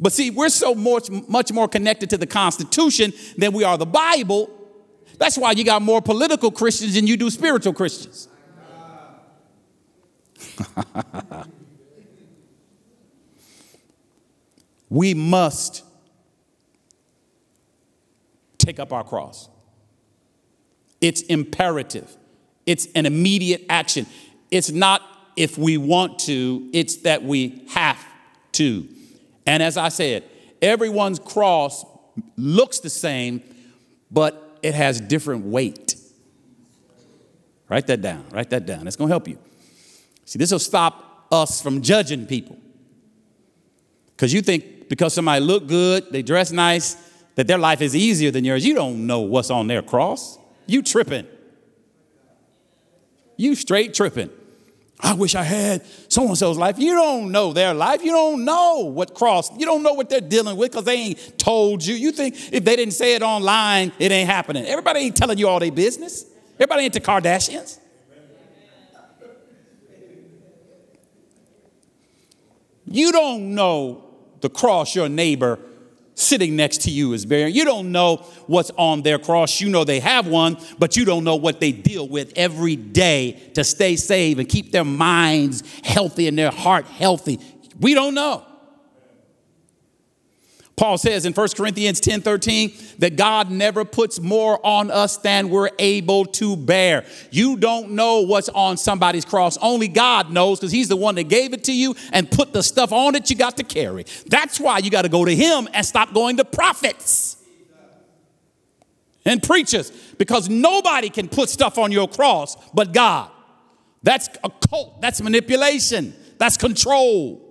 But 0.00 0.12
see, 0.14 0.30
we're 0.30 0.48
so 0.48 0.74
much, 0.74 1.10
much 1.10 1.52
more 1.52 1.68
connected 1.68 2.08
to 2.10 2.16
the 2.16 2.26
Constitution 2.26 3.12
than 3.36 3.52
we 3.52 3.64
are 3.64 3.76
the 3.76 3.84
Bible. 3.84 4.48
That's 5.18 5.36
why 5.36 5.52
you 5.52 5.62
got 5.64 5.82
more 5.82 6.00
political 6.00 6.50
Christians 6.50 6.94
than 6.94 7.06
you 7.06 7.18
do 7.18 7.28
spiritual 7.28 7.74
Christians. 7.74 8.28
we 14.88 15.12
must 15.12 15.84
take 18.56 18.80
up 18.80 18.94
our 18.94 19.04
cross. 19.04 19.50
It's 21.02 21.20
imperative, 21.22 22.16
it's 22.64 22.86
an 22.94 23.04
immediate 23.06 23.66
action. 23.68 24.06
It's 24.50 24.70
not 24.70 25.02
if 25.36 25.56
we 25.56 25.76
want 25.76 26.18
to, 26.20 26.68
it's 26.72 26.96
that 27.02 27.22
we 27.22 27.64
have 27.70 28.04
to. 28.52 28.88
And 29.50 29.64
as 29.64 29.76
I 29.76 29.88
said, 29.88 30.22
everyone's 30.62 31.18
cross 31.18 31.84
looks 32.36 32.78
the 32.78 32.88
same, 32.88 33.42
but 34.08 34.60
it 34.62 34.74
has 34.74 35.00
different 35.00 35.44
weight. 35.44 35.96
Write 37.68 37.88
that 37.88 38.00
down. 38.00 38.26
Write 38.30 38.50
that 38.50 38.64
down. 38.64 38.86
It's 38.86 38.94
going 38.94 39.08
to 39.08 39.12
help 39.12 39.26
you. 39.26 39.40
See, 40.24 40.38
this 40.38 40.52
will 40.52 40.60
stop 40.60 41.26
us 41.32 41.60
from 41.60 41.82
judging 41.82 42.26
people. 42.26 42.58
Because 44.12 44.32
you 44.32 44.40
think 44.40 44.88
because 44.88 45.14
somebody 45.14 45.44
look 45.44 45.66
good, 45.66 46.12
they 46.12 46.22
dress 46.22 46.52
nice, 46.52 46.94
that 47.34 47.48
their 47.48 47.58
life 47.58 47.82
is 47.82 47.96
easier 47.96 48.30
than 48.30 48.44
yours. 48.44 48.64
You 48.64 48.74
don't 48.74 49.04
know 49.04 49.18
what's 49.18 49.50
on 49.50 49.66
their 49.66 49.82
cross. 49.82 50.38
You 50.66 50.80
tripping. 50.80 51.26
You 53.36 53.56
straight 53.56 53.94
tripping. 53.94 54.30
I 55.02 55.14
wish 55.14 55.34
I 55.34 55.42
had 55.42 55.82
so 56.08 56.26
and 56.26 56.36
so's 56.36 56.58
life. 56.58 56.78
You 56.78 56.94
don't 56.94 57.32
know 57.32 57.52
their 57.52 57.72
life. 57.72 58.02
You 58.04 58.10
don't 58.10 58.44
know 58.44 58.90
what 58.92 59.14
cross. 59.14 59.50
You 59.58 59.64
don't 59.64 59.82
know 59.82 59.94
what 59.94 60.10
they're 60.10 60.20
dealing 60.20 60.56
with 60.56 60.72
because 60.72 60.84
they 60.84 60.96
ain't 60.96 61.38
told 61.38 61.84
you. 61.84 61.94
You 61.94 62.12
think 62.12 62.34
if 62.52 62.64
they 62.64 62.76
didn't 62.76 62.94
say 62.94 63.14
it 63.14 63.22
online, 63.22 63.92
it 63.98 64.12
ain't 64.12 64.28
happening. 64.28 64.66
Everybody 64.66 65.00
ain't 65.00 65.16
telling 65.16 65.38
you 65.38 65.48
all 65.48 65.58
their 65.58 65.72
business. 65.72 66.26
Everybody 66.54 66.84
ain't 66.84 66.92
the 66.92 67.00
Kardashians. 67.00 67.78
You 72.86 73.12
don't 73.12 73.54
know 73.54 74.04
the 74.40 74.48
cross 74.50 74.94
your 74.94 75.08
neighbor 75.08 75.58
sitting 76.20 76.56
next 76.56 76.82
to 76.82 76.90
you 76.90 77.12
is 77.12 77.26
bearing. 77.26 77.54
You 77.54 77.64
don't 77.64 77.92
know 77.92 78.16
what's 78.46 78.70
on 78.76 79.02
their 79.02 79.18
cross. 79.18 79.60
You 79.60 79.68
know 79.68 79.84
they 79.84 80.00
have 80.00 80.26
one, 80.26 80.56
but 80.78 80.96
you 80.96 81.04
don't 81.04 81.24
know 81.24 81.36
what 81.36 81.60
they 81.60 81.72
deal 81.72 82.06
with 82.06 82.32
every 82.36 82.76
day 82.76 83.32
to 83.54 83.64
stay 83.64 83.96
safe 83.96 84.38
and 84.38 84.48
keep 84.48 84.72
their 84.72 84.84
minds 84.84 85.62
healthy 85.82 86.28
and 86.28 86.38
their 86.38 86.50
heart 86.50 86.86
healthy. 86.86 87.40
We 87.78 87.94
don't 87.94 88.14
know. 88.14 88.44
Paul 90.76 90.96
says 90.96 91.26
in 91.26 91.34
1 91.34 91.48
Corinthians 91.56 92.00
10 92.00 92.22
13 92.22 92.72
that 93.00 93.16
God 93.16 93.50
never 93.50 93.84
puts 93.84 94.18
more 94.18 94.58
on 94.64 94.90
us 94.90 95.18
than 95.18 95.50
we're 95.50 95.68
able 95.78 96.24
to 96.24 96.56
bear. 96.56 97.04
You 97.30 97.58
don't 97.58 97.90
know 97.90 98.22
what's 98.22 98.48
on 98.48 98.78
somebody's 98.78 99.26
cross. 99.26 99.58
Only 99.58 99.88
God 99.88 100.30
knows 100.30 100.58
because 100.58 100.72
He's 100.72 100.88
the 100.88 100.96
one 100.96 101.16
that 101.16 101.24
gave 101.24 101.52
it 101.52 101.64
to 101.64 101.72
you 101.72 101.94
and 102.12 102.30
put 102.30 102.54
the 102.54 102.62
stuff 102.62 102.92
on 102.92 103.14
it 103.14 103.28
you 103.28 103.36
got 103.36 103.58
to 103.58 103.62
carry. 103.62 104.06
That's 104.26 104.58
why 104.58 104.78
you 104.78 104.90
got 104.90 105.02
to 105.02 105.10
go 105.10 105.24
to 105.26 105.34
Him 105.34 105.68
and 105.74 105.84
stop 105.84 106.14
going 106.14 106.38
to 106.38 106.46
prophets 106.46 107.36
and 109.26 109.42
preachers 109.42 109.90
because 110.16 110.48
nobody 110.48 111.10
can 111.10 111.28
put 111.28 111.50
stuff 111.50 111.76
on 111.76 111.92
your 111.92 112.08
cross 112.08 112.56
but 112.72 112.92
God. 112.92 113.30
That's 114.02 114.30
a 114.42 114.50
cult, 114.70 115.02
that's 115.02 115.20
manipulation, 115.20 116.14
that's 116.38 116.56
control. 116.56 117.49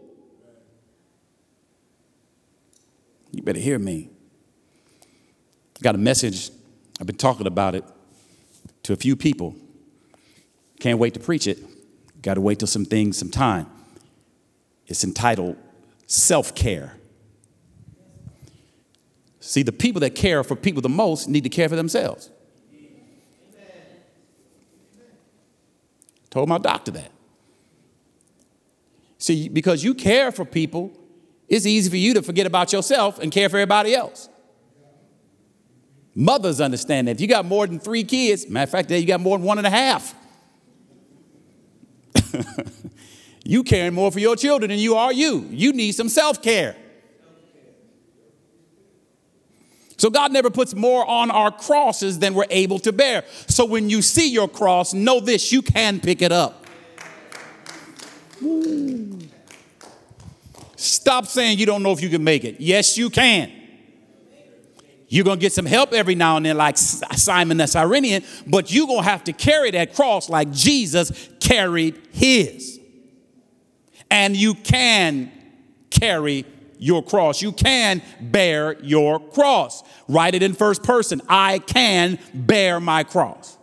Better 3.49 3.59
hear 3.59 3.79
me. 3.79 4.11
Got 5.81 5.95
a 5.95 5.97
message. 5.97 6.51
I've 7.01 7.07
been 7.07 7.17
talking 7.17 7.47
about 7.47 7.73
it 7.73 7.83
to 8.83 8.93
a 8.93 8.95
few 8.95 9.15
people. 9.15 9.55
Can't 10.79 10.99
wait 10.99 11.15
to 11.15 11.19
preach 11.19 11.47
it. 11.47 11.57
Got 12.21 12.35
to 12.35 12.41
wait 12.41 12.59
till 12.59 12.67
some 12.67 12.85
things, 12.85 13.17
some 13.17 13.31
time. 13.31 13.65
It's 14.85 15.03
entitled 15.03 15.57
Self 16.05 16.53
Care. 16.53 16.93
See, 19.39 19.63
the 19.63 19.71
people 19.71 20.01
that 20.01 20.13
care 20.13 20.43
for 20.43 20.55
people 20.55 20.83
the 20.83 20.87
most 20.87 21.27
need 21.27 21.43
to 21.43 21.49
care 21.49 21.69
for 21.69 21.75
themselves. 21.75 22.29
Told 26.29 26.47
my 26.49 26.59
doctor 26.59 26.91
that. 26.91 27.11
See, 29.17 29.49
because 29.49 29.83
you 29.83 29.95
care 29.95 30.31
for 30.31 30.45
people, 30.45 30.98
it's 31.49 31.65
easy 31.65 31.89
for 31.89 31.97
you 31.97 32.13
to 32.13 32.21
forget 32.21 32.45
about 32.45 32.71
yourself 32.71 33.19
and 33.19 33.31
care 33.31 33.49
for 33.49 33.57
everybody 33.57 33.95
else. 33.95 34.29
Mothers 36.15 36.61
understand 36.61 37.07
that. 37.07 37.11
If 37.11 37.21
you 37.21 37.27
got 37.27 37.45
more 37.45 37.65
than 37.65 37.79
three 37.79 38.03
kids, 38.03 38.47
matter 38.47 38.63
of 38.63 38.69
fact, 38.69 38.91
you 38.91 39.05
got 39.05 39.21
more 39.21 39.37
than 39.37 39.45
one 39.45 39.57
and 39.57 39.65
a 39.65 39.69
half. 39.69 40.13
you 43.45 43.63
caring 43.63 43.93
more 43.93 44.11
for 44.11 44.19
your 44.19 44.35
children 44.35 44.69
than 44.69 44.79
you 44.79 44.95
are 44.95 45.11
you. 45.11 45.47
You 45.49 45.73
need 45.73 45.93
some 45.93 46.09
self 46.09 46.41
care. 46.41 46.75
So 49.97 50.09
God 50.09 50.31
never 50.31 50.49
puts 50.49 50.73
more 50.73 51.05
on 51.05 51.29
our 51.29 51.51
crosses 51.51 52.19
than 52.19 52.33
we're 52.33 52.45
able 52.49 52.79
to 52.79 52.93
bear. 52.93 53.25
So 53.47 53.65
when 53.65 53.89
you 53.89 54.01
see 54.01 54.29
your 54.29 54.47
cross, 54.47 54.93
know 54.93 55.19
this 55.19 55.51
you 55.51 55.61
can 55.61 55.99
pick 55.99 56.21
it 56.21 56.31
up. 56.31 56.65
Ooh. 58.41 59.19
Stop 60.79 61.25
saying 61.25 61.59
you 61.59 61.65
don't 61.65 61.83
know 61.83 61.91
if 61.91 62.01
you 62.01 62.07
can 62.07 62.23
make 62.23 62.45
it. 62.45 62.61
Yes, 62.61 62.97
you 62.97 63.09
can. 63.09 63.51
You're 65.09 65.25
going 65.25 65.37
to 65.37 65.41
get 65.41 65.51
some 65.51 65.65
help 65.65 65.91
every 65.91 66.15
now 66.15 66.37
and 66.37 66.45
then, 66.45 66.55
like 66.55 66.77
Simon 66.77 67.57
the 67.57 67.67
Cyrenian, 67.67 68.23
but 68.47 68.71
you're 68.71 68.87
going 68.87 69.03
to 69.03 69.09
have 69.09 69.25
to 69.25 69.33
carry 69.33 69.71
that 69.71 69.93
cross 69.93 70.29
like 70.29 70.51
Jesus 70.51 71.29
carried 71.41 71.99
his. 72.11 72.79
And 74.09 74.37
you 74.37 74.53
can 74.53 75.31
carry 75.89 76.45
your 76.77 77.03
cross. 77.03 77.41
You 77.41 77.51
can 77.51 78.01
bear 78.21 78.79
your 78.81 79.19
cross. 79.19 79.83
Write 80.07 80.33
it 80.33 80.43
in 80.43 80.53
first 80.53 80.83
person. 80.83 81.21
I 81.27 81.59
can 81.59 82.19
bear 82.33 82.79
my 82.79 83.03
cross. 83.03 83.58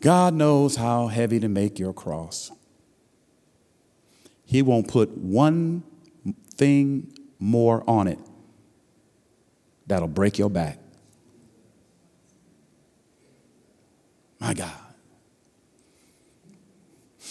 God 0.00 0.34
knows 0.34 0.76
how 0.76 1.08
heavy 1.08 1.40
to 1.40 1.48
make 1.48 1.78
your 1.78 1.92
cross. 1.92 2.52
He 4.44 4.62
won't 4.62 4.88
put 4.88 5.16
one 5.16 5.82
thing 6.54 7.12
more 7.38 7.82
on 7.88 8.08
it 8.08 8.18
that'll 9.86 10.08
break 10.08 10.38
your 10.38 10.50
back. 10.50 10.78
My 14.38 14.54
God. 14.54 14.72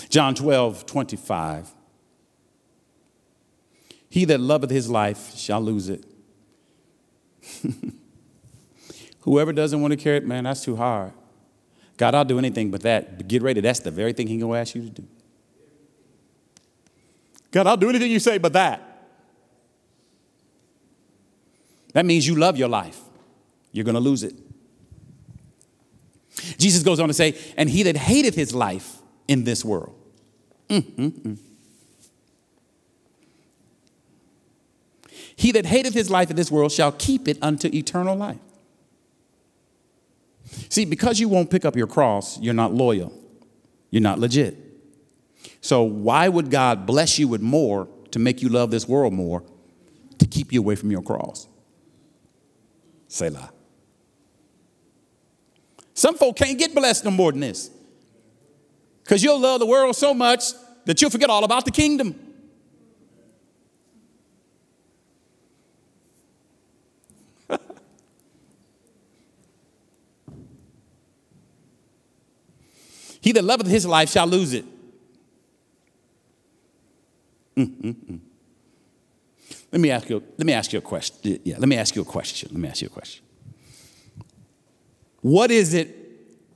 John 0.10 0.36
12, 0.36 0.86
25. 0.86 1.74
He 4.10 4.26
that 4.26 4.40
loveth 4.40 4.70
his 4.70 4.90
life 4.90 5.36
shall 5.36 5.62
lose 5.62 5.90
it. 5.90 6.06
Whoever 9.22 9.54
doesn't 9.54 9.82
want 9.82 9.92
to 9.92 9.98
carry 9.98 10.18
it, 10.18 10.26
man, 10.26 10.44
that's 10.46 10.64
too 10.64 10.76
hard. 10.76 11.14
God, 11.98 12.14
I'll 12.14 12.26
do 12.26 12.38
anything 12.38 12.70
but 12.72 12.82
that. 12.82 13.18
But 13.18 13.28
get 13.28 13.42
ready. 13.42 13.60
That's 13.60 13.80
the 13.80 13.92
very 13.92 14.14
thing 14.14 14.28
He's 14.28 14.40
going 14.42 14.54
to 14.54 14.60
ask 14.60 14.76
you 14.76 14.84
to 14.84 14.90
do. 14.90 15.04
God, 17.52 17.68
I'll 17.68 17.78
do 17.78 17.90
anything 17.90 18.12
you 18.12 18.20
say 18.20 18.38
but 18.38 18.54
that. 18.54 18.84
That 21.94 22.06
means 22.06 22.28
you 22.28 22.36
love 22.36 22.58
your 22.58 22.68
life. 22.68 23.00
You're 23.72 23.86
going 23.86 23.96
to 23.96 24.02
lose 24.02 24.24
it. 24.24 24.36
Jesus 26.58 26.84
goes 26.84 27.00
on 27.00 27.08
to 27.08 27.14
say, 27.14 27.36
and 27.58 27.70
he 27.70 27.84
that 27.84 27.98
hateth 27.98 28.36
his 28.36 28.54
life 28.54 29.02
in 29.28 29.44
this 29.44 29.66
world. 29.66 29.96
Mm-mm-mm. 30.70 31.38
He 35.36 35.52
that 35.52 35.66
hateth 35.66 35.94
his 35.94 36.10
life 36.10 36.30
in 36.30 36.36
this 36.36 36.52
world 36.52 36.72
shall 36.72 36.92
keep 36.92 37.28
it 37.28 37.38
unto 37.42 37.70
eternal 37.74 38.16
life. 38.16 38.40
See, 40.70 40.86
because 40.86 41.20
you 41.20 41.30
won't 41.30 41.50
pick 41.50 41.66
up 41.66 41.76
your 41.76 41.88
cross, 41.88 42.40
you're 42.40 42.54
not 42.54 42.74
loyal. 42.74 43.14
You're 43.90 44.02
not 44.02 44.20
legit. 44.20 44.58
So, 45.62 45.84
why 45.84 46.28
would 46.28 46.50
God 46.50 46.86
bless 46.86 47.18
you 47.20 47.28
with 47.28 47.42
more 47.42 47.88
to 48.12 48.20
make 48.20 48.42
you 48.42 48.50
love 48.50 48.72
this 48.72 48.88
world 48.88 49.14
more 49.14 49.44
to 50.18 50.26
keep 50.26 50.52
you 50.52 50.60
away 50.60 50.76
from 50.76 50.92
your 50.92 51.02
cross? 51.02 51.48
Selah. 53.08 53.52
Some 55.94 56.16
folk 56.16 56.36
can't 56.36 56.60
get 56.60 56.76
blessed 56.76 57.06
no 57.06 57.12
more 57.12 57.32
than 57.32 57.42
this. 57.42 57.72
Because 59.04 59.24
you'll 59.24 59.40
love 59.40 59.60
the 59.60 59.66
world 59.66 59.96
so 59.96 60.14
much 60.14 60.44
that 60.86 61.02
you'll 61.02 61.10
forget 61.10 61.30
all 61.30 61.44
about 61.44 61.66
the 61.66 61.72
kingdom. 61.72 62.27
He 73.28 73.34
that 73.34 73.44
loveth 73.44 73.68
his 73.68 73.86
life 73.86 74.10
shall 74.10 74.26
lose 74.26 74.54
it. 74.54 74.64
Let 77.58 77.68
me 79.82 79.92
ask 79.92 80.10
you. 80.10 80.24
Let 80.38 80.48
me 80.48 80.54
ask 80.54 80.72
you 80.72 80.80
a 80.80 80.82
question. 80.82 81.38
Yeah, 81.44 81.58
let 81.58 81.68
me 81.68 81.76
ask 81.76 81.94
you 81.94 82.04
a 82.04 82.06
question. 82.06 82.48
Let 82.54 82.62
me 82.62 82.70
ask 82.70 82.82
you 82.82 82.88
a 82.88 82.90
question. 82.90 83.26
What 85.20 85.52
is 85.52 85.74
it 85.74 85.94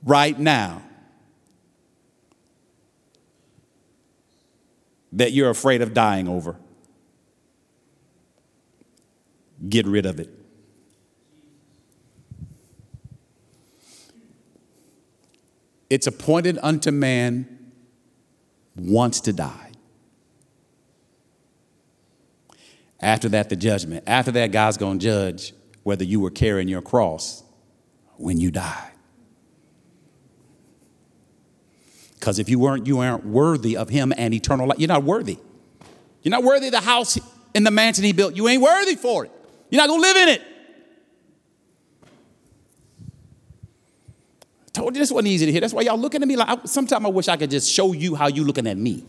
right 0.02 0.38
now 0.38 0.80
that 5.12 5.32
you're 5.32 5.50
afraid 5.50 5.82
of 5.82 5.92
dying 5.92 6.26
over? 6.26 6.56
Get 9.68 9.86
rid 9.86 10.06
of 10.06 10.20
it. 10.20 10.41
It's 15.92 16.06
appointed 16.06 16.58
unto 16.62 16.90
man 16.90 17.70
once 18.74 19.20
to 19.20 19.32
die. 19.34 19.72
After 22.98 23.28
that, 23.28 23.50
the 23.50 23.56
judgment. 23.56 24.04
After 24.06 24.30
that, 24.30 24.52
God's 24.52 24.78
going 24.78 25.00
to 25.00 25.04
judge 25.04 25.52
whether 25.82 26.02
you 26.02 26.18
were 26.18 26.30
carrying 26.30 26.66
your 26.66 26.80
cross 26.80 27.42
when 28.16 28.40
you 28.40 28.50
die. 28.50 28.92
Because 32.14 32.38
if 32.38 32.48
you 32.48 32.58
weren't, 32.58 32.86
you 32.86 33.00
aren't 33.00 33.26
worthy 33.26 33.76
of 33.76 33.90
Him 33.90 34.14
and 34.16 34.32
eternal 34.32 34.68
life. 34.68 34.78
You're 34.78 34.88
not 34.88 35.04
worthy. 35.04 35.36
You're 36.22 36.30
not 36.30 36.42
worthy 36.42 36.68
of 36.68 36.72
the 36.72 36.80
house 36.80 37.18
in 37.52 37.64
the 37.64 37.70
mansion 37.70 38.02
He 38.02 38.14
built. 38.14 38.34
You 38.34 38.48
ain't 38.48 38.62
worthy 38.62 38.94
for 38.94 39.26
it. 39.26 39.32
You're 39.68 39.82
not 39.82 39.88
going 39.88 40.00
to 40.00 40.08
live 40.08 40.16
in 40.16 40.28
it. 40.30 40.51
Told 44.72 44.94
you 44.94 45.00
this 45.00 45.10
wasn't 45.10 45.28
easy 45.28 45.46
to 45.46 45.52
hear. 45.52 45.60
That's 45.60 45.74
why 45.74 45.82
y'all 45.82 45.98
looking 45.98 46.22
at 46.22 46.28
me 46.28 46.36
like, 46.36 46.60
sometimes 46.64 47.04
I 47.04 47.08
wish 47.08 47.28
I 47.28 47.36
could 47.36 47.50
just 47.50 47.70
show 47.70 47.92
you 47.92 48.14
how 48.14 48.28
you 48.28 48.44
looking 48.44 48.66
at 48.66 48.76
me. 48.76 49.04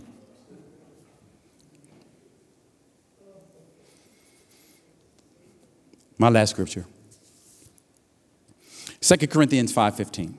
My 6.18 6.30
last 6.30 6.52
scripture. 6.52 6.86
2 9.02 9.28
Corinthians 9.28 9.74
5:15. 9.74 10.36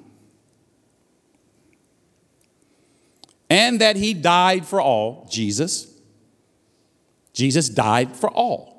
And 3.51 3.81
that 3.81 3.97
he 3.97 4.15
died 4.15 4.67
for 4.67 4.81
all, 4.81 5.29
Jesus. 5.31 5.87
Jesus 7.35 7.69
died 7.69 8.17
for 8.17 8.31
all. 8.31 8.73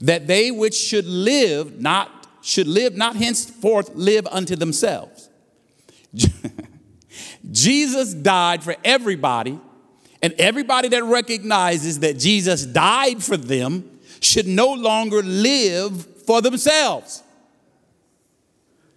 That 0.00 0.26
they 0.26 0.50
which 0.50 0.74
should 0.74 1.06
live 1.06 1.80
not 1.80 2.23
should 2.44 2.68
live 2.68 2.94
not 2.94 3.16
henceforth 3.16 3.94
live 3.94 4.26
unto 4.26 4.54
themselves. 4.54 5.30
Jesus 7.50 8.12
died 8.12 8.62
for 8.62 8.76
everybody, 8.84 9.58
and 10.22 10.34
everybody 10.34 10.88
that 10.88 11.02
recognizes 11.04 12.00
that 12.00 12.18
Jesus 12.18 12.66
died 12.66 13.22
for 13.22 13.38
them 13.38 13.98
should 14.20 14.46
no 14.46 14.74
longer 14.74 15.22
live 15.22 16.06
for 16.26 16.42
themselves. 16.42 17.22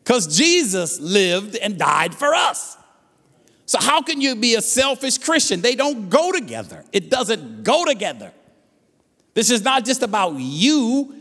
Because 0.04 0.38
Jesus 0.38 1.00
lived 1.00 1.56
and 1.56 1.78
died 1.78 2.14
for 2.14 2.34
us. 2.34 2.78
So, 3.66 3.80
how 3.80 4.02
can 4.02 4.20
you 4.20 4.36
be 4.36 4.56
a 4.56 4.62
selfish 4.62 5.18
Christian? 5.18 5.62
They 5.62 5.76
don't 5.76 6.10
go 6.10 6.34
together. 6.34 6.84
It 6.92 7.10
doesn't 7.10 7.64
go 7.64 7.86
together. 7.86 8.34
This 9.34 9.52
is 9.52 9.64
not 9.64 9.86
just 9.86 10.04
about 10.04 10.36
you 10.38 11.17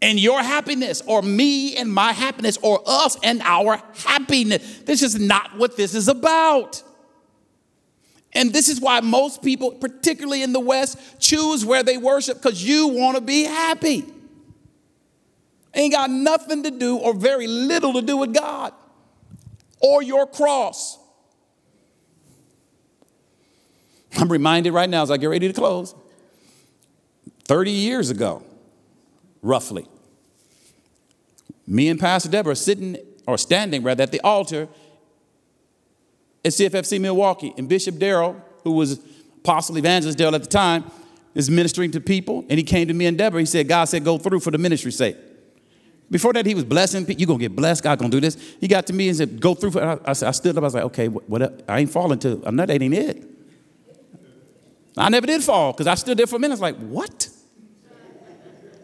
and 0.00 0.20
your 0.20 0.42
happiness, 0.42 1.02
or 1.06 1.22
me 1.22 1.76
and 1.76 1.92
my 1.92 2.12
happiness, 2.12 2.56
or 2.62 2.80
us 2.86 3.16
and 3.22 3.42
our 3.42 3.82
happiness. 4.04 4.80
This 4.80 5.02
is 5.02 5.18
not 5.18 5.56
what 5.56 5.76
this 5.76 5.94
is 5.94 6.08
about. 6.08 6.82
And 8.32 8.52
this 8.52 8.68
is 8.68 8.80
why 8.80 9.00
most 9.00 9.42
people, 9.42 9.72
particularly 9.72 10.42
in 10.42 10.52
the 10.52 10.60
West, 10.60 10.98
choose 11.18 11.64
where 11.64 11.82
they 11.82 11.96
worship 11.96 12.40
because 12.40 12.62
you 12.62 12.88
want 12.88 13.16
to 13.16 13.20
be 13.20 13.44
happy. 13.44 14.04
Ain't 15.74 15.92
got 15.92 16.10
nothing 16.10 16.62
to 16.64 16.70
do 16.70 16.96
or 16.96 17.14
very 17.14 17.46
little 17.46 17.94
to 17.94 18.02
do 18.02 18.16
with 18.16 18.34
God 18.34 18.72
or 19.80 20.02
your 20.02 20.26
cross. 20.26 20.98
I'm 24.16 24.30
reminded 24.30 24.72
right 24.72 24.88
now 24.88 25.02
as 25.02 25.10
I 25.10 25.16
get 25.16 25.26
ready 25.26 25.48
to 25.48 25.54
close 25.54 25.94
30 27.44 27.70
years 27.70 28.10
ago, 28.10 28.42
roughly, 29.42 29.86
me 31.66 31.88
and 31.88 32.00
Pastor 32.00 32.30
Deborah 32.30 32.56
sitting 32.56 32.96
or 33.26 33.36
standing 33.36 33.82
rather 33.82 34.02
at 34.02 34.10
the 34.12 34.20
altar 34.22 34.68
at 36.44 36.52
CFFC 36.52 37.00
Milwaukee. 37.00 37.52
And 37.58 37.68
Bishop 37.68 37.98
Darrell, 37.98 38.42
who 38.64 38.72
was 38.72 39.00
Apostle 39.38 39.76
Evangelist 39.76 40.16
Darrell 40.16 40.34
at 40.34 40.42
the 40.42 40.48
time, 40.48 40.90
is 41.34 41.50
ministering 41.50 41.90
to 41.92 42.00
people. 42.00 42.44
And 42.48 42.58
he 42.58 42.64
came 42.64 42.88
to 42.88 42.94
me 42.94 43.06
and 43.06 43.18
Deborah. 43.18 43.40
He 43.40 43.46
said, 43.46 43.68
God 43.68 43.84
said, 43.84 44.04
go 44.04 44.18
through 44.18 44.40
for 44.40 44.50
the 44.50 44.58
ministry's 44.58 44.96
sake. 44.96 45.16
Before 46.10 46.32
that, 46.32 46.46
he 46.46 46.54
was 46.54 46.64
blessing 46.64 47.04
people. 47.04 47.20
You're 47.20 47.26
going 47.26 47.38
to 47.38 47.44
get 47.44 47.54
blessed. 47.54 47.84
God 47.84 47.98
going 47.98 48.10
to 48.10 48.16
do 48.16 48.20
this. 48.20 48.36
He 48.60 48.66
got 48.66 48.86
to 48.86 48.94
me 48.94 49.08
and 49.08 49.16
said, 49.16 49.40
go 49.40 49.54
through. 49.54 49.72
For, 49.72 49.82
I, 49.82 49.92
I, 50.06 50.10
I 50.10 50.30
stood 50.30 50.56
up. 50.56 50.62
I 50.62 50.66
was 50.66 50.74
like, 50.74 50.84
okay, 50.84 51.08
what, 51.08 51.28
what 51.28 51.64
I 51.68 51.80
ain't 51.80 51.90
falling 51.90 52.18
to. 52.20 52.42
I'm 52.46 52.56
not, 52.56 52.68
that 52.68 52.80
ain't 52.80 52.94
it. 52.94 53.24
I 54.96 55.10
never 55.10 55.26
did 55.26 55.44
fall 55.44 55.72
because 55.72 55.86
I 55.86 55.94
stood 55.96 56.16
there 56.16 56.26
for 56.26 56.36
a 56.36 56.38
minute. 56.38 56.52
I 56.52 56.54
was 56.54 56.60
like, 56.62 56.76
what? 56.78 57.28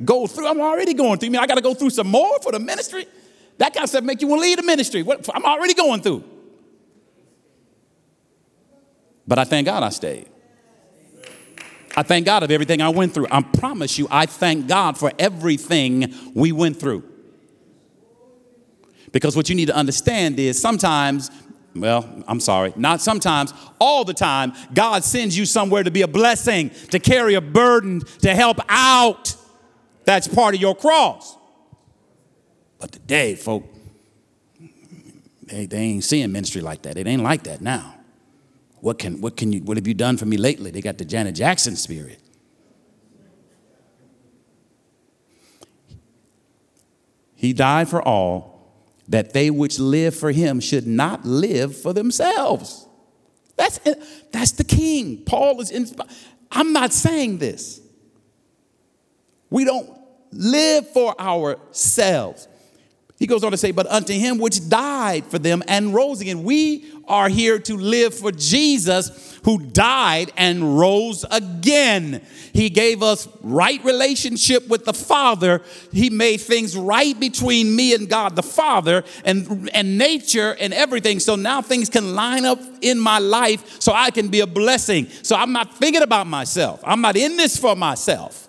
Go 0.04 0.26
through. 0.26 0.46
I'm 0.46 0.60
already 0.60 0.94
going 0.94 1.18
through. 1.18 1.28
I 1.28 1.30
mean, 1.30 1.40
I 1.40 1.46
got 1.46 1.54
to 1.54 1.62
go 1.62 1.74
through 1.74 1.90
some 1.90 2.08
more 2.08 2.38
for 2.40 2.52
the 2.52 2.58
ministry. 2.58 3.06
That 3.58 3.72
kind 3.72 3.84
of 3.84 3.90
stuff 3.90 4.04
make 4.04 4.20
you 4.20 4.26
want 4.26 4.40
to 4.40 4.48
leave 4.48 4.56
the 4.56 4.64
ministry. 4.64 5.02
What, 5.02 5.28
I'm 5.34 5.44
already 5.44 5.74
going 5.74 6.02
through. 6.02 6.24
But 9.26 9.38
I 9.38 9.44
thank 9.44 9.66
God 9.66 9.82
I 9.82 9.88
stayed. 9.90 10.28
I 11.96 12.02
thank 12.02 12.26
God 12.26 12.42
of 12.42 12.50
everything 12.50 12.82
I 12.82 12.88
went 12.88 13.14
through. 13.14 13.28
I 13.30 13.42
promise 13.42 13.98
you, 13.98 14.08
I 14.10 14.26
thank 14.26 14.66
God 14.66 14.98
for 14.98 15.12
everything 15.18 16.12
we 16.34 16.50
went 16.50 16.78
through. 16.78 17.04
Because 19.12 19.36
what 19.36 19.48
you 19.48 19.54
need 19.54 19.66
to 19.66 19.76
understand 19.76 20.40
is 20.40 20.60
sometimes, 20.60 21.30
well, 21.76 22.24
I'm 22.26 22.40
sorry, 22.40 22.72
not 22.74 23.00
sometimes, 23.00 23.54
all 23.78 24.04
the 24.04 24.12
time, 24.12 24.54
God 24.74 25.04
sends 25.04 25.38
you 25.38 25.46
somewhere 25.46 25.84
to 25.84 25.90
be 25.92 26.02
a 26.02 26.08
blessing, 26.08 26.70
to 26.90 26.98
carry 26.98 27.34
a 27.34 27.40
burden, 27.40 28.00
to 28.22 28.34
help 28.34 28.58
out. 28.68 29.36
That's 30.04 30.28
part 30.28 30.54
of 30.54 30.60
your 30.60 30.74
cross. 30.74 31.36
But 32.78 32.92
today, 32.92 33.34
folk, 33.34 33.64
they, 35.42 35.66
they 35.66 35.78
ain't 35.78 36.04
seeing 36.04 36.32
ministry 36.32 36.60
like 36.60 36.82
that. 36.82 36.96
It 36.96 37.06
ain't 37.06 37.22
like 37.22 37.44
that 37.44 37.60
now. 37.60 37.94
What 38.80 38.98
can, 38.98 39.20
what 39.20 39.36
can 39.36 39.52
you, 39.52 39.60
what 39.60 39.78
have 39.78 39.86
you 39.86 39.94
done 39.94 40.18
for 40.18 40.26
me 40.26 40.36
lately? 40.36 40.70
They 40.70 40.82
got 40.82 40.98
the 40.98 41.04
Janet 41.04 41.34
Jackson 41.34 41.76
spirit. 41.76 42.20
He 47.34 47.52
died 47.52 47.88
for 47.88 48.02
all, 48.02 48.72
that 49.08 49.34
they 49.34 49.50
which 49.50 49.78
live 49.78 50.14
for 50.14 50.32
him 50.32 50.60
should 50.60 50.86
not 50.86 51.24
live 51.26 51.76
for 51.76 51.92
themselves. 51.92 52.86
That's, 53.56 53.78
that's 54.32 54.52
the 54.52 54.64
king. 54.64 55.24
Paul 55.24 55.60
is 55.60 55.70
inspired. 55.70 56.10
I'm 56.50 56.72
not 56.72 56.92
saying 56.92 57.38
this. 57.38 57.80
We 59.54 59.64
don't 59.64 59.88
live 60.32 60.88
for 60.90 61.14
ourselves. 61.20 62.48
He 63.20 63.28
goes 63.28 63.44
on 63.44 63.52
to 63.52 63.56
say, 63.56 63.70
But 63.70 63.86
unto 63.86 64.12
him 64.12 64.38
which 64.38 64.68
died 64.68 65.26
for 65.26 65.38
them 65.38 65.62
and 65.68 65.94
rose 65.94 66.20
again. 66.20 66.42
We 66.42 66.90
are 67.06 67.28
here 67.28 67.60
to 67.60 67.76
live 67.76 68.14
for 68.14 68.32
Jesus 68.32 69.38
who 69.44 69.60
died 69.60 70.32
and 70.36 70.76
rose 70.76 71.24
again. 71.30 72.20
He 72.52 72.68
gave 72.68 73.00
us 73.00 73.28
right 73.42 73.82
relationship 73.84 74.66
with 74.66 74.86
the 74.86 74.92
Father. 74.92 75.62
He 75.92 76.10
made 76.10 76.38
things 76.38 76.76
right 76.76 77.18
between 77.20 77.76
me 77.76 77.94
and 77.94 78.08
God 78.08 78.34
the 78.34 78.42
Father 78.42 79.04
and, 79.24 79.70
and 79.72 79.96
nature 79.96 80.56
and 80.58 80.74
everything. 80.74 81.20
So 81.20 81.36
now 81.36 81.62
things 81.62 81.88
can 81.88 82.16
line 82.16 82.44
up 82.44 82.58
in 82.80 82.98
my 82.98 83.20
life 83.20 83.80
so 83.80 83.92
I 83.92 84.10
can 84.10 84.26
be 84.26 84.40
a 84.40 84.48
blessing. 84.48 85.06
So 85.22 85.36
I'm 85.36 85.52
not 85.52 85.76
thinking 85.76 86.02
about 86.02 86.26
myself. 86.26 86.80
I'm 86.82 87.02
not 87.02 87.16
in 87.16 87.36
this 87.36 87.56
for 87.56 87.76
myself. 87.76 88.43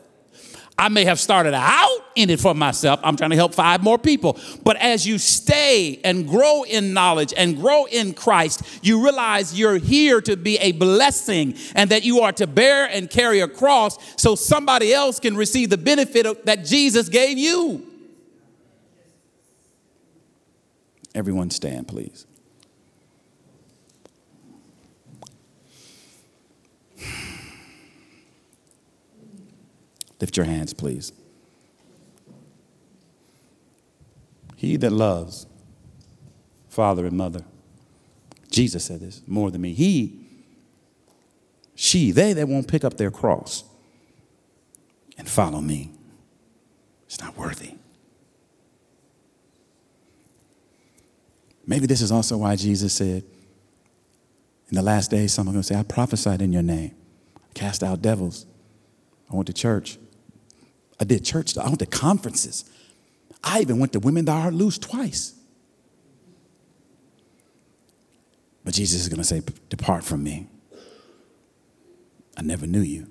I 0.77 0.89
may 0.89 1.05
have 1.05 1.19
started 1.19 1.53
out 1.53 1.99
in 2.15 2.29
it 2.29 2.39
for 2.39 2.53
myself. 2.53 2.99
I'm 3.01 3.15
trying 3.15 3.29
to 3.29 3.35
help 3.35 3.53
five 3.53 3.81
more 3.81 3.97
people. 3.97 4.37
But 4.63 4.75
as 4.77 5.07
you 5.07 5.17
stay 5.17 6.01
and 6.03 6.27
grow 6.27 6.63
in 6.63 6.93
knowledge 6.93 7.33
and 7.35 7.55
grow 7.55 7.85
in 7.85 8.13
Christ, 8.13 8.61
you 8.81 9.01
realize 9.01 9.57
you're 9.57 9.77
here 9.77 10.19
to 10.21 10.35
be 10.35 10.57
a 10.57 10.73
blessing 10.73 11.55
and 11.75 11.89
that 11.91 12.03
you 12.03 12.21
are 12.21 12.33
to 12.33 12.45
bear 12.45 12.87
and 12.87 13.09
carry 13.09 13.39
a 13.39 13.47
cross 13.47 13.97
so 14.21 14.35
somebody 14.35 14.93
else 14.93 15.19
can 15.19 15.37
receive 15.37 15.69
the 15.69 15.77
benefit 15.77 16.45
that 16.45 16.65
Jesus 16.65 17.07
gave 17.07 17.37
you. 17.37 17.85
Everyone 21.13 21.49
stand, 21.49 21.87
please. 21.87 22.25
Lift 30.19 30.37
your 30.37 30.45
hands, 30.45 30.73
please. 30.73 31.11
He 34.55 34.77
that 34.77 34.91
loves 34.91 35.45
father 36.69 37.05
and 37.05 37.17
mother, 37.17 37.43
Jesus 38.49 38.85
said 38.85 39.01
this 39.01 39.21
more 39.27 39.51
than 39.51 39.61
me. 39.61 39.73
He, 39.73 40.19
she, 41.75 42.11
they 42.11 42.33
that 42.33 42.47
won't 42.47 42.67
pick 42.67 42.83
up 42.83 42.97
their 42.97 43.11
cross 43.11 43.63
and 45.17 45.27
follow 45.27 45.61
me, 45.61 45.91
it's 47.05 47.19
not 47.19 47.37
worthy. 47.37 47.75
Maybe 51.67 51.87
this 51.87 52.01
is 52.01 52.11
also 52.11 52.37
why 52.37 52.55
Jesus 52.55 52.93
said, 52.93 53.23
in 54.69 54.75
the 54.75 54.81
last 54.81 55.11
days, 55.11 55.33
some 55.33 55.47
are 55.47 55.51
going 55.51 55.61
to 55.61 55.67
say, 55.67 55.75
I 55.75 55.83
prophesied 55.83 56.41
in 56.41 56.51
your 56.51 56.61
name, 56.61 56.95
cast 57.53 57.83
out 57.83 58.01
devils. 58.01 58.45
I 59.31 59.35
went 59.35 59.47
to 59.47 59.53
church. 59.53 59.97
I 60.99 61.03
did 61.03 61.25
church, 61.25 61.57
I 61.57 61.65
went 61.65 61.79
to 61.79 61.85
conferences. 61.85 62.65
I 63.43 63.61
even 63.61 63.79
went 63.79 63.93
to 63.93 63.99
Women 63.99 64.25
That 64.25 64.45
Are 64.45 64.51
Loose 64.51 64.77
twice. 64.77 65.33
But 68.63 68.73
Jesus 68.73 69.01
is 69.01 69.09
going 69.09 69.19
to 69.19 69.23
say, 69.23 69.41
Depart 69.69 70.03
from 70.03 70.23
me. 70.23 70.47
I 72.37 72.41
never 72.41 72.65
knew 72.65 72.81
you. 72.81 73.07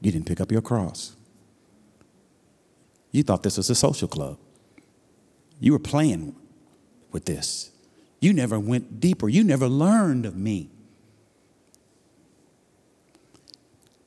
You 0.00 0.12
didn't 0.12 0.26
pick 0.26 0.40
up 0.40 0.52
your 0.52 0.62
cross. 0.62 1.16
You 3.10 3.22
thought 3.22 3.42
this 3.42 3.56
was 3.56 3.70
a 3.70 3.74
social 3.74 4.08
club. 4.08 4.38
You 5.60 5.72
were 5.72 5.78
playing 5.78 6.34
with 7.10 7.24
this. 7.24 7.70
You 8.20 8.32
never 8.32 8.58
went 8.58 9.00
deeper. 9.00 9.28
You 9.28 9.44
never 9.44 9.68
learned 9.68 10.26
of 10.26 10.36
me. 10.36 10.70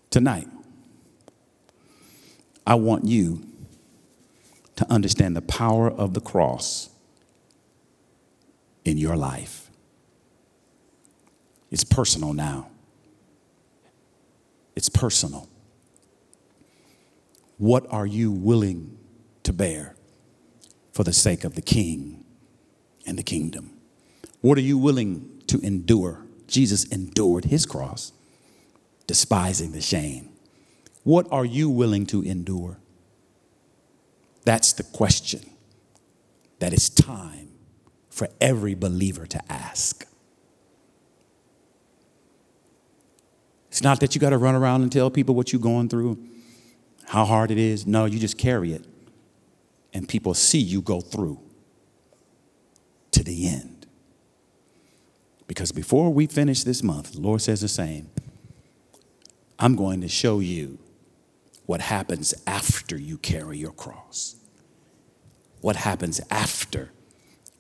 Tonight, 0.10 0.48
I 2.68 2.76
want 2.76 3.06
you 3.06 3.48
to 4.76 4.92
understand 4.92 5.38
the 5.38 5.42
power 5.42 5.90
of 5.90 6.14
the 6.14 6.20
cross 6.20 6.90
in 8.84 8.98
your 8.98 9.16
life. 9.16 9.72
It's 11.72 11.86
personal 11.86 12.34
now. 12.34 12.68
It's 14.76 14.90
personal. 14.90 15.48
What 17.58 17.86
are 17.90 18.06
you 18.06 18.34
willing 18.34 18.98
to 19.44 19.54
bear 19.54 19.96
for 20.92 21.06
the 21.06 21.14
sake 21.14 21.46
of 21.46 21.56
the 21.56 21.62
king 21.62 22.26
and 23.06 23.18
the 23.18 23.24
kingdom? 23.24 23.80
What 24.42 24.58
are 24.58 24.62
you 24.62 24.78
willing 24.78 25.42
to 25.48 25.60
endure? 25.62 26.26
Jesus 26.48 26.84
endured 26.84 27.46
his 27.46 27.66
cross, 27.66 28.12
despising 29.08 29.72
the 29.72 29.82
shame 29.82 30.37
what 31.08 31.26
are 31.32 31.46
you 31.46 31.70
willing 31.70 32.06
to 32.06 32.22
endure? 32.22 32.80
That's 34.44 34.74
the 34.74 34.84
question 34.84 35.40
that 36.60 36.74
it's 36.74 36.90
time 36.90 37.48
for 38.10 38.28
every 38.42 38.76
believer 38.76 39.26
to 39.26 39.42
ask. 39.50 40.06
It's 43.70 43.82
not 43.82 44.02
that 44.02 44.16
you 44.16 44.20
got 44.20 44.32
to 44.32 44.38
run 44.38 44.54
around 44.54 44.82
and 44.82 44.92
tell 44.92 45.10
people 45.10 45.34
what 45.34 45.54
you're 45.54 45.62
going 45.62 45.88
through, 45.88 46.22
how 47.06 47.24
hard 47.24 47.52
it 47.52 47.58
is. 47.58 47.88
No, 47.88 48.04
you 48.04 48.20
just 48.20 48.38
carry 48.38 48.74
it, 48.74 48.84
and 49.94 50.10
people 50.10 50.34
see 50.34 50.60
you 50.60 50.82
go 50.82 51.00
through 51.00 51.40
to 53.12 53.24
the 53.24 53.48
end. 53.48 53.88
Because 55.48 55.72
before 55.72 56.14
we 56.14 56.28
finish 56.28 56.66
this 56.66 56.84
month, 56.84 57.14
the 57.14 57.22
Lord 57.22 57.42
says 57.42 57.62
the 57.62 57.70
same 57.70 58.10
I'm 59.58 59.78
going 59.78 60.02
to 60.02 60.10
show 60.10 60.42
you 60.42 60.80
what 61.68 61.82
happens 61.82 62.34
after 62.48 62.98
you 62.98 63.18
carry 63.18 63.58
your 63.58 63.74
cross. 63.74 64.38
What 65.62 65.76
happens 65.76 66.22
after 66.32 66.92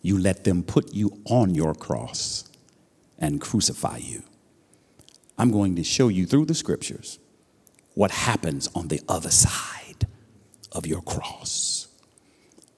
you 0.01 0.17
let 0.17 0.45
them 0.45 0.63
put 0.63 0.93
you 0.93 1.21
on 1.25 1.53
your 1.53 1.75
cross 1.75 2.49
and 3.19 3.41
crucify 3.41 3.97
you. 3.97 4.23
I'm 5.37 5.51
going 5.51 5.75
to 5.75 5.83
show 5.83 6.07
you 6.07 6.25
through 6.25 6.45
the 6.45 6.55
scriptures 6.55 7.19
what 7.95 8.11
happens 8.11 8.69
on 8.73 8.87
the 8.87 9.01
other 9.09 9.29
side 9.29 10.07
of 10.71 10.85
your 10.85 11.01
cross. 11.01 11.87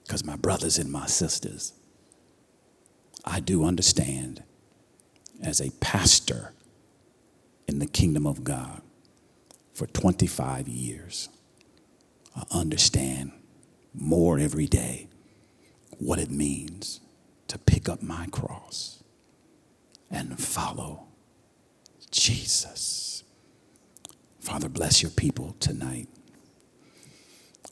Because, 0.03 0.25
my 0.25 0.35
brothers 0.35 0.79
and 0.79 0.91
my 0.91 1.05
sisters, 1.05 1.73
I 3.23 3.39
do 3.39 3.63
understand 3.63 4.43
as 5.43 5.61
a 5.61 5.69
pastor 5.79 6.53
in 7.67 7.77
the 7.77 7.85
kingdom 7.85 8.25
of 8.25 8.43
God 8.43 8.81
for 9.79 9.87
25 9.87 10.67
years. 10.67 11.29
I 12.35 12.43
understand 12.51 13.31
more 13.93 14.37
every 14.37 14.67
day 14.67 15.07
what 15.99 16.19
it 16.19 16.29
means 16.29 16.99
to 17.47 17.57
pick 17.57 17.87
up 17.87 18.03
my 18.03 18.27
cross 18.29 19.01
and 20.11 20.37
follow 20.37 21.05
Jesus. 22.11 23.23
Father, 24.41 24.67
bless 24.67 25.01
your 25.01 25.11
people 25.11 25.55
tonight. 25.61 26.09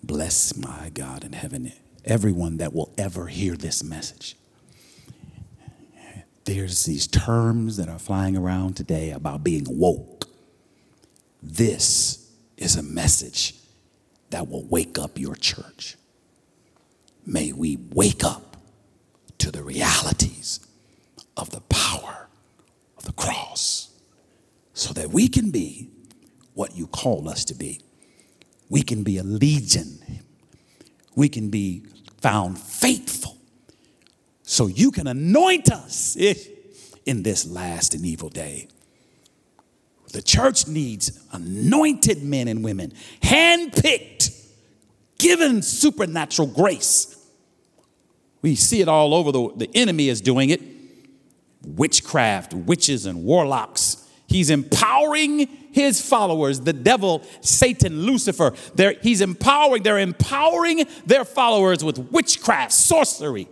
Bless 0.02 0.56
my 0.56 0.90
God 0.94 1.26
in 1.26 1.34
heaven, 1.34 1.74
everyone 2.06 2.56
that 2.56 2.74
will 2.74 2.94
ever 2.98 3.28
hear 3.28 3.58
this 3.58 3.84
message. 3.84 4.38
There's 6.46 6.86
these 6.86 7.06
terms 7.06 7.76
that 7.76 7.90
are 7.90 8.00
flying 8.00 8.38
around 8.38 8.78
today 8.78 9.12
about 9.12 9.44
being 9.44 9.66
woke. 9.68 10.17
This 11.42 12.32
is 12.58 12.76
a 12.76 12.84
message 12.84 13.56
that 14.30 14.50
will 14.50 14.66
wake 14.66 14.98
up 14.98 15.20
your 15.20 15.36
church. 15.36 15.96
May 17.26 17.52
we 17.52 17.78
wake 17.92 18.24
up 18.24 18.58
to 19.38 19.52
the 19.52 19.64
realities 19.64 20.60
of 21.36 21.50
the 21.52 21.62
power 21.62 22.28
of 22.98 23.04
the 23.04 23.12
cross 23.14 23.90
so 24.74 24.94
that 24.94 25.10
we 25.10 25.28
can 25.28 25.52
be 25.52 25.90
what 26.54 26.76
you 26.76 26.88
call 26.88 27.30
us 27.30 27.46
to 27.46 27.54
be. 27.54 27.82
We 28.70 28.82
can 28.82 29.04
be 29.04 29.18
a 29.18 29.24
legion. 29.24 30.00
We 31.16 31.30
can 31.30 31.50
be 31.50 31.84
found 32.22 32.60
faithful. 32.60 33.38
So 34.44 34.68
you 34.68 34.92
can 34.92 35.08
anoint 35.08 35.72
us 35.72 36.16
in 37.06 37.24
this 37.24 37.46
last 37.46 37.94
and 37.94 38.06
evil 38.06 38.30
day. 38.30 38.68
The 40.14 40.22
church 40.22 40.68
needs 40.68 41.20
anointed 41.32 42.24
men 42.24 42.48
and 42.48 42.64
women, 42.64 42.94
handpicked, 43.22 44.34
given 45.18 45.62
supernatural 45.62 46.48
grace. 46.48 47.14
We 48.42 48.56
see 48.56 48.82
it 48.82 48.88
all 48.88 49.14
over. 49.14 49.32
The, 49.32 49.52
the 49.56 49.70
enemy 49.76 50.10
is 50.10 50.22
doing 50.22 50.50
it. 50.50 50.62
Witchcraft, 51.66 52.54
witches, 52.54 53.06
and 53.06 53.24
warlocks. 53.24 54.08
He's 54.28 54.50
empowering 54.50 55.48
his 55.72 56.02
followers, 56.02 56.62
the 56.62 56.74
devil, 56.74 57.24
Satan, 57.42 58.02
Lucifer. 58.02 58.54
They're, 58.76 58.96
he's 59.02 59.22
empowering, 59.22 59.84
they're 59.84 60.00
empowering 60.00 60.86
their 61.06 61.26
followers 61.26 61.84
with 61.84 61.98
witchcraft, 62.12 62.74
sorcery. 62.74 63.48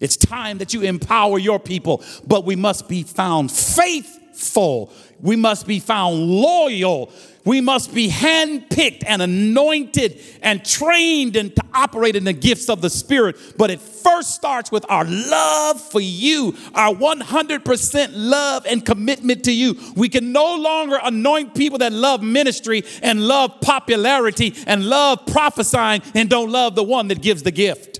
It's 0.00 0.16
time 0.16 0.58
that 0.58 0.74
you 0.74 0.82
empower 0.82 1.38
your 1.38 1.58
people, 1.58 2.02
but 2.26 2.44
we 2.44 2.56
must 2.56 2.88
be 2.88 3.02
found 3.02 3.50
faith 3.50 4.18
faithful. 4.34 4.92
We 5.20 5.36
must 5.36 5.66
be 5.66 5.80
found 5.80 6.28
loyal. 6.28 7.12
We 7.44 7.60
must 7.60 7.94
be 7.94 8.08
handpicked 8.08 9.04
and 9.06 9.20
anointed 9.20 10.18
and 10.42 10.64
trained 10.64 11.36
and 11.36 11.54
to 11.54 11.62
operate 11.74 12.16
in 12.16 12.24
the 12.24 12.32
gifts 12.32 12.68
of 12.68 12.80
the 12.80 12.90
Spirit. 12.90 13.36
But 13.56 13.70
it 13.70 13.80
first 13.80 14.34
starts 14.34 14.72
with 14.72 14.84
our 14.88 15.04
love 15.04 15.80
for 15.80 16.00
you, 16.00 16.56
our 16.74 16.94
100% 16.94 18.08
love 18.14 18.66
and 18.66 18.84
commitment 18.84 19.44
to 19.44 19.52
you. 19.52 19.78
We 19.94 20.08
can 20.08 20.32
no 20.32 20.56
longer 20.56 20.98
anoint 21.02 21.54
people 21.54 21.78
that 21.78 21.92
love 21.92 22.22
ministry 22.22 22.82
and 23.02 23.26
love 23.26 23.60
popularity 23.60 24.54
and 24.66 24.88
love 24.88 25.26
prophesying 25.26 26.02
and 26.14 26.30
don't 26.30 26.50
love 26.50 26.74
the 26.74 26.82
one 26.82 27.08
that 27.08 27.20
gives 27.22 27.42
the 27.42 27.52
gift. 27.52 27.93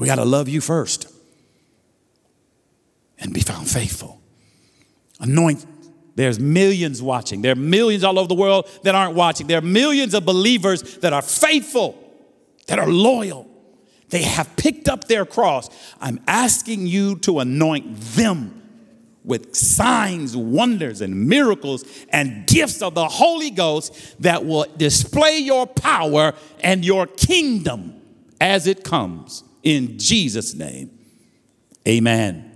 We 0.00 0.06
got 0.06 0.16
to 0.16 0.24
love 0.24 0.48
you 0.48 0.62
first 0.62 1.12
and 3.18 3.34
be 3.34 3.40
found 3.40 3.68
faithful. 3.68 4.18
Anoint. 5.20 5.66
There's 6.16 6.40
millions 6.40 7.02
watching. 7.02 7.42
There 7.42 7.52
are 7.52 7.56
millions 7.56 8.02
all 8.02 8.18
over 8.18 8.26
the 8.26 8.34
world 8.34 8.66
that 8.82 8.94
aren't 8.94 9.14
watching. 9.14 9.46
There 9.46 9.58
are 9.58 9.62
millions 9.62 10.14
of 10.14 10.24
believers 10.24 10.96
that 10.98 11.12
are 11.12 11.20
faithful, 11.20 12.02
that 12.66 12.78
are 12.78 12.88
loyal. 12.88 13.46
They 14.08 14.22
have 14.22 14.56
picked 14.56 14.88
up 14.88 15.04
their 15.04 15.26
cross. 15.26 15.68
I'm 16.00 16.18
asking 16.26 16.86
you 16.86 17.16
to 17.16 17.40
anoint 17.40 18.00
them 18.00 18.62
with 19.22 19.54
signs, 19.54 20.34
wonders, 20.34 21.02
and 21.02 21.28
miracles 21.28 21.84
and 22.08 22.46
gifts 22.46 22.80
of 22.80 22.94
the 22.94 23.06
Holy 23.06 23.50
Ghost 23.50 24.16
that 24.22 24.46
will 24.46 24.64
display 24.78 25.38
your 25.40 25.66
power 25.66 26.32
and 26.60 26.86
your 26.86 27.06
kingdom 27.06 28.00
as 28.40 28.66
it 28.66 28.82
comes. 28.82 29.44
In 29.62 29.98
Jesus' 29.98 30.54
name, 30.54 30.90
amen. 31.86 32.52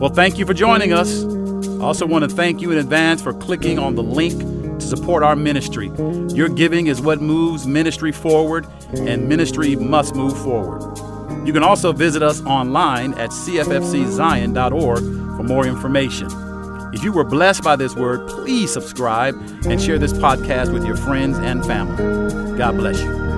Well, 0.00 0.10
thank 0.10 0.38
you 0.38 0.46
for 0.46 0.54
joining 0.54 0.92
us. 0.92 1.24
I 1.24 1.84
also 1.84 2.06
want 2.06 2.28
to 2.28 2.30
thank 2.34 2.60
you 2.60 2.70
in 2.70 2.78
advance 2.78 3.22
for 3.22 3.32
clicking 3.32 3.78
on 3.78 3.94
the 3.94 4.02
link 4.02 4.40
to 4.78 4.86
support 4.86 5.22
our 5.22 5.36
ministry. 5.36 5.90
Your 6.34 6.48
giving 6.48 6.88
is 6.88 7.00
what 7.00 7.20
moves 7.20 7.66
ministry 7.66 8.12
forward, 8.12 8.66
and 8.94 9.28
ministry 9.28 9.76
must 9.76 10.14
move 10.14 10.36
forward. 10.42 10.98
You 11.46 11.52
can 11.52 11.62
also 11.62 11.92
visit 11.92 12.22
us 12.22 12.40
online 12.42 13.14
at 13.14 13.30
cffczion.org 13.30 14.98
for 14.98 15.42
more 15.42 15.66
information. 15.66 16.28
If 16.92 17.02
you 17.02 17.12
were 17.12 17.24
blessed 17.24 17.62
by 17.64 17.76
this 17.76 17.96
word, 17.96 18.28
please 18.28 18.72
subscribe 18.72 19.34
and 19.64 19.80
share 19.80 19.98
this 19.98 20.12
podcast 20.12 20.72
with 20.72 20.84
your 20.84 20.96
friends 20.96 21.38
and 21.38 21.64
family. 21.64 22.58
God 22.58 22.76
bless 22.76 23.00
you. 23.00 23.31